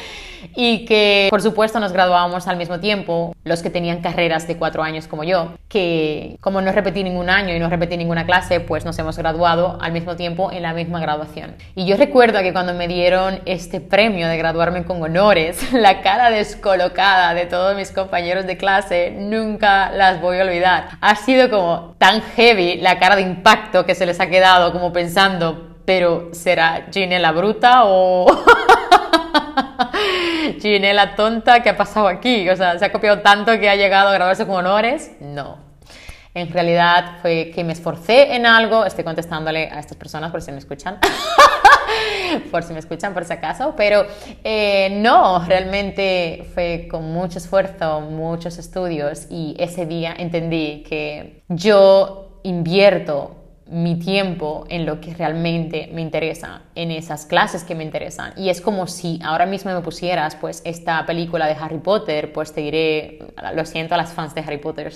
y 0.55 0.85
que 0.85 1.29
por 1.31 1.43
supuesto 1.43 1.81
nos 1.81 1.93
graduábamos 1.93 2.49
al 2.49 2.57
mismo 2.57 2.81
tiempo, 2.81 3.35
los 3.45 3.63
que 3.63 3.71
tenían 3.71 4.01
carreras 4.01 4.47
de 4.47 4.57
cuatro 4.57 4.83
años 4.83 5.07
como 5.09 5.25
yo, 5.25 5.53
que 5.69 6.37
como 6.41 6.61
no 6.61 6.73
repetí 6.73 7.03
ningún 7.03 7.31
año 7.31 7.55
y 7.55 7.59
no 7.59 7.69
repetí 7.69 7.97
ninguna 7.97 8.27
clase, 8.27 8.61
pues 8.61 8.85
nos 8.85 8.99
hemos 8.99 9.17
graduado 9.17 9.79
al 9.81 9.93
mismo 9.93 10.17
tiempo 10.17 10.53
en 10.53 10.63
la 10.63 10.73
misma 10.73 11.01
graduación. 11.01 11.57
Y 11.75 11.87
yo 11.87 11.97
recuerdo 11.97 12.41
que 12.43 12.53
cuando 12.53 12.75
me 12.75 12.89
dieron 12.89 13.41
este 13.47 13.81
premio 13.81 14.29
de 14.29 14.37
graduarme 14.37 14.85
con 14.85 15.03
honores, 15.03 15.73
la 15.73 16.03
cara 16.03 16.31
descolocada 16.31 17.35
de 17.35 17.47
todos 17.47 17.77
mis 17.77 17.91
compañeros 17.91 18.47
de 18.47 18.57
clase 18.57 19.15
nunca 19.17 19.91
las 19.91 20.21
voy 20.21 20.39
a 20.39 20.43
olvidar. 20.43 20.89
Ha 21.01 21.17
sido 21.17 21.51
como 21.51 21.95
tan 21.99 22.21
heavy 22.21 22.77
la 22.77 22.99
cara 22.99 23.17
de 23.17 23.23
impacto 23.23 23.85
que 23.87 23.95
se 23.95 24.07
les 24.07 24.21
ha 24.21 24.29
quedado 24.29 24.73
como 24.73 24.93
pensando, 24.93 25.77
pero 25.85 26.29
¿será 26.33 26.87
Gine 26.93 27.19
la 27.19 27.33
bruta 27.33 27.85
o... 27.85 28.27
la 30.93 31.15
tonta, 31.15 31.63
¿qué 31.63 31.71
ha 31.71 31.77
pasado 31.77 32.09
aquí? 32.09 32.49
O 32.49 32.57
sea, 32.57 32.79
¿se 32.79 32.85
ha 32.85 32.93
copiado 32.93 33.21
tanto 33.21 33.59
que 33.59 33.69
ha 33.69 33.77
llegado 33.77 34.09
a 34.09 34.13
graduarse 34.13 34.47
con 34.47 34.57
honores? 34.57 35.13
No. 35.21 35.73
En 36.35 36.51
realidad 36.51 37.19
fue 37.21 37.51
que 37.55 37.63
me 37.63 37.75
esforcé 37.75 38.35
en 38.35 38.47
algo, 38.47 38.87
estoy 38.87 39.05
contestándole 39.05 39.69
a 39.69 39.79
estas 39.79 39.99
personas 39.99 40.31
por 40.31 40.41
si 40.41 40.51
me 40.51 40.59
escuchan, 40.59 40.99
por 42.51 42.63
si 42.63 42.73
me 42.73 42.79
escuchan 42.79 43.13
por 43.13 43.27
si 43.27 43.35
acaso, 43.35 43.75
pero 43.77 44.07
eh, 44.43 44.89
no, 44.93 45.45
realmente 45.45 46.49
fue 46.55 46.89
con 46.91 47.13
mucho 47.13 47.37
esfuerzo, 47.37 48.01
muchos 48.01 48.57
estudios 48.57 49.27
y 49.29 49.55
ese 49.59 49.85
día 49.85 50.15
entendí 50.17 50.83
que 50.89 51.43
yo 51.49 52.41
invierto 52.45 53.42
mi 53.73 53.97
tiempo 53.97 54.67
en 54.69 54.85
lo 54.85 55.01
que 55.01 55.15
realmente 55.15 55.89
me 55.95 56.03
interesa, 56.03 56.63
en 56.75 56.91
esas 56.91 57.25
clases 57.25 57.65
que 57.65 57.75
me 57.75 57.83
interesan. 57.83 58.35
Y 58.37 58.51
es 58.51 58.61
como 58.61 58.87
si 58.87 59.19
ahora 59.25 59.47
mismo 59.47 59.73
me 59.73 59.81
pusieras 59.81 60.37
pues 60.37 60.61
esta 60.67 61.07
película 61.07 61.47
de 61.47 61.55
Harry 61.55 61.79
Potter, 61.79 62.33
pues 62.35 62.53
te 62.53 62.61
diré, 62.61 63.19
lo 63.55 63.65
siento 63.65 63.95
a 63.95 63.97
las 63.97 64.13
fans 64.13 64.35
de 64.35 64.43
Harry 64.43 64.59
Potter, 64.59 64.93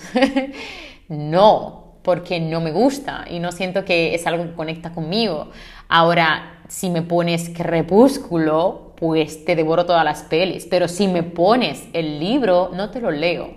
no, 1.08 1.94
porque 2.02 2.38
no 2.38 2.60
me 2.60 2.70
gusta 2.70 3.24
y 3.30 3.38
no 3.38 3.50
siento 3.50 3.84
que 3.86 4.14
es 4.14 4.26
algo 4.26 4.44
que 4.44 4.52
conecta 4.52 4.92
conmigo. 4.92 5.50
Ahora, 5.88 6.60
si 6.68 6.90
me 6.90 7.00
pones 7.00 7.48
crepúsculo, 7.48 8.92
pues 8.96 9.46
te 9.46 9.56
devoro 9.56 9.86
todas 9.86 10.04
las 10.04 10.22
pelis, 10.22 10.66
pero 10.68 10.86
si 10.86 11.08
me 11.08 11.22
pones 11.22 11.88
el 11.94 12.20
libro, 12.20 12.70
no 12.74 12.90
te 12.90 13.00
lo 13.00 13.10
leo, 13.10 13.54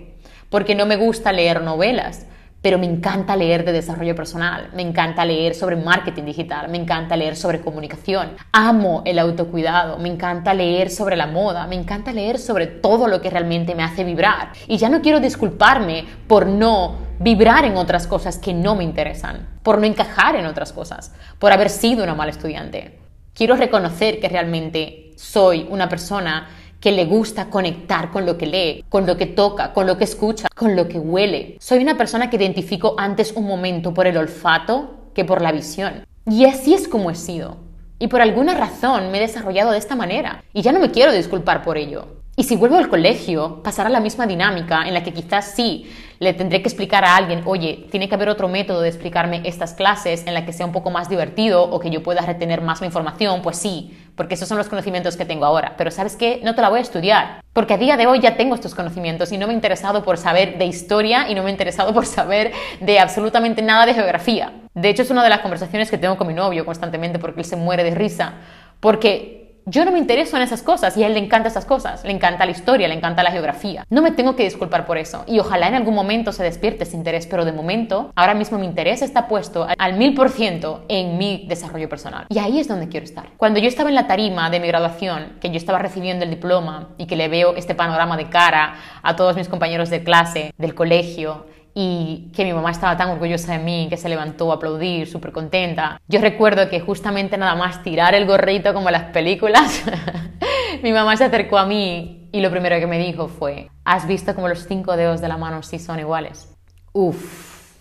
porque 0.48 0.74
no 0.74 0.86
me 0.86 0.96
gusta 0.96 1.30
leer 1.30 1.60
novelas 1.60 2.26
pero 2.62 2.78
me 2.78 2.86
encanta 2.86 3.36
leer 3.36 3.64
de 3.64 3.72
desarrollo 3.72 4.14
personal, 4.14 4.68
me 4.74 4.82
encanta 4.82 5.24
leer 5.24 5.54
sobre 5.54 5.76
marketing 5.76 6.24
digital, 6.24 6.68
me 6.68 6.78
encanta 6.78 7.16
leer 7.16 7.36
sobre 7.36 7.60
comunicación, 7.60 8.36
amo 8.52 9.02
el 9.06 9.18
autocuidado, 9.18 9.98
me 9.98 10.08
encanta 10.08 10.52
leer 10.52 10.90
sobre 10.90 11.16
la 11.16 11.26
moda, 11.26 11.66
me 11.66 11.76
encanta 11.76 12.12
leer 12.12 12.38
sobre 12.38 12.66
todo 12.66 13.08
lo 13.08 13.20
que 13.20 13.30
realmente 13.30 13.74
me 13.74 13.82
hace 13.82 14.04
vibrar. 14.04 14.52
Y 14.66 14.76
ya 14.76 14.88
no 14.88 15.00
quiero 15.00 15.20
disculparme 15.20 16.04
por 16.26 16.46
no 16.46 16.96
vibrar 17.18 17.64
en 17.64 17.76
otras 17.76 18.06
cosas 18.06 18.38
que 18.38 18.52
no 18.52 18.74
me 18.74 18.84
interesan, 18.84 19.48
por 19.62 19.78
no 19.78 19.86
encajar 19.86 20.36
en 20.36 20.46
otras 20.46 20.72
cosas, 20.72 21.14
por 21.38 21.52
haber 21.52 21.70
sido 21.70 22.04
una 22.04 22.14
mala 22.14 22.30
estudiante. 22.30 22.98
Quiero 23.34 23.56
reconocer 23.56 24.20
que 24.20 24.28
realmente 24.28 25.12
soy 25.16 25.66
una 25.70 25.88
persona 25.88 26.48
que 26.80 26.92
le 26.92 27.04
gusta 27.04 27.50
conectar 27.50 28.10
con 28.10 28.26
lo 28.26 28.38
que 28.38 28.46
lee, 28.46 28.84
con 28.88 29.06
lo 29.06 29.16
que 29.16 29.26
toca, 29.26 29.72
con 29.72 29.86
lo 29.86 29.98
que 29.98 30.04
escucha, 30.04 30.48
con 30.54 30.74
lo 30.76 30.88
que 30.88 30.98
huele. 30.98 31.56
Soy 31.60 31.82
una 31.82 31.96
persona 31.96 32.30
que 32.30 32.36
identifico 32.36 32.94
antes 32.98 33.32
un 33.32 33.46
momento 33.46 33.92
por 33.92 34.06
el 34.06 34.16
olfato 34.16 35.10
que 35.14 35.24
por 35.24 35.42
la 35.42 35.52
visión. 35.52 36.06
Y 36.26 36.46
así 36.46 36.74
es 36.74 36.88
como 36.88 37.10
he 37.10 37.14
sido. 37.14 37.58
Y 37.98 38.08
por 38.08 38.22
alguna 38.22 38.54
razón 38.54 39.10
me 39.10 39.18
he 39.18 39.20
desarrollado 39.20 39.72
de 39.72 39.78
esta 39.78 39.94
manera. 39.94 40.42
Y 40.54 40.62
ya 40.62 40.72
no 40.72 40.80
me 40.80 40.90
quiero 40.90 41.12
disculpar 41.12 41.62
por 41.62 41.76
ello. 41.76 42.06
Y 42.40 42.44
si 42.44 42.56
vuelvo 42.56 42.78
al 42.78 42.88
colegio, 42.88 43.62
pasará 43.62 43.90
la 43.90 44.00
misma 44.00 44.26
dinámica 44.26 44.88
en 44.88 44.94
la 44.94 45.02
que 45.02 45.12
quizás 45.12 45.52
sí 45.54 45.92
le 46.20 46.32
tendré 46.32 46.62
que 46.62 46.68
explicar 46.70 47.04
a 47.04 47.14
alguien, 47.14 47.42
oye, 47.44 47.84
tiene 47.90 48.08
que 48.08 48.14
haber 48.14 48.30
otro 48.30 48.48
método 48.48 48.80
de 48.80 48.88
explicarme 48.88 49.42
estas 49.44 49.74
clases 49.74 50.26
en 50.26 50.32
la 50.32 50.46
que 50.46 50.54
sea 50.54 50.64
un 50.64 50.72
poco 50.72 50.90
más 50.90 51.10
divertido 51.10 51.62
o 51.62 51.78
que 51.80 51.90
yo 51.90 52.02
pueda 52.02 52.22
retener 52.22 52.62
más 52.62 52.80
la 52.80 52.86
información, 52.86 53.42
pues 53.42 53.58
sí, 53.58 53.94
porque 54.16 54.36
esos 54.36 54.48
son 54.48 54.56
los 54.56 54.70
conocimientos 54.70 55.18
que 55.18 55.26
tengo 55.26 55.44
ahora. 55.44 55.74
Pero 55.76 55.90
¿sabes 55.90 56.16
qué? 56.16 56.40
No 56.42 56.54
te 56.54 56.62
la 56.62 56.70
voy 56.70 56.78
a 56.78 56.82
estudiar, 56.82 57.42
porque 57.52 57.74
a 57.74 57.76
día 57.76 57.98
de 57.98 58.06
hoy 58.06 58.20
ya 58.20 58.38
tengo 58.38 58.54
estos 58.54 58.74
conocimientos 58.74 59.30
y 59.32 59.36
no 59.36 59.46
me 59.46 59.52
he 59.52 59.56
interesado 59.56 60.02
por 60.02 60.16
saber 60.16 60.56
de 60.56 60.64
historia 60.64 61.28
y 61.28 61.34
no 61.34 61.42
me 61.42 61.50
he 61.50 61.52
interesado 61.52 61.92
por 61.92 62.06
saber 62.06 62.52
de 62.80 63.00
absolutamente 63.00 63.60
nada 63.60 63.84
de 63.84 63.92
geografía. 63.92 64.54
De 64.72 64.88
hecho, 64.88 65.02
es 65.02 65.10
una 65.10 65.22
de 65.22 65.28
las 65.28 65.40
conversaciones 65.40 65.90
que 65.90 65.98
tengo 65.98 66.16
con 66.16 66.26
mi 66.26 66.32
novio 66.32 66.64
constantemente 66.64 67.18
porque 67.18 67.40
él 67.40 67.46
se 67.46 67.56
muere 67.56 67.84
de 67.84 67.94
risa, 67.94 68.32
porque 68.80 69.39
yo 69.70 69.84
no 69.84 69.92
me 69.92 69.98
intereso 69.98 70.36
en 70.36 70.42
esas 70.42 70.62
cosas 70.62 70.96
y 70.96 71.04
a 71.04 71.06
él 71.06 71.14
le 71.14 71.20
encanta 71.20 71.48
esas 71.48 71.64
cosas, 71.64 72.02
le 72.04 72.10
encanta 72.10 72.44
la 72.44 72.50
historia, 72.50 72.88
le 72.88 72.94
encanta 72.94 73.22
la 73.22 73.30
geografía. 73.30 73.86
No 73.88 74.02
me 74.02 74.10
tengo 74.10 74.34
que 74.34 74.42
disculpar 74.42 74.84
por 74.84 74.98
eso 74.98 75.22
y 75.28 75.38
ojalá 75.38 75.68
en 75.68 75.76
algún 75.76 75.94
momento 75.94 76.32
se 76.32 76.42
despierte 76.42 76.82
ese 76.82 76.96
interés, 76.96 77.28
pero 77.28 77.44
de 77.44 77.52
momento, 77.52 78.10
ahora 78.16 78.34
mismo 78.34 78.58
mi 78.58 78.66
interés 78.66 79.00
está 79.00 79.28
puesto 79.28 79.68
al 79.78 79.96
mil 79.96 80.14
por 80.14 80.30
ciento 80.30 80.84
en 80.88 81.18
mi 81.18 81.46
desarrollo 81.48 81.88
personal. 81.88 82.26
Y 82.30 82.38
ahí 82.40 82.58
es 82.58 82.66
donde 82.66 82.88
quiero 82.88 83.04
estar. 83.04 83.28
Cuando 83.36 83.60
yo 83.60 83.68
estaba 83.68 83.88
en 83.88 83.94
la 83.94 84.08
tarima 84.08 84.50
de 84.50 84.58
mi 84.58 84.66
graduación, 84.66 85.36
que 85.40 85.50
yo 85.50 85.56
estaba 85.56 85.78
recibiendo 85.78 86.24
el 86.24 86.30
diploma 86.30 86.88
y 86.98 87.06
que 87.06 87.14
le 87.14 87.28
veo 87.28 87.54
este 87.54 87.76
panorama 87.76 88.16
de 88.16 88.28
cara 88.28 88.74
a 89.02 89.14
todos 89.14 89.36
mis 89.36 89.48
compañeros 89.48 89.88
de 89.88 90.02
clase, 90.02 90.52
del 90.58 90.74
colegio, 90.74 91.46
y 91.74 92.30
que 92.34 92.44
mi 92.44 92.52
mamá 92.52 92.70
estaba 92.70 92.96
tan 92.96 93.10
orgullosa 93.10 93.52
de 93.52 93.58
mí, 93.58 93.86
que 93.88 93.96
se 93.96 94.08
levantó 94.08 94.50
a 94.50 94.56
aplaudir, 94.56 95.08
súper 95.08 95.32
contenta. 95.32 96.00
Yo 96.08 96.20
recuerdo 96.20 96.68
que 96.68 96.80
justamente 96.80 97.36
nada 97.36 97.54
más 97.54 97.82
tirar 97.82 98.14
el 98.14 98.26
gorrito 98.26 98.74
como 98.74 98.88
en 98.88 98.94
las 98.94 99.04
películas, 99.12 99.84
mi 100.82 100.92
mamá 100.92 101.16
se 101.16 101.24
acercó 101.24 101.58
a 101.58 101.66
mí 101.66 102.28
y 102.32 102.40
lo 102.40 102.50
primero 102.50 102.78
que 102.78 102.86
me 102.86 102.98
dijo 102.98 103.28
fue, 103.28 103.70
¿has 103.84 104.06
visto 104.06 104.34
como 104.34 104.48
los 104.48 104.66
cinco 104.66 104.96
dedos 104.96 105.20
de 105.20 105.28
la 105.28 105.36
mano 105.36 105.62
sí 105.62 105.78
son 105.78 106.00
iguales? 106.00 106.54
Uf, 106.92 107.76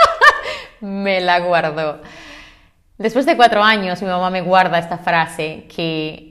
me 0.80 1.20
la 1.20 1.40
guardó. 1.40 2.00
Después 2.98 3.26
de 3.26 3.36
cuatro 3.36 3.62
años, 3.62 4.02
mi 4.02 4.08
mamá 4.08 4.28
me 4.30 4.40
guarda 4.40 4.78
esta 4.78 4.98
frase 4.98 5.66
que 5.74 6.27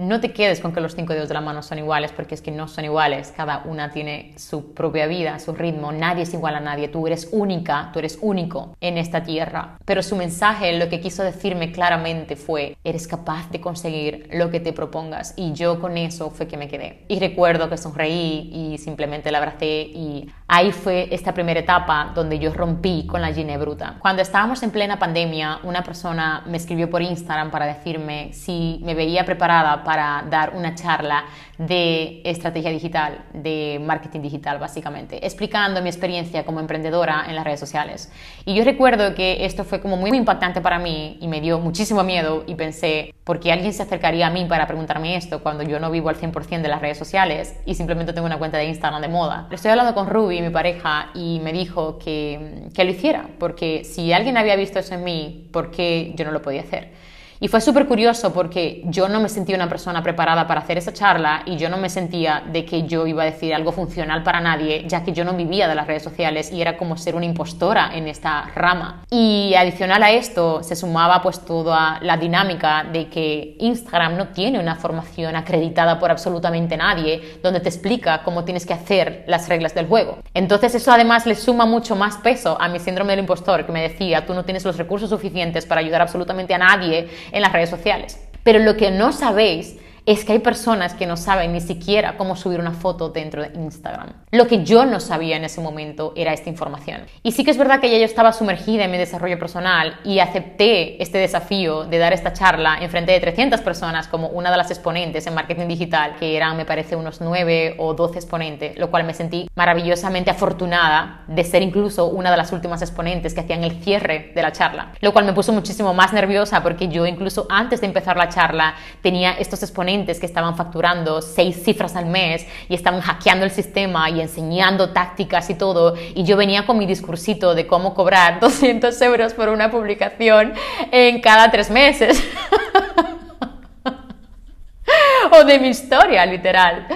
no 0.00 0.20
te 0.20 0.32
quedes 0.32 0.60
con 0.60 0.72
que 0.72 0.80
los 0.80 0.94
cinco 0.94 1.12
dedos 1.12 1.28
de 1.28 1.34
la 1.34 1.40
mano 1.40 1.62
son 1.62 1.78
iguales, 1.78 2.12
porque 2.12 2.34
es 2.34 2.42
que 2.42 2.50
no 2.50 2.68
son 2.68 2.84
iguales. 2.84 3.32
Cada 3.36 3.62
una 3.64 3.90
tiene 3.90 4.32
su 4.36 4.72
propia 4.72 5.06
vida, 5.06 5.38
su 5.38 5.52
ritmo. 5.52 5.92
Nadie 5.92 6.22
es 6.22 6.34
igual 6.34 6.56
a 6.56 6.60
nadie. 6.60 6.88
Tú 6.88 7.06
eres 7.06 7.28
única, 7.32 7.90
tú 7.92 7.98
eres 7.98 8.18
único 8.20 8.76
en 8.80 8.98
esta 8.98 9.22
tierra. 9.22 9.76
Pero 9.84 10.02
su 10.02 10.16
mensaje, 10.16 10.78
lo 10.78 10.88
que 10.88 11.00
quiso 11.00 11.22
decirme 11.22 11.72
claramente 11.72 12.36
fue, 12.36 12.76
eres 12.82 13.06
capaz 13.06 13.50
de 13.50 13.60
conseguir 13.60 14.28
lo 14.32 14.50
que 14.50 14.60
te 14.60 14.72
propongas. 14.72 15.34
Y 15.36 15.52
yo 15.52 15.80
con 15.80 15.96
eso 15.96 16.30
fue 16.30 16.46
que 16.46 16.56
me 16.56 16.68
quedé. 16.68 17.04
Y 17.08 17.18
recuerdo 17.18 17.68
que 17.68 17.76
sonreí 17.76 18.50
y 18.52 18.78
simplemente 18.78 19.30
la 19.30 19.38
abracé 19.38 19.60
y 19.66 20.30
ahí 20.48 20.72
fue 20.72 21.08
esta 21.10 21.34
primera 21.34 21.60
etapa 21.60 22.12
donde 22.14 22.38
yo 22.38 22.52
rompí 22.52 23.06
con 23.06 23.20
la 23.20 23.32
Gine 23.32 23.58
bruta. 23.58 23.96
Cuando 23.98 24.22
estábamos 24.22 24.62
en 24.62 24.70
plena 24.70 24.98
pandemia, 24.98 25.60
una 25.64 25.82
persona 25.82 26.42
me 26.46 26.56
escribió 26.56 26.88
por 26.88 27.02
Instagram 27.02 27.50
para 27.50 27.66
decirme 27.66 28.32
si 28.32 28.80
me 28.82 28.94
veía 28.94 29.24
preparada 29.24 29.84
para 29.84 29.89
dar 29.96 30.54
una 30.54 30.74
charla 30.74 31.24
de 31.58 32.22
estrategia 32.24 32.70
digital, 32.70 33.24
de 33.34 33.80
marketing 33.84 34.20
digital 34.20 34.58
básicamente, 34.58 35.24
explicando 35.26 35.82
mi 35.82 35.88
experiencia 35.88 36.44
como 36.44 36.60
emprendedora 36.60 37.24
en 37.28 37.34
las 37.34 37.44
redes 37.44 37.60
sociales. 37.60 38.10
Y 38.46 38.54
yo 38.54 38.64
recuerdo 38.64 39.14
que 39.14 39.44
esto 39.44 39.64
fue 39.64 39.80
como 39.80 39.96
muy 39.96 40.10
impactante 40.16 40.60
para 40.60 40.78
mí 40.78 41.18
y 41.20 41.28
me 41.28 41.40
dio 41.40 41.58
muchísimo 41.58 42.02
miedo 42.02 42.44
y 42.46 42.54
pensé, 42.54 43.14
¿por 43.24 43.40
qué 43.40 43.52
alguien 43.52 43.72
se 43.72 43.82
acercaría 43.82 44.26
a 44.26 44.30
mí 44.30 44.46
para 44.46 44.66
preguntarme 44.66 45.16
esto 45.16 45.42
cuando 45.42 45.62
yo 45.62 45.78
no 45.78 45.90
vivo 45.90 46.08
al 46.08 46.16
100% 46.16 46.62
de 46.62 46.68
las 46.68 46.80
redes 46.80 46.98
sociales 46.98 47.56
y 47.66 47.74
simplemente 47.74 48.12
tengo 48.12 48.26
una 48.26 48.38
cuenta 48.38 48.56
de 48.56 48.64
Instagram 48.64 49.02
de 49.02 49.08
moda? 49.08 49.46
Estoy 49.50 49.70
hablando 49.70 49.94
con 49.94 50.08
Ruby, 50.08 50.40
mi 50.40 50.50
pareja, 50.50 51.10
y 51.14 51.40
me 51.40 51.52
dijo 51.52 51.98
que, 51.98 52.68
que 52.74 52.84
lo 52.84 52.90
hiciera, 52.90 53.28
porque 53.38 53.84
si 53.84 54.12
alguien 54.12 54.36
había 54.36 54.56
visto 54.56 54.78
eso 54.78 54.94
en 54.94 55.04
mí, 55.04 55.48
¿por 55.52 55.70
qué 55.70 56.12
yo 56.16 56.24
no 56.24 56.30
lo 56.30 56.40
podía 56.40 56.62
hacer? 56.62 57.09
Y 57.42 57.48
fue 57.48 57.62
súper 57.62 57.86
curioso 57.86 58.34
porque 58.34 58.82
yo 58.84 59.08
no 59.08 59.18
me 59.18 59.30
sentía 59.30 59.56
una 59.56 59.66
persona 59.66 60.02
preparada 60.02 60.46
para 60.46 60.60
hacer 60.60 60.76
esa 60.76 60.92
charla 60.92 61.42
y 61.46 61.56
yo 61.56 61.70
no 61.70 61.78
me 61.78 61.88
sentía 61.88 62.42
de 62.52 62.66
que 62.66 62.82
yo 62.82 63.06
iba 63.06 63.22
a 63.22 63.24
decir 63.24 63.54
algo 63.54 63.72
funcional 63.72 64.22
para 64.22 64.40
nadie, 64.40 64.84
ya 64.86 65.02
que 65.04 65.14
yo 65.14 65.24
no 65.24 65.32
vivía 65.32 65.66
de 65.66 65.74
las 65.74 65.86
redes 65.86 66.02
sociales 66.02 66.52
y 66.52 66.60
era 66.60 66.76
como 66.76 66.98
ser 66.98 67.14
una 67.14 67.24
impostora 67.24 67.92
en 67.94 68.08
esta 68.08 68.42
rama. 68.54 69.04
Y 69.08 69.54
adicional 69.56 70.02
a 70.02 70.10
esto 70.10 70.62
se 70.62 70.76
sumaba 70.76 71.22
pues 71.22 71.40
toda 71.40 71.98
la 72.02 72.18
dinámica 72.18 72.84
de 72.84 73.08
que 73.08 73.56
Instagram 73.58 74.18
no 74.18 74.28
tiene 74.28 74.60
una 74.60 74.74
formación 74.74 75.34
acreditada 75.34 75.98
por 75.98 76.10
absolutamente 76.10 76.76
nadie 76.76 77.38
donde 77.42 77.60
te 77.60 77.70
explica 77.70 78.22
cómo 78.22 78.44
tienes 78.44 78.66
que 78.66 78.74
hacer 78.74 79.24
las 79.26 79.48
reglas 79.48 79.74
del 79.74 79.86
juego. 79.86 80.18
Entonces 80.34 80.74
eso 80.74 80.92
además 80.92 81.24
le 81.24 81.36
suma 81.36 81.64
mucho 81.64 81.96
más 81.96 82.18
peso 82.18 82.60
a 82.60 82.68
mi 82.68 82.78
síndrome 82.78 83.12
del 83.12 83.20
impostor 83.20 83.64
que 83.64 83.72
me 83.72 83.80
decía, 83.80 84.26
tú 84.26 84.34
no 84.34 84.44
tienes 84.44 84.62
los 84.66 84.76
recursos 84.76 85.08
suficientes 85.08 85.64
para 85.64 85.80
ayudar 85.80 86.02
absolutamente 86.02 86.52
a 86.52 86.58
nadie 86.58 87.08
en 87.32 87.42
las 87.42 87.52
redes 87.52 87.70
sociales. 87.70 88.18
Pero 88.42 88.58
lo 88.58 88.76
que 88.76 88.90
no 88.90 89.12
sabéis 89.12 89.76
es 90.06 90.24
que 90.24 90.32
hay 90.32 90.38
personas 90.38 90.94
que 90.94 91.06
no 91.06 91.16
saben 91.16 91.52
ni 91.52 91.60
siquiera 91.60 92.16
cómo 92.16 92.36
subir 92.36 92.60
una 92.60 92.72
foto 92.72 93.10
dentro 93.10 93.42
de 93.42 93.50
Instagram. 93.54 94.12
Lo 94.30 94.46
que 94.46 94.64
yo 94.64 94.86
no 94.86 95.00
sabía 95.00 95.36
en 95.36 95.44
ese 95.44 95.60
momento 95.60 96.12
era 96.16 96.32
esta 96.32 96.48
información. 96.48 97.02
Y 97.22 97.32
sí 97.32 97.44
que 97.44 97.50
es 97.50 97.58
verdad 97.58 97.80
que 97.80 97.90
ya 97.90 97.98
yo 97.98 98.04
estaba 98.04 98.32
sumergida 98.32 98.84
en 98.84 98.90
mi 98.90 98.98
desarrollo 98.98 99.38
personal 99.38 99.98
y 100.04 100.20
acepté 100.20 101.02
este 101.02 101.18
desafío 101.18 101.84
de 101.84 101.98
dar 101.98 102.12
esta 102.12 102.32
charla 102.32 102.78
en 102.80 102.90
frente 102.90 103.12
de 103.12 103.20
300 103.20 103.60
personas 103.60 104.08
como 104.08 104.28
una 104.28 104.50
de 104.50 104.56
las 104.56 104.70
exponentes 104.70 105.26
en 105.26 105.34
marketing 105.34 105.68
digital, 105.68 106.16
que 106.18 106.36
eran, 106.36 106.56
me 106.56 106.64
parece, 106.64 106.96
unos 106.96 107.20
9 107.20 107.76
o 107.78 107.94
12 107.94 108.18
exponentes, 108.18 108.78
lo 108.78 108.90
cual 108.90 109.04
me 109.04 109.14
sentí 109.14 109.48
maravillosamente 109.54 110.30
afortunada 110.30 111.24
de 111.26 111.44
ser 111.44 111.62
incluso 111.62 112.06
una 112.06 112.30
de 112.30 112.36
las 112.36 112.52
últimas 112.52 112.82
exponentes 112.82 113.34
que 113.34 113.40
hacían 113.40 113.64
el 113.64 113.82
cierre 113.82 114.32
de 114.34 114.42
la 114.42 114.52
charla, 114.52 114.92
lo 115.00 115.12
cual 115.12 115.24
me 115.24 115.32
puso 115.32 115.52
muchísimo 115.52 115.94
más 115.94 116.12
nerviosa 116.12 116.62
porque 116.62 116.88
yo 116.88 117.06
incluso 117.06 117.46
antes 117.50 117.80
de 117.80 117.86
empezar 117.86 118.16
la 118.16 118.28
charla 118.28 118.74
tenía 119.02 119.32
estos 119.32 119.62
exponentes 119.62 119.89
que 119.90 120.26
estaban 120.26 120.56
facturando 120.56 121.20
seis 121.20 121.64
cifras 121.64 121.96
al 121.96 122.06
mes 122.06 122.46
y 122.68 122.74
estaban 122.74 123.00
hackeando 123.00 123.44
el 123.44 123.50
sistema 123.50 124.08
y 124.08 124.20
enseñando 124.20 124.90
tácticas 124.90 125.50
y 125.50 125.54
todo. 125.54 125.96
Y 126.14 126.22
yo 126.22 126.36
venía 126.36 126.64
con 126.64 126.78
mi 126.78 126.86
discursito 126.86 127.54
de 127.54 127.66
cómo 127.66 127.92
cobrar 127.92 128.38
200 128.40 129.00
euros 129.02 129.34
por 129.34 129.48
una 129.48 129.70
publicación 129.70 130.54
en 130.92 131.20
cada 131.20 131.50
tres 131.50 131.70
meses. 131.70 132.22
o 135.32 135.44
de 135.44 135.58
mi 135.58 135.68
historia, 135.68 136.24
literal. 136.24 136.86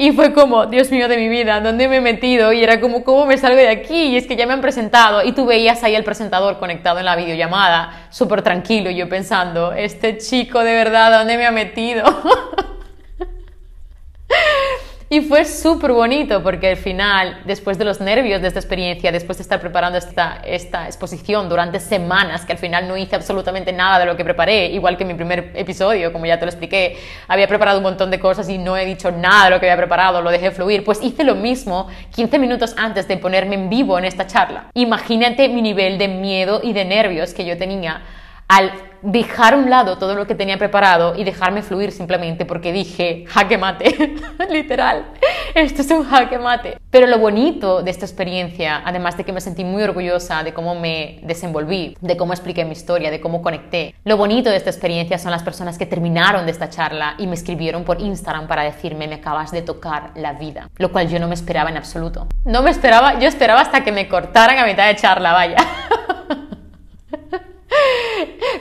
Y 0.00 0.12
fue 0.12 0.32
como, 0.32 0.64
Dios 0.64 0.90
mío 0.90 1.08
de 1.08 1.18
mi 1.18 1.28
vida, 1.28 1.60
¿dónde 1.60 1.86
me 1.86 1.96
he 1.96 2.00
metido? 2.00 2.54
Y 2.54 2.64
era 2.64 2.80
como, 2.80 3.04
¿cómo 3.04 3.26
me 3.26 3.36
salgo 3.36 3.58
de 3.58 3.68
aquí? 3.68 4.04
Y 4.04 4.16
es 4.16 4.26
que 4.26 4.34
ya 4.34 4.46
me 4.46 4.54
han 4.54 4.62
presentado. 4.62 5.22
Y 5.22 5.32
tú 5.32 5.44
veías 5.44 5.84
ahí 5.84 5.94
al 5.94 6.04
presentador 6.04 6.58
conectado 6.58 7.00
en 7.00 7.04
la 7.04 7.16
videollamada, 7.16 8.06
súper 8.08 8.40
tranquilo, 8.40 8.88
y 8.88 8.96
yo 8.96 9.10
pensando, 9.10 9.74
este 9.74 10.16
chico 10.16 10.60
de 10.60 10.72
verdad, 10.72 11.18
¿dónde 11.18 11.36
me 11.36 11.44
ha 11.44 11.50
metido? 11.50 12.04
Y 15.12 15.22
fue 15.22 15.44
súper 15.44 15.90
bonito 15.90 16.40
porque 16.40 16.68
al 16.68 16.76
final, 16.76 17.40
después 17.44 17.76
de 17.78 17.84
los 17.84 18.00
nervios 18.00 18.40
de 18.42 18.46
esta 18.46 18.60
experiencia, 18.60 19.10
después 19.10 19.38
de 19.38 19.42
estar 19.42 19.60
preparando 19.60 19.98
esta, 19.98 20.40
esta 20.44 20.86
exposición 20.86 21.48
durante 21.48 21.80
semanas, 21.80 22.46
que 22.46 22.52
al 22.52 22.58
final 22.58 22.86
no 22.86 22.96
hice 22.96 23.16
absolutamente 23.16 23.72
nada 23.72 23.98
de 23.98 24.06
lo 24.06 24.16
que 24.16 24.22
preparé, 24.22 24.66
igual 24.66 24.96
que 24.96 25.04
mi 25.04 25.14
primer 25.14 25.50
episodio, 25.56 26.12
como 26.12 26.26
ya 26.26 26.38
te 26.38 26.44
lo 26.44 26.50
expliqué, 26.52 26.96
había 27.26 27.48
preparado 27.48 27.78
un 27.78 27.82
montón 27.82 28.08
de 28.12 28.20
cosas 28.20 28.48
y 28.48 28.58
no 28.58 28.76
he 28.76 28.86
dicho 28.86 29.10
nada 29.10 29.46
de 29.46 29.50
lo 29.50 29.58
que 29.58 29.68
había 29.68 29.78
preparado, 29.78 30.22
lo 30.22 30.30
dejé 30.30 30.52
fluir, 30.52 30.84
pues 30.84 31.02
hice 31.02 31.24
lo 31.24 31.34
mismo 31.34 31.88
15 32.14 32.38
minutos 32.38 32.74
antes 32.76 33.08
de 33.08 33.16
ponerme 33.16 33.56
en 33.56 33.68
vivo 33.68 33.98
en 33.98 34.04
esta 34.04 34.28
charla. 34.28 34.66
Imagínate 34.74 35.48
mi 35.48 35.60
nivel 35.60 35.98
de 35.98 36.06
miedo 36.06 36.60
y 36.62 36.72
de 36.72 36.84
nervios 36.84 37.34
que 37.34 37.44
yo 37.44 37.58
tenía 37.58 38.00
al 38.46 38.89
dejar 39.02 39.54
a 39.54 39.56
un 39.56 39.70
lado 39.70 39.98
todo 39.98 40.14
lo 40.14 40.26
que 40.26 40.34
tenía 40.34 40.58
preparado 40.58 41.14
y 41.16 41.24
dejarme 41.24 41.62
fluir 41.62 41.92
simplemente 41.92 42.44
porque 42.44 42.72
dije, 42.72 43.24
jaque 43.28 43.58
mate, 43.58 44.16
literal, 44.50 45.06
esto 45.54 45.82
es 45.82 45.90
un 45.90 46.04
jaque 46.04 46.38
mate. 46.38 46.78
Pero 46.90 47.06
lo 47.06 47.18
bonito 47.18 47.82
de 47.82 47.90
esta 47.90 48.04
experiencia, 48.04 48.82
además 48.84 49.16
de 49.16 49.24
que 49.24 49.32
me 49.32 49.40
sentí 49.40 49.64
muy 49.64 49.82
orgullosa 49.82 50.42
de 50.42 50.52
cómo 50.52 50.74
me 50.74 51.20
desenvolví, 51.22 51.96
de 52.00 52.16
cómo 52.16 52.32
expliqué 52.32 52.64
mi 52.64 52.72
historia, 52.72 53.10
de 53.10 53.20
cómo 53.20 53.42
conecté, 53.42 53.94
lo 54.04 54.16
bonito 54.16 54.50
de 54.50 54.56
esta 54.56 54.70
experiencia 54.70 55.18
son 55.18 55.30
las 55.30 55.42
personas 55.42 55.78
que 55.78 55.86
terminaron 55.86 56.46
de 56.46 56.52
esta 56.52 56.68
charla 56.68 57.14
y 57.18 57.26
me 57.26 57.34
escribieron 57.34 57.84
por 57.84 58.00
Instagram 58.00 58.46
para 58.46 58.62
decirme, 58.62 59.08
me 59.08 59.16
acabas 59.16 59.50
de 59.52 59.62
tocar 59.62 60.10
la 60.16 60.32
vida, 60.34 60.68
lo 60.76 60.92
cual 60.92 61.08
yo 61.08 61.18
no 61.18 61.28
me 61.28 61.34
esperaba 61.34 61.70
en 61.70 61.76
absoluto. 61.76 62.26
No 62.44 62.62
me 62.62 62.70
esperaba, 62.70 63.18
yo 63.18 63.28
esperaba 63.28 63.60
hasta 63.60 63.84
que 63.84 63.92
me 63.92 64.08
cortaran 64.08 64.58
a 64.58 64.66
mitad 64.66 64.86
de 64.86 64.96
charla, 64.96 65.32
vaya. 65.32 65.56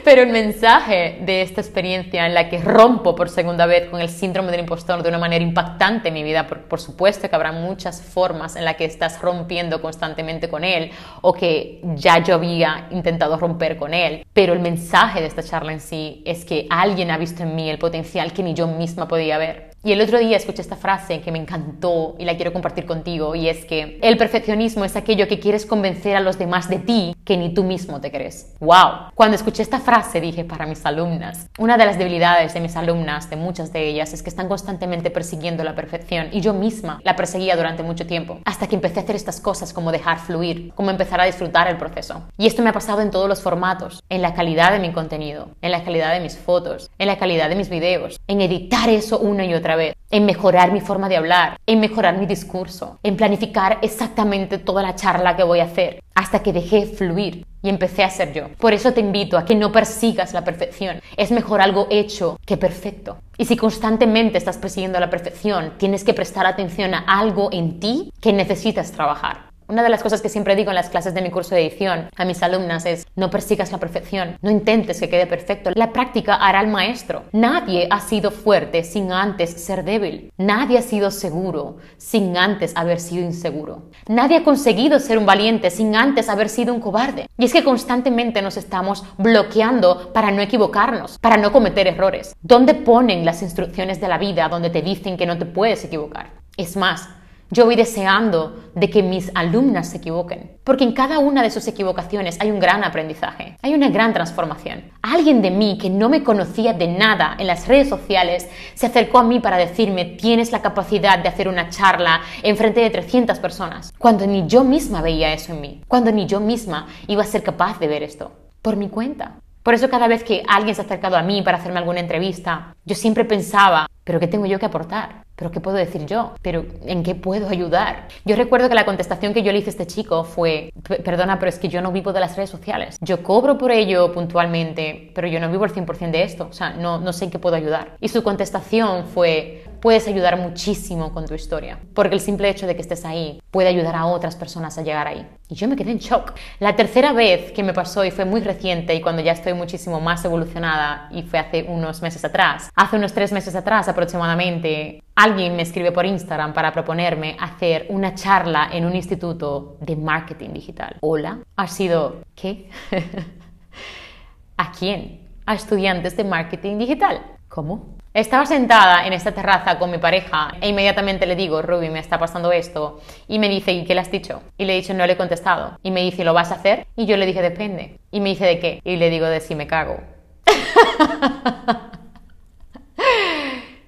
Pero 0.04 0.22
el 0.22 0.30
mensaje 0.30 1.20
de 1.22 1.42
esta 1.42 1.62
experiencia 1.62 2.26
en 2.26 2.34
la 2.34 2.50
que 2.50 2.60
rompo 2.60 3.16
por 3.16 3.30
segunda 3.30 3.66
vez 3.66 3.90
con 3.90 4.02
el 4.02 4.10
síndrome 4.10 4.52
del 4.52 4.62
impostor 4.62 5.04
de 5.04 5.10
una 5.10 5.18
manera 5.18 5.44
impactante 5.44 6.08
en 6.08 6.14
mi 6.14 6.24
vida, 6.24 6.48
por, 6.48 6.62
por 6.62 6.80
supuesto 6.80 7.30
que 7.30 7.36
habrá 7.36 7.52
muchas 7.52 8.02
formas 8.02 8.56
en 8.56 8.66
las 8.66 8.76
que 8.76 8.86
estás 8.86 9.22
rompiendo 9.22 9.82
constantemente 9.82 10.50
con 10.50 10.64
él 10.64 10.92
o 11.22 11.34
que 11.34 11.82
ya 11.96 12.20
yo 12.24 12.36
había 12.36 12.88
intentado 12.92 13.38
romper 13.38 13.78
con 13.78 13.94
él, 13.94 14.26
pero 14.34 14.54
el 14.54 14.60
mensaje 14.60 15.22
de 15.22 15.28
esta 15.28 15.44
charla 15.44 15.74
en 15.74 15.80
sí 15.80 16.24
es 16.26 16.46
que 16.46 16.68
alguien 16.70 17.12
ha 17.12 17.18
visto 17.18 17.44
en 17.44 17.56
mí 17.56 17.70
el 17.70 17.78
potencial 17.78 18.34
que 18.34 18.44
ni 18.44 18.54
yo 18.54 18.68
misma 18.68 19.08
podía 19.08 19.38
ver 19.38 19.69
y 19.84 19.94
el 19.94 20.02
otro 20.02 20.20
día 20.20 20.36
escuché 20.36 20.62
esta 20.62 20.76
frase 20.76 21.22
que 21.22 21.32
me 21.32 21.40
encantó 21.40 22.16
y 22.20 22.26
la 22.26 22.36
quiero 22.36 22.52
compartir 22.52 22.86
contigo 22.86 23.36
y 23.36 23.48
es 23.48 23.64
que 23.66 23.98
el 24.02 24.18
perfeccionismo 24.18 24.84
es 24.84 24.96
aquello 24.96 25.28
que 25.28 25.40
quieres 25.40 25.66
convencer 25.66 26.18
a 26.18 26.20
los 26.20 26.38
demás 26.38 26.70
de 26.70 26.80
ti 26.80 27.16
que 27.24 27.38
ni 27.38 27.54
tú 27.54 27.64
mismo 27.64 28.02
te 28.02 28.12
crees. 28.12 28.54
¡Wow! 28.60 29.12
Cuando 29.16 29.36
escuché 29.36 29.64
esta 29.64 29.80
frase 29.80 30.20
dije 30.20 30.44
para 30.44 30.66
mis 30.66 30.86
alumnas, 30.86 31.48
una 31.58 31.78
de 31.78 31.86
las 31.86 31.98
debilidades 31.98 32.54
de 32.54 32.60
mis 32.60 32.76
alumnas, 32.76 33.30
de 33.30 33.36
muchas 33.36 33.72
de 33.72 33.88
ellas, 33.88 34.14
es 34.14 34.22
que 34.22 34.30
están 34.30 34.50
constantemente 34.50 35.12
persiguiendo 35.12 35.64
la 35.64 35.76
perfección 35.76 36.28
y 36.32 36.42
yo 36.42 36.54
misma 36.54 37.00
la 37.04 37.16
perseguía 37.16 37.56
durante 37.56 37.84
mucho 37.84 38.06
tiempo, 38.06 38.40
hasta 38.46 38.68
que 38.68 38.76
empecé 38.76 39.00
a 39.00 39.04
hacer 39.04 39.16
estas 39.16 39.40
cosas 39.40 39.72
como 39.72 39.92
dejar 39.92 40.20
fluir, 40.20 40.74
como 40.76 40.90
empezar 40.90 41.22
a 41.22 41.26
disfrutar 41.26 41.68
el 41.68 41.78
proceso. 41.78 42.24
Y 42.38 42.48
esto 42.48 42.62
me 42.64 42.70
ha 42.70 42.74
pasado 42.74 43.02
en 43.02 43.12
todos 43.12 43.30
los 43.30 43.42
formatos, 43.42 44.04
en 44.10 44.22
la 44.22 44.34
calidad 44.34 44.72
de 44.72 44.80
mi 44.80 44.92
contenido, 44.92 45.50
en 45.62 45.72
la 45.72 45.84
calidad 45.84 46.14
de 46.14 46.20
mis 46.20 46.38
fotos, 46.38 46.90
en 46.98 47.08
la 47.08 47.18
calidad 47.18 47.50
de 47.50 47.56
mis 47.56 47.70
videos, 47.70 48.20
en 48.28 48.42
editar 48.42 48.90
eso 48.90 49.20
una 49.20 49.46
y 49.46 49.54
otra 49.54 49.69
vez, 49.76 49.96
en 50.12 50.26
mejorar 50.26 50.72
mi 50.72 50.82
forma 50.82 51.10
de 51.10 51.18
hablar, 51.18 51.58
en 51.66 51.80
mejorar 51.80 52.18
mi 52.18 52.26
discurso, 52.26 53.00
en 53.04 53.16
planificar 53.16 53.80
exactamente 53.82 54.58
toda 54.58 54.84
la 54.84 54.96
charla 54.96 55.36
que 55.36 55.44
voy 55.44 55.60
a 55.60 55.66
hacer, 55.66 56.02
hasta 56.16 56.44
que 56.44 56.54
dejé 56.54 56.86
fluir 56.86 57.46
y 57.62 57.70
empecé 57.70 58.04
a 58.04 58.10
ser 58.10 58.34
yo. 58.34 58.50
Por 58.58 58.74
eso 58.74 58.94
te 58.94 59.02
invito 59.02 59.38
a 59.38 59.46
que 59.46 59.56
no 59.56 59.72
persigas 59.72 60.34
la 60.34 60.44
perfección. 60.44 61.02
Es 61.18 61.32
mejor 61.32 61.62
algo 61.62 61.88
hecho 61.90 62.38
que 62.46 62.58
perfecto. 62.58 63.18
Y 63.38 63.46
si 63.46 63.58
constantemente 63.58 64.38
estás 64.38 64.58
persiguiendo 64.58 65.00
la 65.00 65.10
perfección, 65.10 65.74
tienes 65.78 66.04
que 66.04 66.14
prestar 66.14 66.46
atención 66.46 66.94
a 66.94 67.00
algo 67.08 67.50
en 67.52 67.80
ti 67.80 68.12
que 68.22 68.34
necesitas 68.34 68.92
trabajar. 68.92 69.49
Una 69.70 69.84
de 69.84 69.90
las 69.90 70.02
cosas 70.02 70.24
que 70.24 70.30
siempre 70.30 70.56
digo 70.56 70.72
en 70.72 70.76
las 70.76 70.90
clases 70.90 71.14
de 71.14 71.22
mi 71.22 71.30
curso 71.30 71.54
de 71.54 71.62
edición 71.62 72.10
a 72.16 72.26
mis 72.26 72.42
alumnas 72.42 72.88
es 72.88 73.06
no 73.16 73.30
persigas 73.30 73.72
la 73.72 73.78
perfección, 73.78 74.36
no 74.42 74.50
intentes 74.50 75.00
que 75.00 75.10
quede 75.10 75.28
perfecto. 75.28 75.70
La 75.76 75.94
práctica 75.94 76.34
hará 76.34 76.60
al 76.60 76.70
maestro. 76.70 77.26
Nadie 77.34 77.88
ha 77.92 78.00
sido 78.00 78.32
fuerte 78.32 78.84
sin 78.84 79.12
antes 79.12 79.52
ser 79.52 79.84
débil. 79.84 80.34
Nadie 80.40 80.80
ha 80.80 80.82
sido 80.82 81.12
seguro 81.12 81.78
sin 81.98 82.36
antes 82.36 82.76
haber 82.76 83.00
sido 83.00 83.24
inseguro. 83.24 83.84
Nadie 84.08 84.38
ha 84.38 84.44
conseguido 84.44 85.00
ser 85.00 85.20
un 85.20 85.28
valiente 85.28 85.70
sin 85.70 85.96
antes 85.96 86.30
haber 86.30 86.50
sido 86.50 86.74
un 86.74 86.82
cobarde. 86.82 87.28
Y 87.38 87.46
es 87.46 87.54
que 87.54 87.64
constantemente 87.64 88.42
nos 88.42 88.58
estamos 88.58 89.04
bloqueando 89.20 90.12
para 90.14 90.32
no 90.32 90.42
equivocarnos, 90.42 91.20
para 91.20 91.38
no 91.38 91.52
cometer 91.52 91.86
errores. 91.86 92.36
¿Dónde 92.42 92.74
ponen 92.74 93.24
las 93.24 93.44
instrucciones 93.44 94.02
de 94.02 94.08
la 94.08 94.18
vida 94.18 94.50
donde 94.50 94.72
te 94.72 94.82
dicen 94.82 95.16
que 95.16 95.28
no 95.28 95.38
te 95.38 95.46
puedes 95.46 95.86
equivocar? 95.86 96.32
Es 96.58 96.76
más, 96.76 97.08
yo 97.52 97.66
voy 97.66 97.76
deseando 97.76 98.56
de 98.76 98.90
que 98.90 99.02
mis 99.02 99.32
alumnas 99.34 99.90
se 99.90 99.98
equivoquen, 99.98 100.58
porque 100.64 100.84
en 100.84 100.94
cada 100.94 101.20
una 101.20 101.42
de 101.42 101.50
sus 101.50 101.68
equivocaciones 101.68 102.38
hay 102.40 102.52
un 102.52 102.60
gran 102.60 102.84
aprendizaje, 102.84 103.58
hay 103.62 103.74
una 103.74 103.90
gran 103.90 104.14
transformación. 104.14 104.84
Alguien 105.02 105.42
de 105.42 105.50
mí 105.50 105.78
que 105.82 105.90
no 105.90 106.10
me 106.10 106.24
conocía 106.24 106.74
de 106.74 106.88
nada 106.88 107.36
en 107.40 107.48
las 107.48 107.68
redes 107.68 107.90
sociales 107.90 108.48
se 108.76 108.86
acercó 108.86 109.20
a 109.20 109.24
mí 109.24 109.40
para 109.40 109.58
decirme 109.58 110.06
tienes 110.06 110.52
la 110.52 110.62
capacidad 110.62 111.18
de 111.18 111.30
hacer 111.30 111.48
una 111.48 111.70
charla 111.70 112.22
en 112.44 112.56
frente 112.56 112.82
de 112.82 112.90
300 112.92 113.40
personas, 113.40 113.94
cuando 113.98 114.28
ni 114.28 114.46
yo 114.48 114.64
misma 114.64 115.02
veía 115.02 115.34
eso 115.34 115.54
en 115.54 115.62
mí, 115.62 115.82
cuando 115.88 116.12
ni 116.12 116.28
yo 116.28 116.40
misma 116.40 116.88
iba 117.08 117.24
a 117.24 117.28
ser 117.28 117.42
capaz 117.42 117.80
de 117.80 117.88
ver 117.88 118.04
esto, 118.04 118.32
por 118.62 118.76
mi 118.76 118.90
cuenta. 118.90 119.40
Por 119.70 119.76
eso 119.76 119.88
cada 119.88 120.08
vez 120.08 120.24
que 120.24 120.42
alguien 120.48 120.74
se 120.74 120.82
ha 120.82 120.86
acercado 120.86 121.16
a 121.16 121.22
mí 121.22 121.44
para 121.44 121.60
hacerme 121.60 121.78
alguna 121.78 122.00
entrevista, 122.00 122.76
yo 122.86 122.96
siempre 122.96 123.24
pensaba, 123.24 123.86
pero 124.04 124.20
¿qué 124.20 124.26
tengo 124.26 124.48
yo 124.48 124.58
que 124.58 124.66
aportar? 124.66 125.22
¿Pero 125.36 125.52
qué 125.52 125.60
puedo 125.60 125.78
decir 125.78 126.08
yo? 126.08 126.34
¿Pero 126.42 126.66
en 126.86 127.04
qué 127.04 127.14
puedo 127.14 127.48
ayudar? 127.48 128.08
Yo 128.26 128.36
recuerdo 128.36 128.68
que 128.68 128.74
la 128.74 128.84
contestación 128.84 129.32
que 129.32 129.44
yo 129.44 129.52
le 129.52 129.60
hice 129.60 129.70
a 129.70 129.70
este 129.70 129.86
chico 129.86 130.24
fue, 130.24 130.72
perdona, 131.06 131.38
pero 131.38 131.50
es 131.50 131.60
que 131.60 131.70
yo 131.70 131.84
no 131.84 131.92
vivo 131.92 132.12
de 132.12 132.20
las 132.20 132.36
redes 132.36 132.50
sociales. 132.50 132.98
Yo 133.00 133.22
cobro 133.22 133.60
por 133.60 133.70
ello 133.72 134.12
puntualmente, 134.12 135.12
pero 135.14 135.28
yo 135.28 135.40
no 135.40 135.52
vivo 135.52 135.66
el 135.66 135.72
100% 135.72 136.10
de 136.10 136.24
esto. 136.24 136.48
O 136.50 136.54
sea, 136.54 136.72
no, 136.72 137.00
no 137.00 137.14
sé 137.14 137.26
en 137.26 137.32
qué 137.32 137.38
puedo 137.38 137.56
ayudar. 137.56 137.96
Y 138.00 138.08
su 138.08 138.24
contestación 138.24 139.06
fue, 139.06 139.66
puedes 139.82 140.08
ayudar 140.08 140.38
muchísimo 140.38 141.14
con 141.14 141.26
tu 141.26 141.34
historia, 141.34 141.80
porque 141.94 142.16
el 142.16 142.22
simple 142.22 142.50
hecho 142.50 142.68
de 142.68 142.76
que 142.76 142.82
estés 142.82 143.06
ahí 143.06 143.42
puede 143.52 143.70
ayudar 143.70 143.96
a 143.96 144.06
otras 144.06 144.36
personas 144.36 144.78
a 144.78 144.84
llegar 144.84 145.08
ahí. 145.08 145.28
Y 145.48 145.56
yo 145.56 145.68
me 145.68 145.76
quedé 145.76 145.92
en 145.92 146.00
shock. 146.00 146.34
La 146.60 146.76
tercera 146.76 147.14
vez 147.14 147.52
que 147.52 147.64
me 147.64 147.74
pasó, 147.74 148.06
y 148.06 148.12
fue 148.12 148.26
muy 148.26 148.42
reciente, 148.42 148.94
y 148.94 149.02
cuando 149.02 149.22
ya 149.22 149.32
estoy 149.32 149.54
muchísimo 149.54 150.00
más 150.00 150.24
evolucionada, 150.26 151.10
y 151.12 151.24
fue 151.24 151.40
hace 151.40 151.66
unos 151.68 152.02
meses 152.02 152.24
atrás, 152.24 152.70
hace 152.76 152.96
unos 152.98 153.14
tres 153.14 153.32
meses 153.32 153.56
atrás 153.56 153.88
aproximadamente, 153.88 155.04
alguien 155.16 155.56
me 155.56 155.64
escribe 155.64 155.92
por 155.92 156.06
Instagram 156.06 156.54
para 156.54 156.72
proponerme 156.72 157.36
hacer 157.40 157.88
una 157.90 158.16
charla 158.16 158.70
en 158.72 158.86
un 158.86 158.96
instituto 158.96 159.78
de 159.82 159.96
marketing 159.96 160.50
digital. 160.54 160.98
Hola, 161.02 161.40
ha 161.56 161.68
sido, 161.68 162.22
¿qué? 162.36 162.70
¿A 164.58 164.72
quién? 164.72 165.28
A 165.46 165.56
estudiantes 165.56 166.16
de 166.16 166.24
marketing 166.24 166.78
digital. 166.78 167.22
¿Cómo? 167.48 167.99
Estaba 168.12 168.48
sentada 168.48 169.06
en 169.06 169.14
esta 169.14 169.34
terraza 169.34 169.78
con 169.78 169.92
mi 169.92 170.00
pareja 170.00 170.56
e 170.60 170.70
inmediatamente 170.70 171.28
le 171.28 171.36
digo, 171.36 171.62
Ruby, 171.62 171.90
me 171.90 172.00
está 172.00 172.18
pasando 172.18 172.52
esto. 172.52 173.00
Y 173.28 173.38
me 173.38 173.48
dice, 173.48 173.72
¿y 173.72 173.86
qué 173.86 173.94
le 173.94 174.02
has 174.02 174.10
dicho? 174.10 174.42
Y 174.58 174.66
le 174.66 174.74
he 174.74 174.82
dicho, 174.82 174.96
no 174.96 175.06
le 175.06 175.14
he 175.14 175.18
contestado. 175.18 175.78
Y 175.84 175.92
me 175.92 176.02
dice, 176.02 176.24
¿lo 176.24 176.34
vas 176.34 176.52
a 176.52 176.56
hacer? 176.56 176.88
Y 176.96 177.06
yo 177.06 177.18
le 177.18 177.28
dije, 177.28 177.44
depende. 177.44 178.00
Y 178.10 178.20
me 178.20 178.30
dice, 178.30 178.46
¿de 178.46 178.60
qué? 178.60 178.82
Y 178.84 178.96
le 178.96 179.12
digo, 179.12 179.28
de 179.28 179.42
si 179.42 179.54
me 179.54 179.68
cago. 179.68 180.00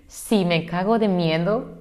si 0.07 0.45
me 0.45 0.67
cago 0.67 0.99
de 0.99 1.07
miedo, 1.07 1.79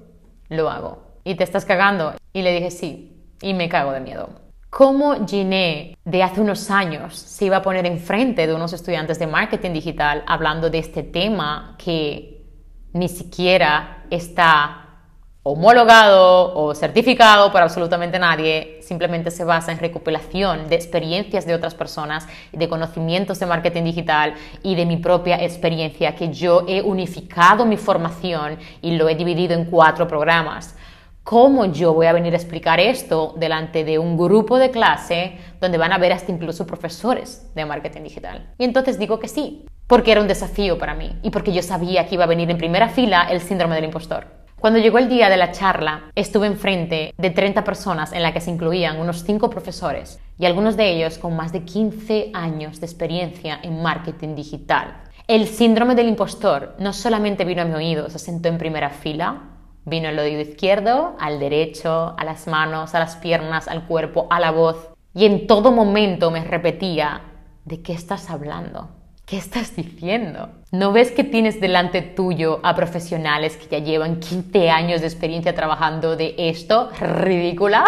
lo 0.48 0.70
hago. 0.70 1.02
¿Y 1.24 1.34
te 1.34 1.44
estás 1.44 1.66
cagando? 1.66 2.14
Y 2.32 2.40
le 2.40 2.52
dije 2.52 2.70
sí, 2.70 3.22
y 3.42 3.52
me 3.52 3.68
cago 3.68 3.92
de 3.92 4.00
miedo. 4.00 4.30
¿Cómo 4.70 5.26
Giné 5.26 5.98
de 6.04 6.22
hace 6.22 6.40
unos 6.40 6.70
años 6.70 7.18
se 7.18 7.46
iba 7.46 7.56
a 7.56 7.62
poner 7.62 7.86
enfrente 7.86 8.46
de 8.46 8.54
unos 8.54 8.72
estudiantes 8.72 9.18
de 9.18 9.26
marketing 9.26 9.72
digital 9.72 10.22
hablando 10.28 10.70
de 10.70 10.78
este 10.78 11.02
tema 11.02 11.74
que 11.76 12.29
ni 12.92 13.08
siquiera 13.08 14.04
está 14.10 14.80
homologado 15.42 16.54
o 16.54 16.74
certificado 16.74 17.50
por 17.50 17.62
absolutamente 17.62 18.18
nadie, 18.18 18.78
simplemente 18.82 19.30
se 19.30 19.42
basa 19.42 19.72
en 19.72 19.78
recopilación 19.78 20.68
de 20.68 20.74
experiencias 20.74 21.46
de 21.46 21.54
otras 21.54 21.74
personas, 21.74 22.28
de 22.52 22.68
conocimientos 22.68 23.38
de 23.38 23.46
marketing 23.46 23.84
digital 23.84 24.34
y 24.62 24.74
de 24.74 24.84
mi 24.84 24.98
propia 24.98 25.42
experiencia, 25.42 26.14
que 26.14 26.30
yo 26.30 26.66
he 26.68 26.82
unificado 26.82 27.64
mi 27.64 27.78
formación 27.78 28.58
y 28.82 28.96
lo 28.96 29.08
he 29.08 29.14
dividido 29.14 29.54
en 29.54 29.64
cuatro 29.64 30.06
programas. 30.06 30.76
¿Cómo 31.22 31.66
yo 31.66 31.94
voy 31.94 32.06
a 32.06 32.12
venir 32.12 32.34
a 32.34 32.36
explicar 32.36 32.80
esto 32.80 33.34
delante 33.36 33.84
de 33.84 33.98
un 33.98 34.18
grupo 34.18 34.58
de 34.58 34.70
clase 34.70 35.38
donde 35.60 35.78
van 35.78 35.92
a 35.92 35.98
ver 35.98 36.12
hasta 36.12 36.32
incluso 36.32 36.66
profesores 36.66 37.50
de 37.54 37.64
marketing 37.64 38.02
digital? 38.02 38.52
Y 38.58 38.64
entonces 38.64 38.98
digo 38.98 39.18
que 39.18 39.28
sí, 39.28 39.64
porque 39.90 40.12
era 40.12 40.20
un 40.20 40.28
desafío 40.28 40.78
para 40.78 40.94
mí 40.94 41.18
y 41.20 41.30
porque 41.30 41.52
yo 41.52 41.64
sabía 41.64 42.06
que 42.06 42.14
iba 42.14 42.22
a 42.22 42.28
venir 42.28 42.48
en 42.48 42.58
primera 42.58 42.90
fila 42.90 43.26
el 43.28 43.40
síndrome 43.40 43.74
del 43.74 43.86
impostor. 43.86 44.24
Cuando 44.60 44.78
llegó 44.78 44.98
el 44.98 45.08
día 45.08 45.28
de 45.28 45.36
la 45.36 45.50
charla, 45.50 46.12
estuve 46.14 46.46
enfrente 46.46 47.12
de 47.18 47.30
30 47.30 47.64
personas 47.64 48.12
en 48.12 48.22
la 48.22 48.32
que 48.32 48.40
se 48.40 48.52
incluían 48.52 49.00
unos 49.00 49.24
5 49.24 49.50
profesores 49.50 50.20
y 50.38 50.46
algunos 50.46 50.76
de 50.76 50.92
ellos 50.92 51.18
con 51.18 51.34
más 51.34 51.52
de 51.52 51.64
15 51.64 52.30
años 52.34 52.78
de 52.78 52.86
experiencia 52.86 53.58
en 53.64 53.82
marketing 53.82 54.36
digital. 54.36 54.94
El 55.26 55.48
síndrome 55.48 55.96
del 55.96 56.06
impostor 56.06 56.76
no 56.78 56.92
solamente 56.92 57.44
vino 57.44 57.62
a 57.62 57.64
mi 57.64 57.74
oído, 57.74 58.08
se 58.10 58.20
sentó 58.20 58.48
en 58.48 58.58
primera 58.58 58.90
fila, 58.90 59.42
vino 59.86 60.08
al 60.08 60.20
oído 60.20 60.40
izquierdo, 60.40 61.16
al 61.18 61.40
derecho, 61.40 62.14
a 62.16 62.24
las 62.24 62.46
manos, 62.46 62.94
a 62.94 63.00
las 63.00 63.16
piernas, 63.16 63.66
al 63.66 63.88
cuerpo, 63.88 64.28
a 64.30 64.38
la 64.38 64.52
voz 64.52 64.90
y 65.12 65.24
en 65.24 65.48
todo 65.48 65.72
momento 65.72 66.30
me 66.30 66.44
repetía, 66.44 67.22
¿de 67.64 67.82
qué 67.82 67.92
estás 67.92 68.30
hablando? 68.30 68.99
¿Qué 69.30 69.36
estás 69.36 69.76
diciendo? 69.76 70.48
¿No 70.72 70.90
ves 70.90 71.12
que 71.12 71.22
tienes 71.22 71.60
delante 71.60 72.02
tuyo 72.02 72.58
a 72.64 72.74
profesionales 72.74 73.56
que 73.56 73.68
ya 73.68 73.78
llevan 73.78 74.18
15 74.18 74.70
años 74.70 75.02
de 75.02 75.06
experiencia 75.06 75.54
trabajando 75.54 76.16
de 76.16 76.34
esto? 76.36 76.90
Ridícula. 76.98 77.84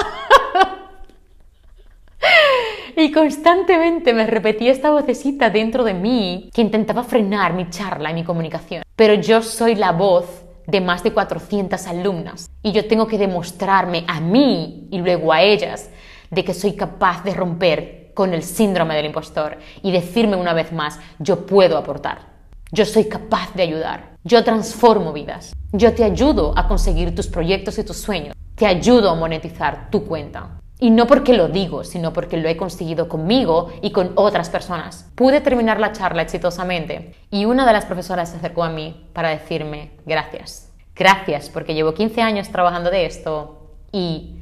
Y 2.95 3.11
constantemente 3.11 4.13
me 4.13 4.27
repetía 4.27 4.71
esta 4.71 4.93
vocecita 4.93 5.51
dentro 5.51 5.83
de 5.83 5.95
mí 5.95 6.51
que 6.55 6.61
intentaba 6.61 7.03
frenar 7.03 7.55
mi 7.55 7.69
charla 7.71 8.13
y 8.13 8.15
mi 8.15 8.23
comunicación. 8.23 8.85
Pero 8.95 9.15
yo 9.15 9.43
soy 9.43 9.75
la 9.75 9.91
voz 9.91 10.45
de 10.69 10.81
más 10.81 11.03
de 11.03 11.13
400 11.13 11.85
alumnas 11.89 12.49
y 12.63 12.71
yo 12.71 12.87
tengo 12.87 13.09
que 13.09 13.19
demostrarme 13.19 14.05
a 14.07 14.21
mí 14.21 14.87
y 14.93 14.99
luego 14.99 15.33
a 15.33 15.43
ellas 15.43 15.91
de 16.31 16.45
que 16.45 16.55
soy 16.55 16.75
capaz 16.75 17.25
de 17.25 17.35
romper 17.35 18.02
con 18.15 18.35
el 18.35 18.43
síndrome 18.43 18.95
del 18.95 19.07
impostor 19.07 19.59
y 19.83 19.93
decirme 19.93 20.37
una 20.37 20.55
vez 20.55 20.73
más, 20.73 20.99
yo 21.19 21.47
puedo 21.47 21.77
aportar, 21.77 22.33
yo 22.71 22.85
soy 22.85 23.09
capaz 23.09 23.55
de 23.55 23.63
ayudar, 23.63 24.17
yo 24.25 24.45
transformo 24.45 25.13
vidas, 25.13 25.55
yo 25.73 25.95
te 25.95 26.05
ayudo 26.05 26.55
a 26.57 26.69
conseguir 26.69 27.15
tus 27.15 27.27
proyectos 27.27 27.79
y 27.79 27.85
tus 27.85 27.99
sueños, 27.99 28.35
te 28.55 28.67
ayudo 28.67 29.11
a 29.11 29.15
monetizar 29.15 29.91
tu 29.91 30.05
cuenta. 30.05 30.59
Y 30.79 30.91
no 30.91 31.07
porque 31.07 31.33
lo 31.33 31.47
digo, 31.47 31.85
sino 31.85 32.13
porque 32.13 32.37
lo 32.37 32.49
he 32.49 32.57
conseguido 32.57 33.09
conmigo 33.09 33.69
y 33.83 33.93
con 33.93 34.11
otras 34.17 34.51
personas. 34.51 35.09
Pude 35.15 35.41
terminar 35.41 35.79
la 35.79 35.93
charla 35.93 36.23
exitosamente 36.23 37.15
y 37.31 37.45
una 37.45 37.65
de 37.65 37.73
las 37.73 37.85
profesoras 37.85 38.31
se 38.31 38.39
acercó 38.39 38.65
a 38.65 38.71
mí 38.71 39.09
para 39.13 39.29
decirme 39.29 39.93
gracias. 40.07 40.73
Gracias 40.97 41.51
porque 41.51 41.75
llevo 41.75 41.95
15 41.95 42.21
años 42.21 42.49
trabajando 42.49 42.91
de 42.91 43.07
esto 43.07 43.77
y 43.93 44.41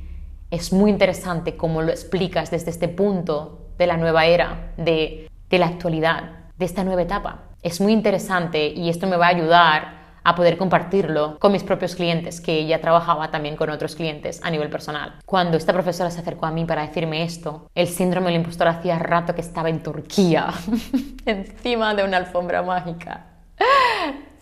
es 0.51 0.73
muy 0.73 0.91
interesante 0.91 1.57
cómo 1.57 1.83
lo 1.83 1.91
explicas 1.91 2.51
desde 2.51 2.71
este 2.71 2.89
punto 2.89 3.60
de 3.81 3.87
la 3.87 3.97
nueva 3.97 4.26
era, 4.26 4.72
de, 4.76 5.31
de 5.49 5.59
la 5.59 5.66
actualidad, 5.66 6.24
de 6.59 6.66
esta 6.66 6.85
nueva 6.85 7.01
etapa. 7.01 7.45
Es 7.62 7.81
muy 7.81 7.95
interesante 7.95 8.66
y 8.66 8.91
esto 8.91 9.07
me 9.07 9.16
va 9.16 9.28
a 9.28 9.31
ayudar 9.31 10.01
a 10.22 10.35
poder 10.35 10.59
compartirlo 10.59 11.39
con 11.39 11.51
mis 11.51 11.62
propios 11.62 11.97
clientes, 11.97 12.43
que 12.43 12.59
ella 12.59 12.83
trabajaba 12.83 13.31
también 13.31 13.57
con 13.57 13.70
otros 13.70 13.97
clientes 13.97 14.39
a 14.45 14.51
nivel 14.51 14.68
personal. 14.68 15.14
Cuando 15.24 15.57
esta 15.57 15.72
profesora 15.72 16.11
se 16.11 16.20
acercó 16.20 16.45
a 16.45 16.51
mí 16.51 16.66
para 16.66 16.87
decirme 16.87 17.22
esto, 17.22 17.70
el 17.74 17.89
síndrome 17.89 18.26
del 18.26 18.41
impostor 18.41 18.68
hacía 18.68 18.99
rato 18.99 19.35
que 19.35 19.41
estaba 19.41 19.70
en 19.70 19.83
Turquía, 19.83 20.49
encima 21.24 21.95
de 21.95 22.05
una 22.05 22.18
alfombra 22.18 22.61
mágica. 22.61 23.28